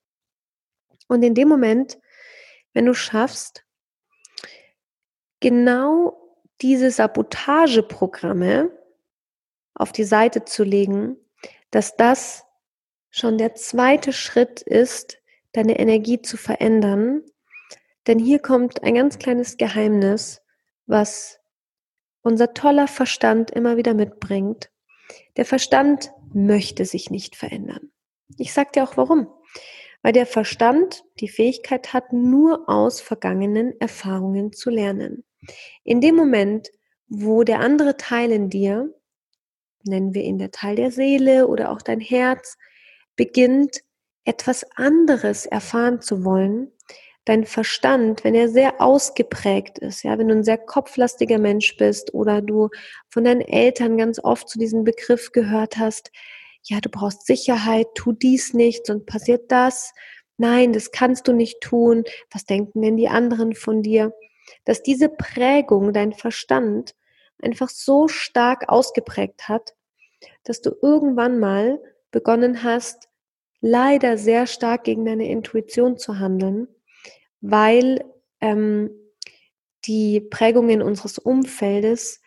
Und 1.08 1.24
in 1.24 1.34
dem 1.34 1.48
Moment, 1.48 1.98
wenn 2.74 2.86
du 2.86 2.94
schaffst, 2.94 3.64
genau 5.40 6.18
diese 6.62 6.92
Sabotageprogramme 6.92 8.72
auf 9.74 9.92
die 9.92 10.04
Seite 10.04 10.44
zu 10.46 10.64
legen, 10.64 11.18
dass 11.72 11.96
das 11.96 12.46
schon 13.10 13.38
der 13.38 13.56
zweite 13.56 14.14
Schritt 14.14 14.62
ist, 14.62 15.18
deine 15.54 15.80
Energie 15.80 16.22
zu 16.22 16.38
verändern. 16.38 17.24
Denn 18.06 18.20
hier 18.20 18.40
kommt 18.40 18.84
ein 18.84 18.96
ganz 18.96 19.20
kleines 19.20 19.58
Geheimnis, 19.58 20.42
was 20.86 21.37
unser 22.22 22.54
toller 22.54 22.88
Verstand 22.88 23.52
immer 23.52 23.78
wieder 23.78 23.94
mitbringt. 23.94 24.70
Der 25.38 25.46
Verstand 25.46 26.12
möchte 26.34 26.86
sich 26.86 27.10
nicht 27.10 27.36
verändern. 27.36 27.92
Ich 28.38 28.54
sage 28.54 28.72
dir 28.76 28.84
auch 28.84 28.98
warum. 28.98 29.28
Weil 30.02 30.14
der 30.14 30.26
Verstand 30.26 31.04
die 31.20 31.28
Fähigkeit 31.28 31.94
hat, 31.94 32.14
nur 32.14 32.70
aus 32.70 33.02
vergangenen 33.02 33.80
Erfahrungen 33.80 34.54
zu 34.54 34.70
lernen. 34.70 35.24
In 35.84 36.02
dem 36.02 36.16
Moment, 36.16 36.70
wo 37.08 37.44
der 37.44 37.60
andere 37.60 37.98
Teil 37.98 38.32
in 38.32 38.50
dir, 38.50 38.94
nennen 39.84 40.14
wir 40.14 40.24
ihn 40.24 40.38
der 40.38 40.52
Teil 40.52 40.76
der 40.76 40.92
Seele 40.92 41.48
oder 41.48 41.72
auch 41.72 41.82
dein 41.82 42.00
Herz, 42.00 42.58
beginnt 43.16 43.82
etwas 44.26 44.66
anderes 44.76 45.46
erfahren 45.46 46.02
zu 46.02 46.26
wollen, 46.26 46.72
dein 47.28 47.46
Verstand, 47.46 48.24
wenn 48.24 48.36
er 48.36 48.48
sehr 48.48 48.82
ausgeprägt 48.82 49.80
ist, 49.80 50.04
ja, 50.04 50.18
wenn 50.18 50.30
du 50.30 50.36
ein 50.36 50.46
sehr 50.46 50.58
kopflastiger 50.58 51.40
Mensch 51.40 51.76
bist 51.76 52.14
oder 52.14 52.42
du 52.42 52.70
von 53.10 53.26
deinen 53.26 53.42
Eltern 53.42 53.98
ganz 53.98 54.20
oft 54.24 54.48
zu 54.48 54.58
diesem 54.58 54.86
Begriff 54.86 55.34
gehört 55.34 55.78
hast, 55.78 56.12
ja, 56.64 56.80
du 56.80 56.90
brauchst 56.90 57.26
Sicherheit, 57.26 57.88
tu 57.96 58.14
dies 58.14 58.54
nicht, 58.54 58.86
sonst 58.86 59.06
passiert 59.06 59.52
das. 59.52 59.94
Nein, 60.38 60.72
das 60.72 60.92
kannst 60.92 61.28
du 61.28 61.34
nicht 61.34 61.60
tun. 61.62 62.06
Was 62.32 62.46
denken 62.46 62.82
denn 62.82 62.96
die 62.96 63.10
anderen 63.10 63.56
von 63.56 63.82
dir? 63.82 64.14
Dass 64.64 64.82
diese 64.82 65.10
Prägung 65.10 65.92
dein 65.92 66.14
Verstand 66.14 66.96
einfach 67.42 67.70
so 67.70 68.08
stark 68.08 68.70
ausgeprägt 68.70 69.50
hat, 69.50 69.76
dass 70.44 70.62
du 70.62 70.72
irgendwann 70.82 71.40
mal 71.40 71.80
begonnen 72.12 72.64
hast, 72.64 73.10
leider 73.60 74.18
sehr 74.18 74.48
stark 74.48 74.86
gegen 74.86 75.06
deine 75.06 75.30
Intuition 75.30 75.98
zu 75.98 76.20
handeln, 76.20 76.68
weil 77.50 78.04
ähm, 78.42 78.90
die 79.86 80.20
Prägungen 80.20 80.82
unseres 80.82 81.18
Umfeldes 81.18 82.22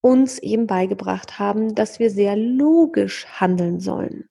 uns 0.00 0.38
eben 0.38 0.66
beigebracht 0.66 1.38
haben, 1.38 1.74
dass 1.74 1.98
wir 1.98 2.10
sehr 2.10 2.36
logisch 2.36 3.26
handeln 3.26 3.80
sollen. 3.80 4.28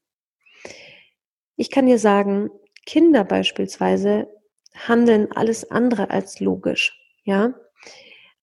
Ich 1.56 1.70
kann 1.70 1.86
dir 1.86 2.00
sagen, 2.00 2.50
Kinder 2.86 3.24
beispielsweise 3.24 4.28
handeln 4.76 5.32
alles 5.32 5.70
andere 5.70 6.10
als 6.10 6.40
logisch, 6.40 7.00
ja. 7.24 7.54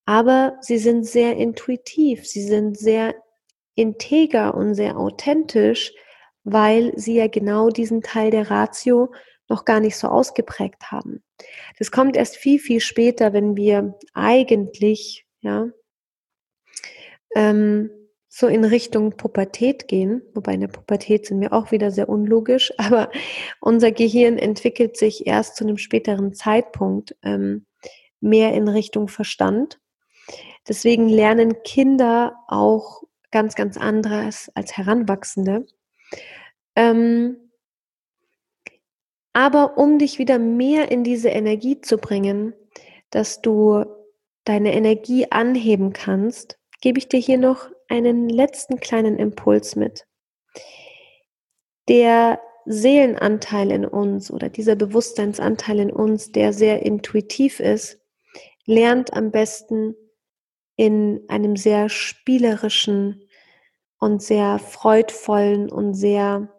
Aber 0.05 0.57
sie 0.61 0.77
sind 0.77 1.05
sehr 1.05 1.35
intuitiv, 1.35 2.25
sie 2.25 2.43
sind 2.43 2.77
sehr 2.77 3.13
integer 3.75 4.55
und 4.55 4.73
sehr 4.73 4.97
authentisch, 4.97 5.93
weil 6.43 6.97
sie 6.97 7.15
ja 7.15 7.27
genau 7.27 7.69
diesen 7.69 8.01
Teil 8.01 8.31
der 8.31 8.49
Ratio 8.49 9.11
noch 9.49 9.65
gar 9.65 9.81
nicht 9.81 9.97
so 9.97 10.07
ausgeprägt 10.07 10.91
haben. 10.91 11.23
Das 11.77 11.91
kommt 11.91 12.17
erst 12.17 12.37
viel, 12.37 12.59
viel 12.59 12.79
später, 12.79 13.33
wenn 13.33 13.55
wir 13.55 13.97
eigentlich, 14.13 15.25
ja, 15.41 15.69
ähm, 17.35 17.91
so 18.31 18.47
in 18.47 18.63
Richtung 18.63 19.17
Pubertät 19.17 19.87
gehen, 19.87 20.21
wobei 20.33 20.53
in 20.53 20.61
der 20.61 20.67
Pubertät 20.67 21.25
sind 21.25 21.41
wir 21.41 21.51
auch 21.51 21.71
wieder 21.71 21.91
sehr 21.91 22.07
unlogisch, 22.07 22.71
aber 22.77 23.11
unser 23.59 23.91
Gehirn 23.91 24.37
entwickelt 24.37 24.97
sich 24.97 25.27
erst 25.27 25.55
zu 25.55 25.65
einem 25.65 25.77
späteren 25.77 26.33
Zeitpunkt 26.33 27.15
ähm, 27.23 27.65
mehr 28.21 28.53
in 28.53 28.67
Richtung 28.67 29.07
Verstand. 29.07 29.79
Deswegen 30.67 31.09
lernen 31.09 31.63
Kinder 31.63 32.35
auch 32.47 33.03
ganz, 33.31 33.55
ganz 33.55 33.77
anderes 33.77 34.51
als 34.53 34.77
Heranwachsende. 34.77 35.65
Ähm, 36.75 37.48
aber 39.39 39.77
um 39.77 39.99
dich 39.99 40.19
wieder 40.19 40.37
mehr 40.37 40.91
in 40.91 41.05
diese 41.05 41.29
Energie 41.29 41.79
zu 41.79 41.97
bringen, 41.97 42.53
dass 43.09 43.41
du 43.41 43.85
deine 44.43 44.73
Energie 44.73 45.31
anheben 45.31 45.93
kannst, 45.93 46.59
gebe 46.81 46.99
ich 46.99 47.07
dir 47.07 47.21
hier 47.21 47.37
noch 47.37 47.69
einen 47.87 48.27
letzten 48.27 48.81
kleinen 48.81 49.17
Impuls 49.17 49.77
mit. 49.77 50.05
Der 51.87 52.41
Seelenanteil 52.65 53.71
in 53.71 53.85
uns 53.85 54.29
oder 54.29 54.49
dieser 54.49 54.75
Bewusstseinsanteil 54.75 55.79
in 55.79 55.91
uns, 55.93 56.33
der 56.33 56.51
sehr 56.51 56.85
intuitiv 56.85 57.61
ist, 57.61 57.97
lernt 58.65 59.13
am 59.13 59.31
besten 59.31 59.95
in 60.75 61.21
einem 61.29 61.55
sehr 61.55 61.87
spielerischen 61.87 63.23
und 63.99 64.21
sehr 64.21 64.59
freudvollen 64.59 65.71
und 65.71 65.93
sehr 65.93 66.53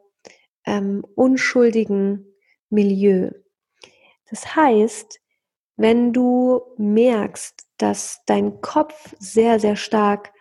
ähm, 0.65 1.05
unschuldigen 1.15 2.30
Milieu. 2.71 3.31
Das 4.31 4.55
heißt, 4.57 5.21
wenn 5.77 6.13
du 6.13 6.61
merkst, 6.77 7.67
dass 7.79 8.21
dein 8.27 8.61
Kopf 8.61 9.15
sehr, 9.19 9.59
sehr 9.59 9.77
stark 9.77 10.33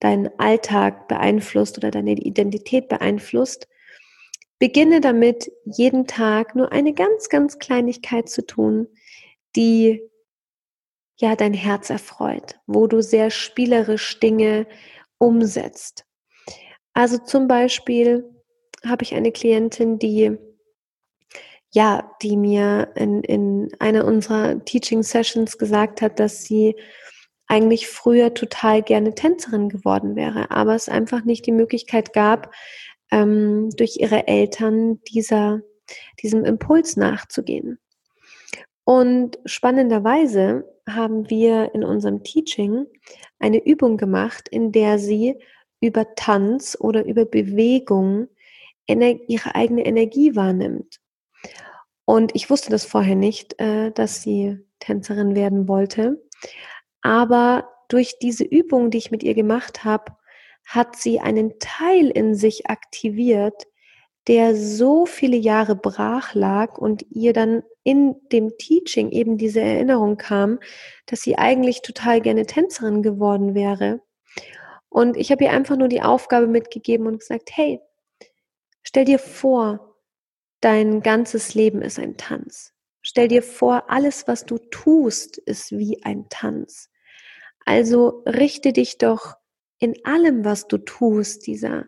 deinen 0.00 0.28
Alltag 0.38 1.08
beeinflusst 1.08 1.78
oder 1.78 1.90
deine 1.90 2.12
Identität 2.12 2.88
beeinflusst, 2.88 3.68
beginne 4.58 5.00
damit, 5.00 5.50
jeden 5.64 6.06
Tag 6.06 6.54
nur 6.54 6.72
eine 6.72 6.94
ganz, 6.94 7.28
ganz 7.28 7.58
Kleinigkeit 7.58 8.28
zu 8.28 8.46
tun, 8.46 8.88
die 9.56 10.00
ja 11.16 11.36
dein 11.36 11.54
Herz 11.54 11.90
erfreut, 11.90 12.60
wo 12.66 12.86
du 12.86 13.02
sehr 13.02 13.30
spielerisch 13.30 14.18
Dinge 14.20 14.66
umsetzt. 15.18 16.06
Also 16.92 17.18
zum 17.18 17.48
Beispiel 17.48 18.24
habe 18.84 19.02
ich 19.02 19.14
eine 19.14 19.32
Klientin, 19.32 19.98
die 19.98 20.36
ja, 21.74 22.08
die 22.22 22.36
mir 22.36 22.92
in, 22.94 23.22
in 23.24 23.68
einer 23.80 24.04
unserer 24.04 24.64
Teaching 24.64 25.02
Sessions 25.02 25.58
gesagt 25.58 26.02
hat, 26.02 26.20
dass 26.20 26.44
sie 26.44 26.76
eigentlich 27.48 27.88
früher 27.88 28.32
total 28.32 28.80
gerne 28.80 29.14
Tänzerin 29.14 29.68
geworden 29.68 30.14
wäre, 30.14 30.52
aber 30.52 30.76
es 30.76 30.88
einfach 30.88 31.24
nicht 31.24 31.46
die 31.46 31.52
Möglichkeit 31.52 32.12
gab, 32.12 32.54
ähm, 33.10 33.70
durch 33.76 33.96
ihre 33.98 34.28
Eltern 34.28 35.02
dieser, 35.02 35.62
diesem 36.22 36.44
Impuls 36.44 36.96
nachzugehen. 36.96 37.80
Und 38.84 39.40
spannenderweise 39.44 40.64
haben 40.88 41.28
wir 41.28 41.74
in 41.74 41.82
unserem 41.82 42.22
Teaching 42.22 42.86
eine 43.40 43.64
Übung 43.66 43.96
gemacht, 43.96 44.48
in 44.48 44.70
der 44.70 45.00
sie 45.00 45.36
über 45.80 46.14
Tanz 46.14 46.76
oder 46.78 47.04
über 47.04 47.24
Bewegung 47.24 48.28
ihre 48.86 49.54
eigene 49.56 49.84
Energie 49.84 50.36
wahrnimmt. 50.36 51.00
Und 52.04 52.34
ich 52.34 52.50
wusste 52.50 52.70
das 52.70 52.84
vorher 52.84 53.16
nicht, 53.16 53.60
äh, 53.60 53.90
dass 53.90 54.22
sie 54.22 54.58
Tänzerin 54.78 55.34
werden 55.34 55.68
wollte. 55.68 56.22
Aber 57.02 57.68
durch 57.88 58.18
diese 58.20 58.44
Übung, 58.44 58.90
die 58.90 58.98
ich 58.98 59.10
mit 59.10 59.22
ihr 59.22 59.34
gemacht 59.34 59.84
habe, 59.84 60.12
hat 60.66 60.96
sie 60.96 61.20
einen 61.20 61.58
Teil 61.58 62.10
in 62.10 62.34
sich 62.34 62.68
aktiviert, 62.68 63.66
der 64.26 64.56
so 64.56 65.04
viele 65.04 65.36
Jahre 65.36 65.76
brach 65.76 66.34
lag 66.34 66.78
und 66.78 67.04
ihr 67.10 67.34
dann 67.34 67.62
in 67.82 68.16
dem 68.32 68.56
Teaching 68.56 69.10
eben 69.10 69.36
diese 69.36 69.60
Erinnerung 69.60 70.16
kam, 70.16 70.58
dass 71.06 71.20
sie 71.20 71.36
eigentlich 71.36 71.82
total 71.82 72.22
gerne 72.22 72.46
Tänzerin 72.46 73.02
geworden 73.02 73.54
wäre. 73.54 74.00
Und 74.88 75.16
ich 75.16 75.30
habe 75.30 75.44
ihr 75.44 75.50
einfach 75.50 75.76
nur 75.76 75.88
die 75.88 76.02
Aufgabe 76.02 76.46
mitgegeben 76.46 77.06
und 77.06 77.18
gesagt, 77.18 77.50
hey, 77.52 77.80
stell 78.82 79.04
dir 79.04 79.18
vor, 79.18 79.93
dein 80.64 81.02
ganzes 81.02 81.54
Leben 81.54 81.82
ist 81.82 81.98
ein 81.98 82.16
Tanz. 82.16 82.72
Stell 83.02 83.28
dir 83.28 83.42
vor, 83.42 83.90
alles, 83.90 84.26
was 84.26 84.46
du 84.46 84.56
tust, 84.56 85.36
ist 85.36 85.72
wie 85.72 86.02
ein 86.04 86.26
Tanz. 86.30 86.90
Also 87.66 88.22
richte 88.26 88.72
dich 88.72 88.96
doch 88.96 89.36
in 89.78 89.94
allem, 90.04 90.44
was 90.44 90.66
du 90.66 90.78
tust, 90.78 91.46
dieser 91.46 91.84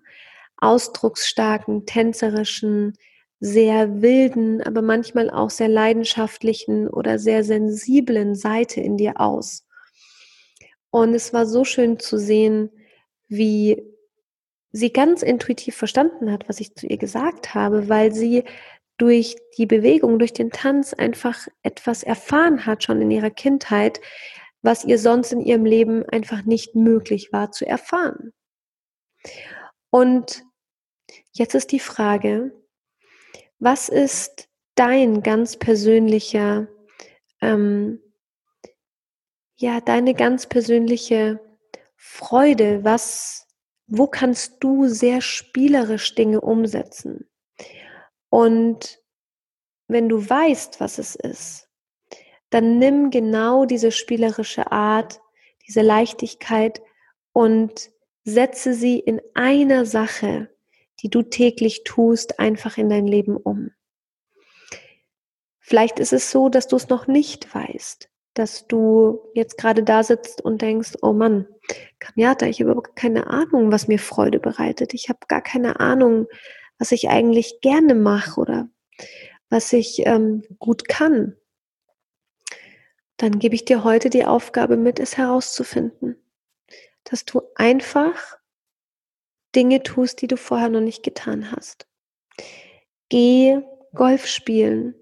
ausdrucksstarken, 0.59 1.87
tänzerischen, 1.87 2.93
sehr 3.41 4.03
wilden, 4.03 4.63
aber 4.63 4.83
manchmal 4.83 5.31
auch 5.31 5.51
sehr 5.51 5.69
leidenschaftlichen 5.69 6.89
oder 6.89 7.19
sehr 7.19 7.45
sensiblen 7.45 8.35
Seite 8.35 8.81
in 8.81 8.97
dir 8.97 9.21
aus. 9.21 9.67
Und 10.91 11.15
es 11.15 11.33
war 11.33 11.47
so 11.47 11.65
schön 11.65 11.99
zu 11.99 12.19
sehen, 12.19 12.71
wie 13.29 13.83
sie 14.77 14.93
ganz 14.93 15.23
intuitiv 15.23 15.75
verstanden 15.75 16.31
hat, 16.31 16.49
was 16.49 16.61
ich 16.61 16.75
zu 16.75 16.87
ihr 16.87 16.99
gesagt 16.99 17.55
habe, 17.55 17.89
weil 17.89 18.13
sie 18.13 18.45
durch 18.99 19.37
die 19.57 19.67
Bewegung, 19.67 20.19
durch 20.19 20.35
den 20.35 20.51
Tanz 20.51 20.93
einfach 20.93 21.49
etwas 21.63 22.03
erfahren 22.03 22.67
hat, 22.67 22.85
schon 22.85 23.01
in 23.01 23.11
ihrer 23.11 23.31
Kindheit, 23.31 24.01
was 24.61 24.85
ihr 24.85 24.99
sonst 24.99 25.33
in 25.33 25.41
ihrem 25.41 25.65
Leben 25.65 26.05
einfach 26.11 26.45
nicht 26.45 26.75
möglich 26.75 27.33
war 27.33 27.53
zu 27.53 27.67
erfahren. 27.67 28.33
Und 29.91 30.45
jetzt 31.33 31.55
ist 31.55 31.73
die 31.73 31.81
Frage, 31.81 32.53
was 33.59 33.89
ist 33.89 34.49
dein 34.75 35.23
ganz 35.23 35.57
persönlicher, 35.57 36.69
ähm, 37.41 38.01
ja, 39.57 39.81
deine 39.81 40.13
ganz 40.13 40.47
persönliche 40.47 41.41
Freude, 41.97 42.85
was 42.85 43.46
wo 43.87 44.07
kannst 44.07 44.57
du 44.61 44.89
sehr 44.89 45.21
spielerisch 45.21 46.15
Dinge 46.15 46.41
umsetzen? 46.41 47.29
Und 48.29 49.01
wenn 49.89 50.09
du 50.09 50.29
weißt, 50.29 50.81
was 50.81 50.99
es 50.99 51.15
ist, 51.15 51.69
dann 52.51 52.79
nimm 52.79 53.11
genau 53.11 53.65
diese 53.65 53.93
spielerische 53.93 54.73
Art, 54.73 55.21
diese 55.67 55.83
Leichtigkeit 55.83 56.83
und 57.33 57.91
setze 58.25 58.75
sie 58.75 58.99
in 58.99 59.21
einer 59.35 59.87
Sache, 59.87 60.51
die 61.01 61.11
du 61.11 61.23
täglich 61.23 61.85
tust, 61.85 62.41
einfach 62.41 62.79
in 62.79 62.89
dein 62.89 63.07
Leben 63.07 63.37
um. 63.37 63.71
Vielleicht 65.61 65.99
ist 65.99 66.13
es 66.13 66.31
so, 66.31 66.49
dass 66.49 66.69
du 66.69 66.77
es 66.77 66.89
noch 66.89 67.07
nicht 67.07 67.55
weißt 67.55 68.09
dass 68.39 68.67
du 68.67 69.31
jetzt 69.35 69.57
gerade 69.57 69.83
da 69.83 70.03
sitzt 70.03 70.43
und 70.43 70.61
denkst, 70.61 70.93
oh 71.01 71.15
Mann, 71.15 71.49
Kamiata, 72.01 72.47
ich 72.47 72.61
habe 72.61 72.73
überhaupt 72.73 72.95
keine 72.95 73.29
Ahnung, 73.29 73.73
was 73.73 73.89
mir 73.89 73.99
Freude 73.99 74.39
bereitet. 74.39 74.93
Ich 74.93 75.09
habe 75.09 75.21
gar 75.27 75.41
keine 75.41 75.81
Ahnung, 75.81 76.27
was 76.79 76.93
ich 76.93 77.09
eigentlich 77.09 77.61
gerne 77.63 77.95
mache 77.95 78.39
oder 78.39 78.69
was 79.49 79.73
ich 79.73 80.07
ähm, 80.07 80.45
gut 80.59 80.87
kann. 80.87 81.37
dann 83.17 83.39
gebe 83.39 83.55
ich 83.55 83.65
dir 83.65 83.83
heute 83.83 84.11
die 84.11 84.27
Aufgabe 84.27 84.77
mit, 84.77 85.01
es 85.01 85.17
herauszufinden. 85.17 86.23
Dass 87.05 87.25
du 87.25 87.41
einfach 87.55 88.37
Dinge 89.55 89.83
tust, 89.83 90.21
die 90.21 90.27
du 90.27 90.37
vorher 90.37 90.69
noch 90.69 90.83
nicht 90.83 91.03
getan 91.03 91.51
hast. 91.51 91.89
Geh 93.09 93.63
Golf 93.95 94.27
spielen, 94.27 94.95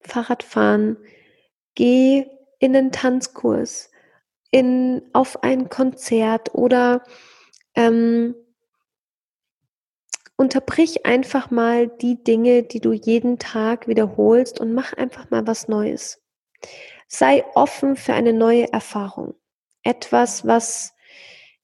Fahrrad 0.00 0.42
fahren, 0.42 0.96
geh 1.76 2.26
in 2.60 2.76
einen 2.76 2.92
Tanzkurs, 2.92 3.90
in, 4.52 5.02
auf 5.12 5.42
ein 5.42 5.68
Konzert 5.68 6.54
oder 6.54 7.02
ähm, 7.74 8.34
unterbrich 10.36 11.04
einfach 11.04 11.50
mal 11.50 11.88
die 11.88 12.22
Dinge, 12.22 12.62
die 12.62 12.80
du 12.80 12.92
jeden 12.92 13.38
Tag 13.38 13.88
wiederholst 13.88 14.60
und 14.60 14.72
mach 14.72 14.92
einfach 14.92 15.30
mal 15.30 15.46
was 15.46 15.68
Neues. 15.68 16.22
Sei 17.08 17.44
offen 17.54 17.96
für 17.96 18.14
eine 18.14 18.32
neue 18.32 18.72
Erfahrung. 18.72 19.34
Etwas, 19.82 20.46
was, 20.46 20.94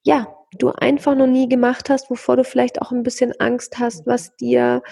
ja, 0.02 0.34
du 0.58 0.70
einfach 0.70 1.14
noch 1.14 1.26
nie 1.26 1.48
gemacht 1.48 1.90
hast, 1.90 2.10
wovor 2.10 2.36
du 2.36 2.44
vielleicht 2.44 2.80
auch 2.80 2.92
ein 2.92 3.02
bisschen 3.02 3.32
Angst 3.38 3.78
hast, 3.78 4.06
was 4.06 4.36
dir 4.36 4.82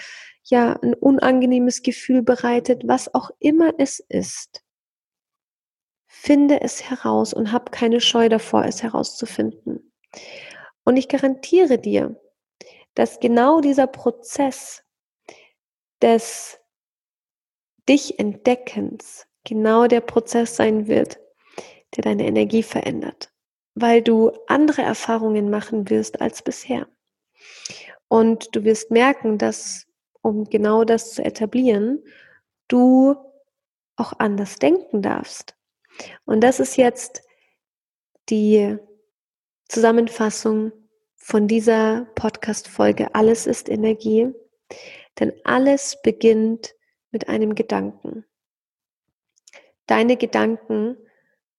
ja 0.43 0.73
ein 0.81 0.93
unangenehmes 0.93 1.81
Gefühl 1.81 2.21
bereitet, 2.21 2.83
was 2.85 3.13
auch 3.13 3.31
immer 3.39 3.73
es 3.77 3.99
ist. 3.99 4.64
Finde 6.25 6.61
es 6.61 6.89
heraus 6.89 7.35
und 7.35 7.51
hab 7.51 7.71
keine 7.71 8.01
Scheu 8.01 8.29
davor, 8.29 8.65
es 8.65 8.81
herauszufinden. 8.81 9.91
Und 10.83 10.97
ich 10.97 11.07
garantiere 11.07 11.77
dir, 11.77 12.19
dass 12.95 13.19
genau 13.19 13.61
dieser 13.61 13.85
Prozess 13.85 14.83
des 16.01 16.59
dich 17.87 18.17
Entdeckens 18.17 19.27
genau 19.43 19.85
der 19.85 20.01
Prozess 20.01 20.55
sein 20.55 20.87
wird, 20.87 21.19
der 21.95 22.05
deine 22.05 22.25
Energie 22.25 22.63
verändert, 22.63 23.31
weil 23.75 24.01
du 24.01 24.31
andere 24.47 24.81
Erfahrungen 24.81 25.51
machen 25.51 25.91
wirst 25.91 26.21
als 26.21 26.41
bisher. 26.41 26.87
Und 28.07 28.55
du 28.55 28.63
wirst 28.63 28.89
merken, 28.89 29.37
dass, 29.37 29.85
um 30.23 30.45
genau 30.45 30.85
das 30.85 31.13
zu 31.13 31.23
etablieren, 31.23 32.03
du 32.67 33.15
auch 33.95 34.13
anders 34.17 34.55
denken 34.55 35.03
darfst. 35.03 35.54
Und 36.25 36.41
das 36.41 36.59
ist 36.59 36.77
jetzt 36.77 37.23
die 38.29 38.77
Zusammenfassung 39.67 40.71
von 41.15 41.47
dieser 41.47 42.07
Podcast-Folge. 42.15 43.13
Alles 43.15 43.47
ist 43.47 43.69
Energie, 43.69 44.31
denn 45.19 45.33
alles 45.43 45.99
beginnt 46.03 46.75
mit 47.11 47.29
einem 47.29 47.55
Gedanken. 47.55 48.25
Deine 49.87 50.17
Gedanken 50.17 50.97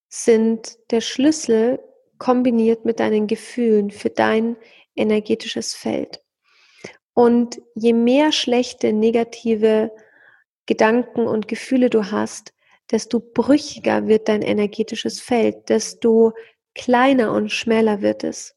sind 0.08 0.78
der 0.90 1.00
Schlüssel 1.00 1.80
kombiniert 2.18 2.84
mit 2.84 3.00
deinen 3.00 3.26
Gefühlen 3.26 3.90
für 3.90 4.10
dein 4.10 4.56
energetisches 4.94 5.74
Feld. 5.74 6.22
Und 7.14 7.60
je 7.74 7.92
mehr 7.92 8.32
schlechte, 8.32 8.92
negative 8.92 9.90
Gedanken 10.66 11.26
und 11.26 11.48
Gefühle 11.48 11.90
du 11.90 12.10
hast, 12.10 12.52
desto 12.90 13.20
brüchiger 13.20 14.06
wird 14.06 14.28
dein 14.28 14.42
energetisches 14.42 15.20
Feld, 15.20 15.68
desto 15.68 16.32
kleiner 16.74 17.32
und 17.32 17.50
schmäler 17.50 18.02
wird 18.02 18.24
es. 18.24 18.56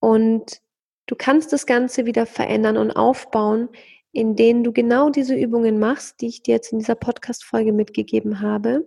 Und 0.00 0.60
du 1.06 1.16
kannst 1.16 1.52
das 1.52 1.66
Ganze 1.66 2.06
wieder 2.06 2.26
verändern 2.26 2.76
und 2.76 2.92
aufbauen, 2.92 3.68
indem 4.12 4.62
du 4.62 4.72
genau 4.72 5.10
diese 5.10 5.34
Übungen 5.34 5.78
machst, 5.78 6.20
die 6.20 6.28
ich 6.28 6.42
dir 6.42 6.56
jetzt 6.56 6.72
in 6.72 6.78
dieser 6.78 6.94
Podcast-Folge 6.94 7.72
mitgegeben 7.72 8.40
habe. 8.40 8.86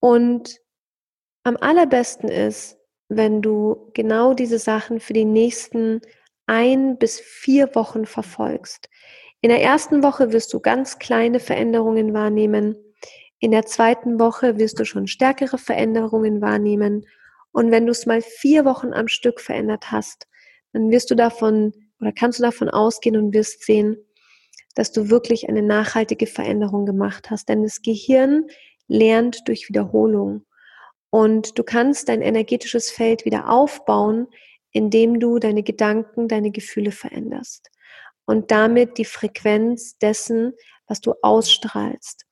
Und 0.00 0.60
am 1.44 1.56
allerbesten 1.56 2.28
ist, 2.28 2.78
wenn 3.08 3.42
du 3.42 3.90
genau 3.94 4.34
diese 4.34 4.58
Sachen 4.58 4.98
für 4.98 5.12
die 5.12 5.24
nächsten 5.24 6.00
ein 6.46 6.98
bis 6.98 7.20
vier 7.20 7.74
Wochen 7.74 8.06
verfolgst. 8.06 8.88
In 9.40 9.50
der 9.50 9.62
ersten 9.62 10.02
Woche 10.02 10.32
wirst 10.32 10.52
du 10.52 10.60
ganz 10.60 10.98
kleine 10.98 11.38
Veränderungen 11.38 12.14
wahrnehmen. 12.14 12.76
In 13.44 13.50
der 13.50 13.66
zweiten 13.66 14.18
Woche 14.18 14.56
wirst 14.56 14.80
du 14.80 14.86
schon 14.86 15.06
stärkere 15.06 15.58
Veränderungen 15.58 16.40
wahrnehmen. 16.40 17.04
Und 17.52 17.70
wenn 17.70 17.84
du 17.84 17.92
es 17.92 18.06
mal 18.06 18.22
vier 18.22 18.64
Wochen 18.64 18.94
am 18.94 19.06
Stück 19.06 19.38
verändert 19.38 19.92
hast, 19.92 20.28
dann 20.72 20.90
wirst 20.90 21.10
du 21.10 21.14
davon 21.14 21.74
oder 22.00 22.10
kannst 22.10 22.38
du 22.38 22.42
davon 22.42 22.70
ausgehen 22.70 23.18
und 23.18 23.34
wirst 23.34 23.62
sehen, 23.66 23.98
dass 24.74 24.92
du 24.92 25.10
wirklich 25.10 25.46
eine 25.46 25.60
nachhaltige 25.60 26.26
Veränderung 26.26 26.86
gemacht 26.86 27.28
hast. 27.28 27.50
Denn 27.50 27.62
das 27.62 27.82
Gehirn 27.82 28.46
lernt 28.88 29.46
durch 29.46 29.68
Wiederholung. 29.68 30.46
Und 31.10 31.58
du 31.58 31.64
kannst 31.64 32.08
dein 32.08 32.22
energetisches 32.22 32.90
Feld 32.90 33.26
wieder 33.26 33.50
aufbauen, 33.50 34.26
indem 34.70 35.20
du 35.20 35.38
deine 35.38 35.62
Gedanken, 35.62 36.28
deine 36.28 36.50
Gefühle 36.50 36.92
veränderst. 36.92 37.70
Und 38.24 38.50
damit 38.50 38.96
die 38.96 39.04
Frequenz 39.04 39.98
dessen, 39.98 40.54
was 40.86 41.02
du 41.02 41.12
ausstrahlst. 41.20 42.24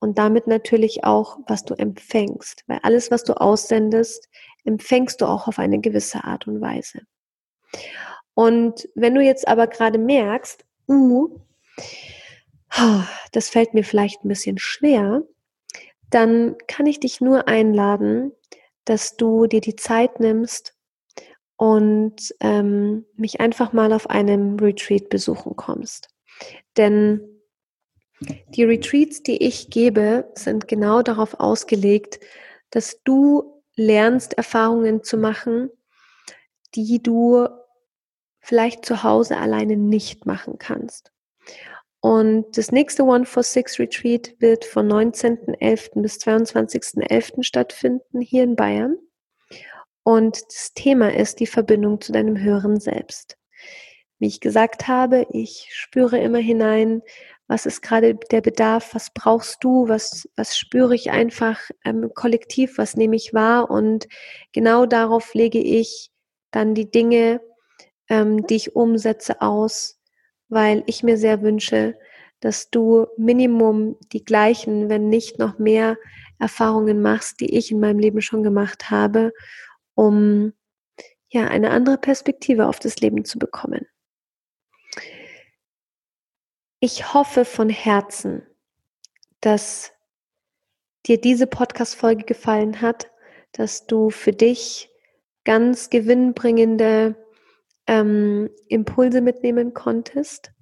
Und 0.00 0.18
damit 0.18 0.46
natürlich 0.46 1.04
auch, 1.04 1.38
was 1.46 1.64
du 1.64 1.74
empfängst. 1.74 2.64
Weil 2.66 2.80
alles, 2.82 3.10
was 3.10 3.22
du 3.22 3.34
aussendest, 3.34 4.28
empfängst 4.64 5.20
du 5.20 5.26
auch 5.26 5.46
auf 5.46 5.58
eine 5.58 5.78
gewisse 5.78 6.24
Art 6.24 6.48
und 6.48 6.60
Weise. 6.60 7.02
Und 8.34 8.88
wenn 8.94 9.14
du 9.14 9.20
jetzt 9.20 9.46
aber 9.46 9.66
gerade 9.66 9.98
merkst, 9.98 10.64
uh, 10.88 11.28
das 13.32 13.50
fällt 13.50 13.74
mir 13.74 13.84
vielleicht 13.84 14.24
ein 14.24 14.28
bisschen 14.28 14.58
schwer, 14.58 15.22
dann 16.08 16.56
kann 16.66 16.86
ich 16.86 17.00
dich 17.00 17.20
nur 17.20 17.48
einladen, 17.48 18.32
dass 18.84 19.16
du 19.16 19.46
dir 19.46 19.60
die 19.60 19.76
Zeit 19.76 20.20
nimmst 20.20 20.74
und 21.56 22.34
ähm, 22.40 23.04
mich 23.14 23.40
einfach 23.40 23.72
mal 23.72 23.92
auf 23.92 24.08
einem 24.08 24.58
Retreat 24.58 25.10
besuchen 25.10 25.56
kommst. 25.56 26.08
Denn 26.76 27.39
die 28.20 28.64
Retreats, 28.64 29.22
die 29.22 29.42
ich 29.42 29.70
gebe, 29.70 30.30
sind 30.34 30.68
genau 30.68 31.02
darauf 31.02 31.40
ausgelegt, 31.40 32.20
dass 32.70 33.02
du 33.02 33.62
lernst, 33.76 34.34
Erfahrungen 34.34 35.02
zu 35.02 35.16
machen, 35.16 35.70
die 36.74 37.02
du 37.02 37.48
vielleicht 38.40 38.84
zu 38.84 39.02
Hause 39.02 39.36
alleine 39.36 39.76
nicht 39.76 40.26
machen 40.26 40.58
kannst. 40.58 41.12
Und 42.00 42.56
das 42.56 42.72
nächste 42.72 43.04
One 43.04 43.26
for 43.26 43.42
Six 43.42 43.78
Retreat 43.78 44.34
wird 44.38 44.64
von 44.64 44.88
19.11. 44.90 46.00
bis 46.00 46.16
22.11. 46.16 47.42
stattfinden 47.42 48.20
hier 48.20 48.42
in 48.42 48.56
Bayern. 48.56 48.96
Und 50.02 50.42
das 50.46 50.72
Thema 50.74 51.12
ist 51.12 51.40
die 51.40 51.46
Verbindung 51.46 52.00
zu 52.00 52.12
deinem 52.12 52.38
höheren 52.38 52.80
Selbst. 52.80 53.36
Wie 54.18 54.26
ich 54.26 54.40
gesagt 54.40 54.88
habe, 54.88 55.26
ich 55.30 55.68
spüre 55.72 56.18
immer 56.18 56.38
hinein, 56.38 57.02
was 57.50 57.66
ist 57.66 57.82
gerade 57.82 58.14
der 58.14 58.42
Bedarf, 58.42 58.94
was 58.94 59.10
brauchst 59.12 59.64
du, 59.64 59.88
was, 59.88 60.28
was 60.36 60.56
spüre 60.56 60.94
ich 60.94 61.10
einfach 61.10 61.58
ähm, 61.84 62.12
kollektiv, 62.14 62.78
was 62.78 62.96
nehme 62.96 63.16
ich 63.16 63.34
wahr? 63.34 63.72
Und 63.72 64.06
genau 64.52 64.86
darauf 64.86 65.34
lege 65.34 65.58
ich 65.58 66.12
dann 66.52 66.74
die 66.76 66.88
Dinge, 66.92 67.40
ähm, 68.08 68.46
die 68.46 68.54
ich 68.54 68.76
umsetze, 68.76 69.40
aus, 69.40 69.98
weil 70.48 70.84
ich 70.86 71.02
mir 71.02 71.18
sehr 71.18 71.42
wünsche, 71.42 71.98
dass 72.38 72.70
du 72.70 73.08
Minimum 73.16 73.96
die 74.12 74.24
gleichen, 74.24 74.88
wenn 74.88 75.08
nicht 75.08 75.40
noch 75.40 75.58
mehr 75.58 75.96
Erfahrungen 76.38 77.02
machst, 77.02 77.40
die 77.40 77.58
ich 77.58 77.72
in 77.72 77.80
meinem 77.80 77.98
Leben 77.98 78.22
schon 78.22 78.44
gemacht 78.44 78.92
habe, 78.92 79.32
um 79.96 80.52
ja 81.30 81.48
eine 81.48 81.70
andere 81.70 81.98
Perspektive 81.98 82.68
auf 82.68 82.78
das 82.78 83.00
Leben 83.00 83.24
zu 83.24 83.40
bekommen. 83.40 83.88
Ich 86.82 87.12
hoffe 87.12 87.44
von 87.44 87.68
Herzen, 87.68 88.40
dass 89.42 89.92
dir 91.04 91.20
diese 91.20 91.46
Podcast-Folge 91.46 92.24
gefallen 92.24 92.80
hat, 92.80 93.10
dass 93.52 93.86
du 93.86 94.08
für 94.08 94.32
dich 94.32 94.88
ganz 95.44 95.90
gewinnbringende 95.90 97.16
ähm, 97.86 98.48
Impulse 98.68 99.20
mitnehmen 99.20 99.74
konntest. 99.74 100.52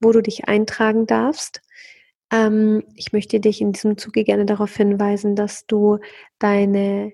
wo 0.00 0.12
du 0.12 0.22
dich 0.22 0.48
eintragen 0.48 1.06
darfst. 1.06 1.62
Ähm, 2.32 2.82
ich 2.94 3.12
möchte 3.12 3.40
dich 3.40 3.60
in 3.60 3.72
diesem 3.72 3.98
Zuge 3.98 4.24
gerne 4.24 4.46
darauf 4.46 4.74
hinweisen, 4.76 5.36
dass 5.36 5.66
du 5.66 5.98
deine 6.38 7.12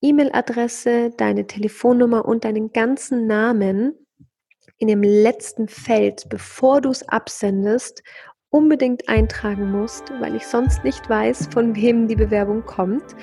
E-Mail-Adresse, 0.00 1.10
deine 1.16 1.46
Telefonnummer 1.46 2.24
und 2.24 2.44
deinen 2.44 2.72
ganzen 2.72 3.26
Namen 3.26 3.94
in 4.78 4.88
dem 4.88 5.02
letzten 5.02 5.68
Feld, 5.68 6.28
bevor 6.28 6.80
du 6.80 6.90
es 6.90 7.08
absendest, 7.08 8.02
unbedingt 8.50 9.08
eintragen 9.08 9.70
musst, 9.70 10.10
weil 10.20 10.34
ich 10.34 10.46
sonst 10.46 10.84
nicht 10.84 11.08
weiß, 11.08 11.48
von 11.52 11.76
wem 11.76 12.08
die 12.08 12.16
Bewerbung 12.16 12.64
kommt, 12.64 13.14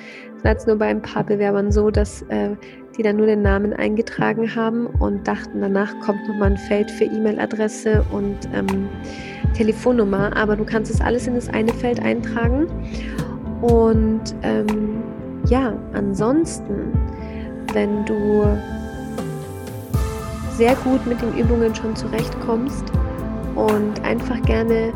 war 0.42 0.52
jetzt 0.52 0.66
nur 0.66 0.76
bei 0.76 0.86
ein 0.86 1.02
paar 1.02 1.24
Bewerbern 1.24 1.72
so, 1.72 1.90
dass 1.90 2.22
äh, 2.22 2.56
die 2.96 3.02
dann 3.02 3.16
nur 3.16 3.26
den 3.26 3.42
Namen 3.42 3.72
eingetragen 3.72 4.54
haben 4.54 4.86
und 4.86 5.26
dachten, 5.28 5.60
danach 5.60 5.98
kommt 6.00 6.26
nochmal 6.28 6.52
ein 6.52 6.56
Feld 6.56 6.90
für 6.90 7.04
E-Mail-Adresse 7.04 8.04
und 8.10 8.36
ähm, 8.54 8.88
Telefonnummer. 9.54 10.34
Aber 10.36 10.56
du 10.56 10.64
kannst 10.64 10.90
es 10.90 11.00
alles 11.00 11.26
in 11.26 11.34
das 11.34 11.48
eine 11.48 11.72
Feld 11.74 12.00
eintragen. 12.00 12.66
Und 13.60 14.34
ähm, 14.42 15.02
ja, 15.48 15.74
ansonsten, 15.92 16.92
wenn 17.72 18.04
du 18.06 18.46
sehr 20.56 20.74
gut 20.76 21.06
mit 21.06 21.20
den 21.20 21.36
Übungen 21.36 21.74
schon 21.74 21.94
zurechtkommst 21.94 22.84
und 23.54 24.02
einfach 24.04 24.40
gerne 24.42 24.92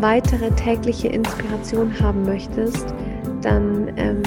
weitere 0.00 0.50
tägliche 0.52 1.08
Inspiration 1.08 1.92
haben 2.00 2.24
möchtest, 2.24 2.94
dann 3.42 3.92
ähm, 3.96 4.22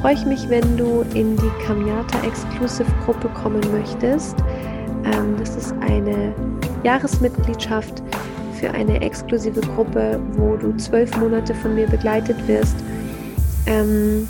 freue 0.00 0.14
ich 0.14 0.24
mich, 0.24 0.48
wenn 0.48 0.78
du 0.78 1.04
in 1.14 1.36
die 1.36 1.64
Kamiata 1.66 2.22
Exclusive 2.26 2.90
Gruppe 3.04 3.28
kommen 3.28 3.60
möchtest. 3.70 4.34
Ähm, 5.04 5.36
das 5.38 5.56
ist 5.56 5.74
eine 5.80 6.34
Jahresmitgliedschaft 6.84 8.02
für 8.58 8.70
eine 8.70 9.02
exklusive 9.02 9.60
Gruppe, 9.60 10.18
wo 10.32 10.56
du 10.56 10.74
zwölf 10.78 11.14
Monate 11.18 11.54
von 11.54 11.74
mir 11.74 11.86
begleitet 11.86 12.36
wirst. 12.48 12.76
Ähm, 13.66 14.26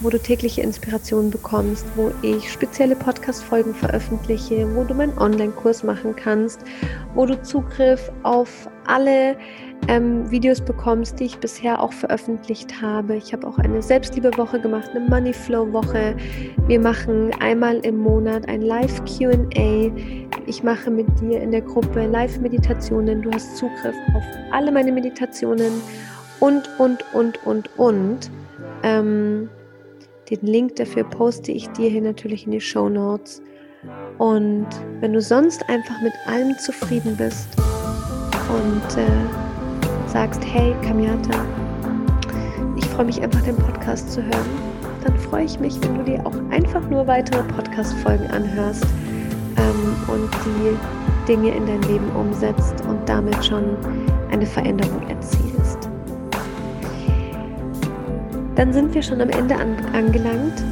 wo 0.00 0.08
du 0.08 0.18
tägliche 0.18 0.62
Inspirationen 0.62 1.30
bekommst, 1.30 1.84
wo 1.96 2.10
ich 2.22 2.50
spezielle 2.50 2.96
Podcast-Folgen 2.96 3.74
veröffentliche, 3.74 4.66
wo 4.74 4.84
du 4.84 4.94
meinen 4.94 5.16
Online-Kurs 5.18 5.82
machen 5.82 6.16
kannst, 6.16 6.60
wo 7.14 7.26
du 7.26 7.40
Zugriff 7.42 8.10
auf 8.22 8.70
alle 8.86 9.36
ähm, 9.90 10.30
Videos 10.30 10.60
bekommst, 10.60 11.18
die 11.18 11.24
ich 11.24 11.38
bisher 11.38 11.82
auch 11.82 11.92
veröffentlicht 11.92 12.80
habe. 12.80 13.16
Ich 13.16 13.32
habe 13.32 13.44
auch 13.44 13.58
eine 13.58 13.82
Selbstliebe-Woche 13.82 14.60
gemacht, 14.60 14.90
eine 14.94 15.00
Money-Flow-Woche. 15.00 16.14
Wir 16.68 16.78
machen 16.80 17.32
einmal 17.40 17.78
im 17.78 17.98
Monat 17.98 18.48
ein 18.48 18.62
Live-QA. 18.62 19.90
Ich 20.46 20.62
mache 20.62 20.92
mit 20.92 21.06
dir 21.20 21.40
in 21.40 21.50
der 21.50 21.62
Gruppe 21.62 22.06
Live-Meditationen. 22.06 23.22
Du 23.22 23.32
hast 23.32 23.56
Zugriff 23.56 23.96
auf 24.14 24.22
alle 24.52 24.70
meine 24.70 24.92
Meditationen 24.92 25.72
und, 26.38 26.70
und, 26.78 27.04
und, 27.12 27.44
und, 27.44 27.76
und. 27.76 28.30
Ähm, 28.84 29.50
den 30.30 30.46
Link 30.46 30.76
dafür 30.76 31.02
poste 31.02 31.50
ich 31.50 31.68
dir 31.70 31.90
hier 31.90 32.02
natürlich 32.02 32.46
in 32.46 32.52
die 32.52 32.60
Show 32.60 32.88
Notes. 32.88 33.42
Und 34.18 34.68
wenn 35.00 35.14
du 35.14 35.20
sonst 35.20 35.68
einfach 35.68 36.00
mit 36.00 36.12
allem 36.26 36.56
zufrieden 36.58 37.16
bist 37.16 37.48
und 38.48 38.96
äh, 38.96 39.49
sagst, 40.10 40.42
hey 40.44 40.74
Kamiata, 40.82 41.44
ich 42.76 42.84
freue 42.86 43.06
mich 43.06 43.22
einfach, 43.22 43.42
den 43.42 43.56
Podcast 43.56 44.10
zu 44.10 44.22
hören, 44.22 44.50
dann 45.04 45.16
freue 45.16 45.44
ich 45.44 45.58
mich, 45.58 45.80
wenn 45.82 45.98
du 45.98 46.04
dir 46.04 46.26
auch 46.26 46.36
einfach 46.50 46.88
nur 46.88 47.06
weitere 47.06 47.42
Podcast-Folgen 47.44 48.26
anhörst 48.28 48.86
ähm, 49.56 49.96
und 50.08 50.30
die 50.44 51.26
Dinge 51.26 51.54
in 51.54 51.66
dein 51.66 51.82
Leben 51.82 52.10
umsetzt 52.16 52.74
und 52.88 53.08
damit 53.08 53.44
schon 53.44 53.76
eine 54.30 54.46
Veränderung 54.46 55.08
erzielst 55.08 55.50
dann 58.60 58.74
sind 58.74 58.92
wir 58.92 59.02
schon 59.02 59.22
am 59.22 59.30
Ende 59.30 59.56
an, 59.56 59.74
angelangt. 59.94 60.62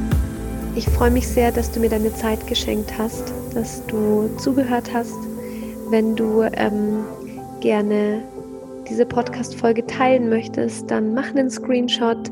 Ich 0.75 0.87
freue 0.87 1.09
mich 1.09 1.27
sehr, 1.27 1.51
dass 1.51 1.71
du 1.71 1.79
mir 1.79 1.89
deine 1.89 2.13
Zeit 2.13 2.45
geschenkt 2.45 2.93
hast, 2.99 3.33
dass 3.55 3.83
du 3.87 4.29
zugehört 4.37 4.91
hast. 4.93 5.15
Wenn 5.89 6.15
du 6.15 6.43
ähm, 6.53 7.03
gerne 7.61 8.21
diese 8.89 9.05
Podcast-Folge 9.05 9.85
teilen 9.85 10.29
möchtest, 10.29 10.89
dann 10.89 11.13
mach 11.13 11.29
einen 11.29 11.49
Screenshot 11.49 12.29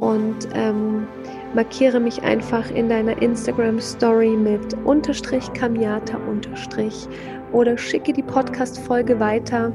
und 0.00 0.48
ähm, 0.54 1.06
markiere 1.54 1.98
mich 1.98 2.22
einfach 2.22 2.70
in 2.70 2.88
deiner 2.88 3.20
Instagram-Story 3.22 4.36
mit 4.36 4.74
Unterstrich 4.84 5.50
Kamiata 5.54 6.18
Unterstrich 6.28 7.08
oder 7.52 7.78
schicke 7.78 8.12
die 8.12 8.22
Podcast-Folge 8.22 9.18
weiter 9.18 9.72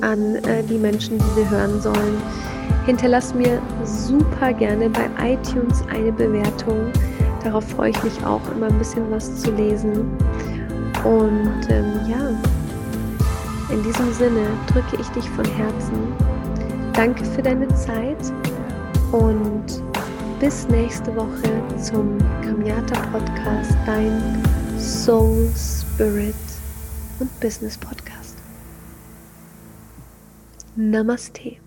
an 0.00 0.36
äh, 0.36 0.62
die 0.68 0.78
Menschen, 0.78 1.18
die 1.18 1.40
sie 1.40 1.48
hören 1.48 1.80
sollen. 1.80 2.20
Hinterlass 2.86 3.32
mir 3.34 3.62
super 3.84 4.52
gerne 4.52 4.90
bei 4.90 5.34
iTunes 5.34 5.84
eine 5.92 6.10
Bewertung. 6.10 6.90
Darauf 7.44 7.64
freue 7.68 7.90
ich 7.90 8.02
mich 8.02 8.24
auch 8.24 8.40
immer 8.56 8.66
ein 8.66 8.78
bisschen 8.78 9.08
was 9.10 9.40
zu 9.40 9.52
lesen. 9.52 10.00
Und 11.04 11.68
ähm, 11.68 12.00
ja, 12.08 12.30
in 13.72 13.82
diesem 13.82 14.12
Sinne 14.12 14.46
drücke 14.66 15.00
ich 15.00 15.08
dich 15.08 15.28
von 15.30 15.44
Herzen. 15.44 16.14
Danke 16.92 17.24
für 17.24 17.42
deine 17.42 17.66
Zeit 17.74 18.32
und 19.12 19.82
bis 20.38 20.68
nächste 20.68 21.14
Woche 21.16 21.78
zum 21.82 22.18
Kamiata 22.42 23.00
Podcast, 23.06 23.76
dein 23.86 24.42
Soul, 24.78 25.50
Spirit 25.56 26.34
und 27.18 27.40
Business 27.40 27.78
Podcast. 27.78 28.36
Namaste. 30.76 31.61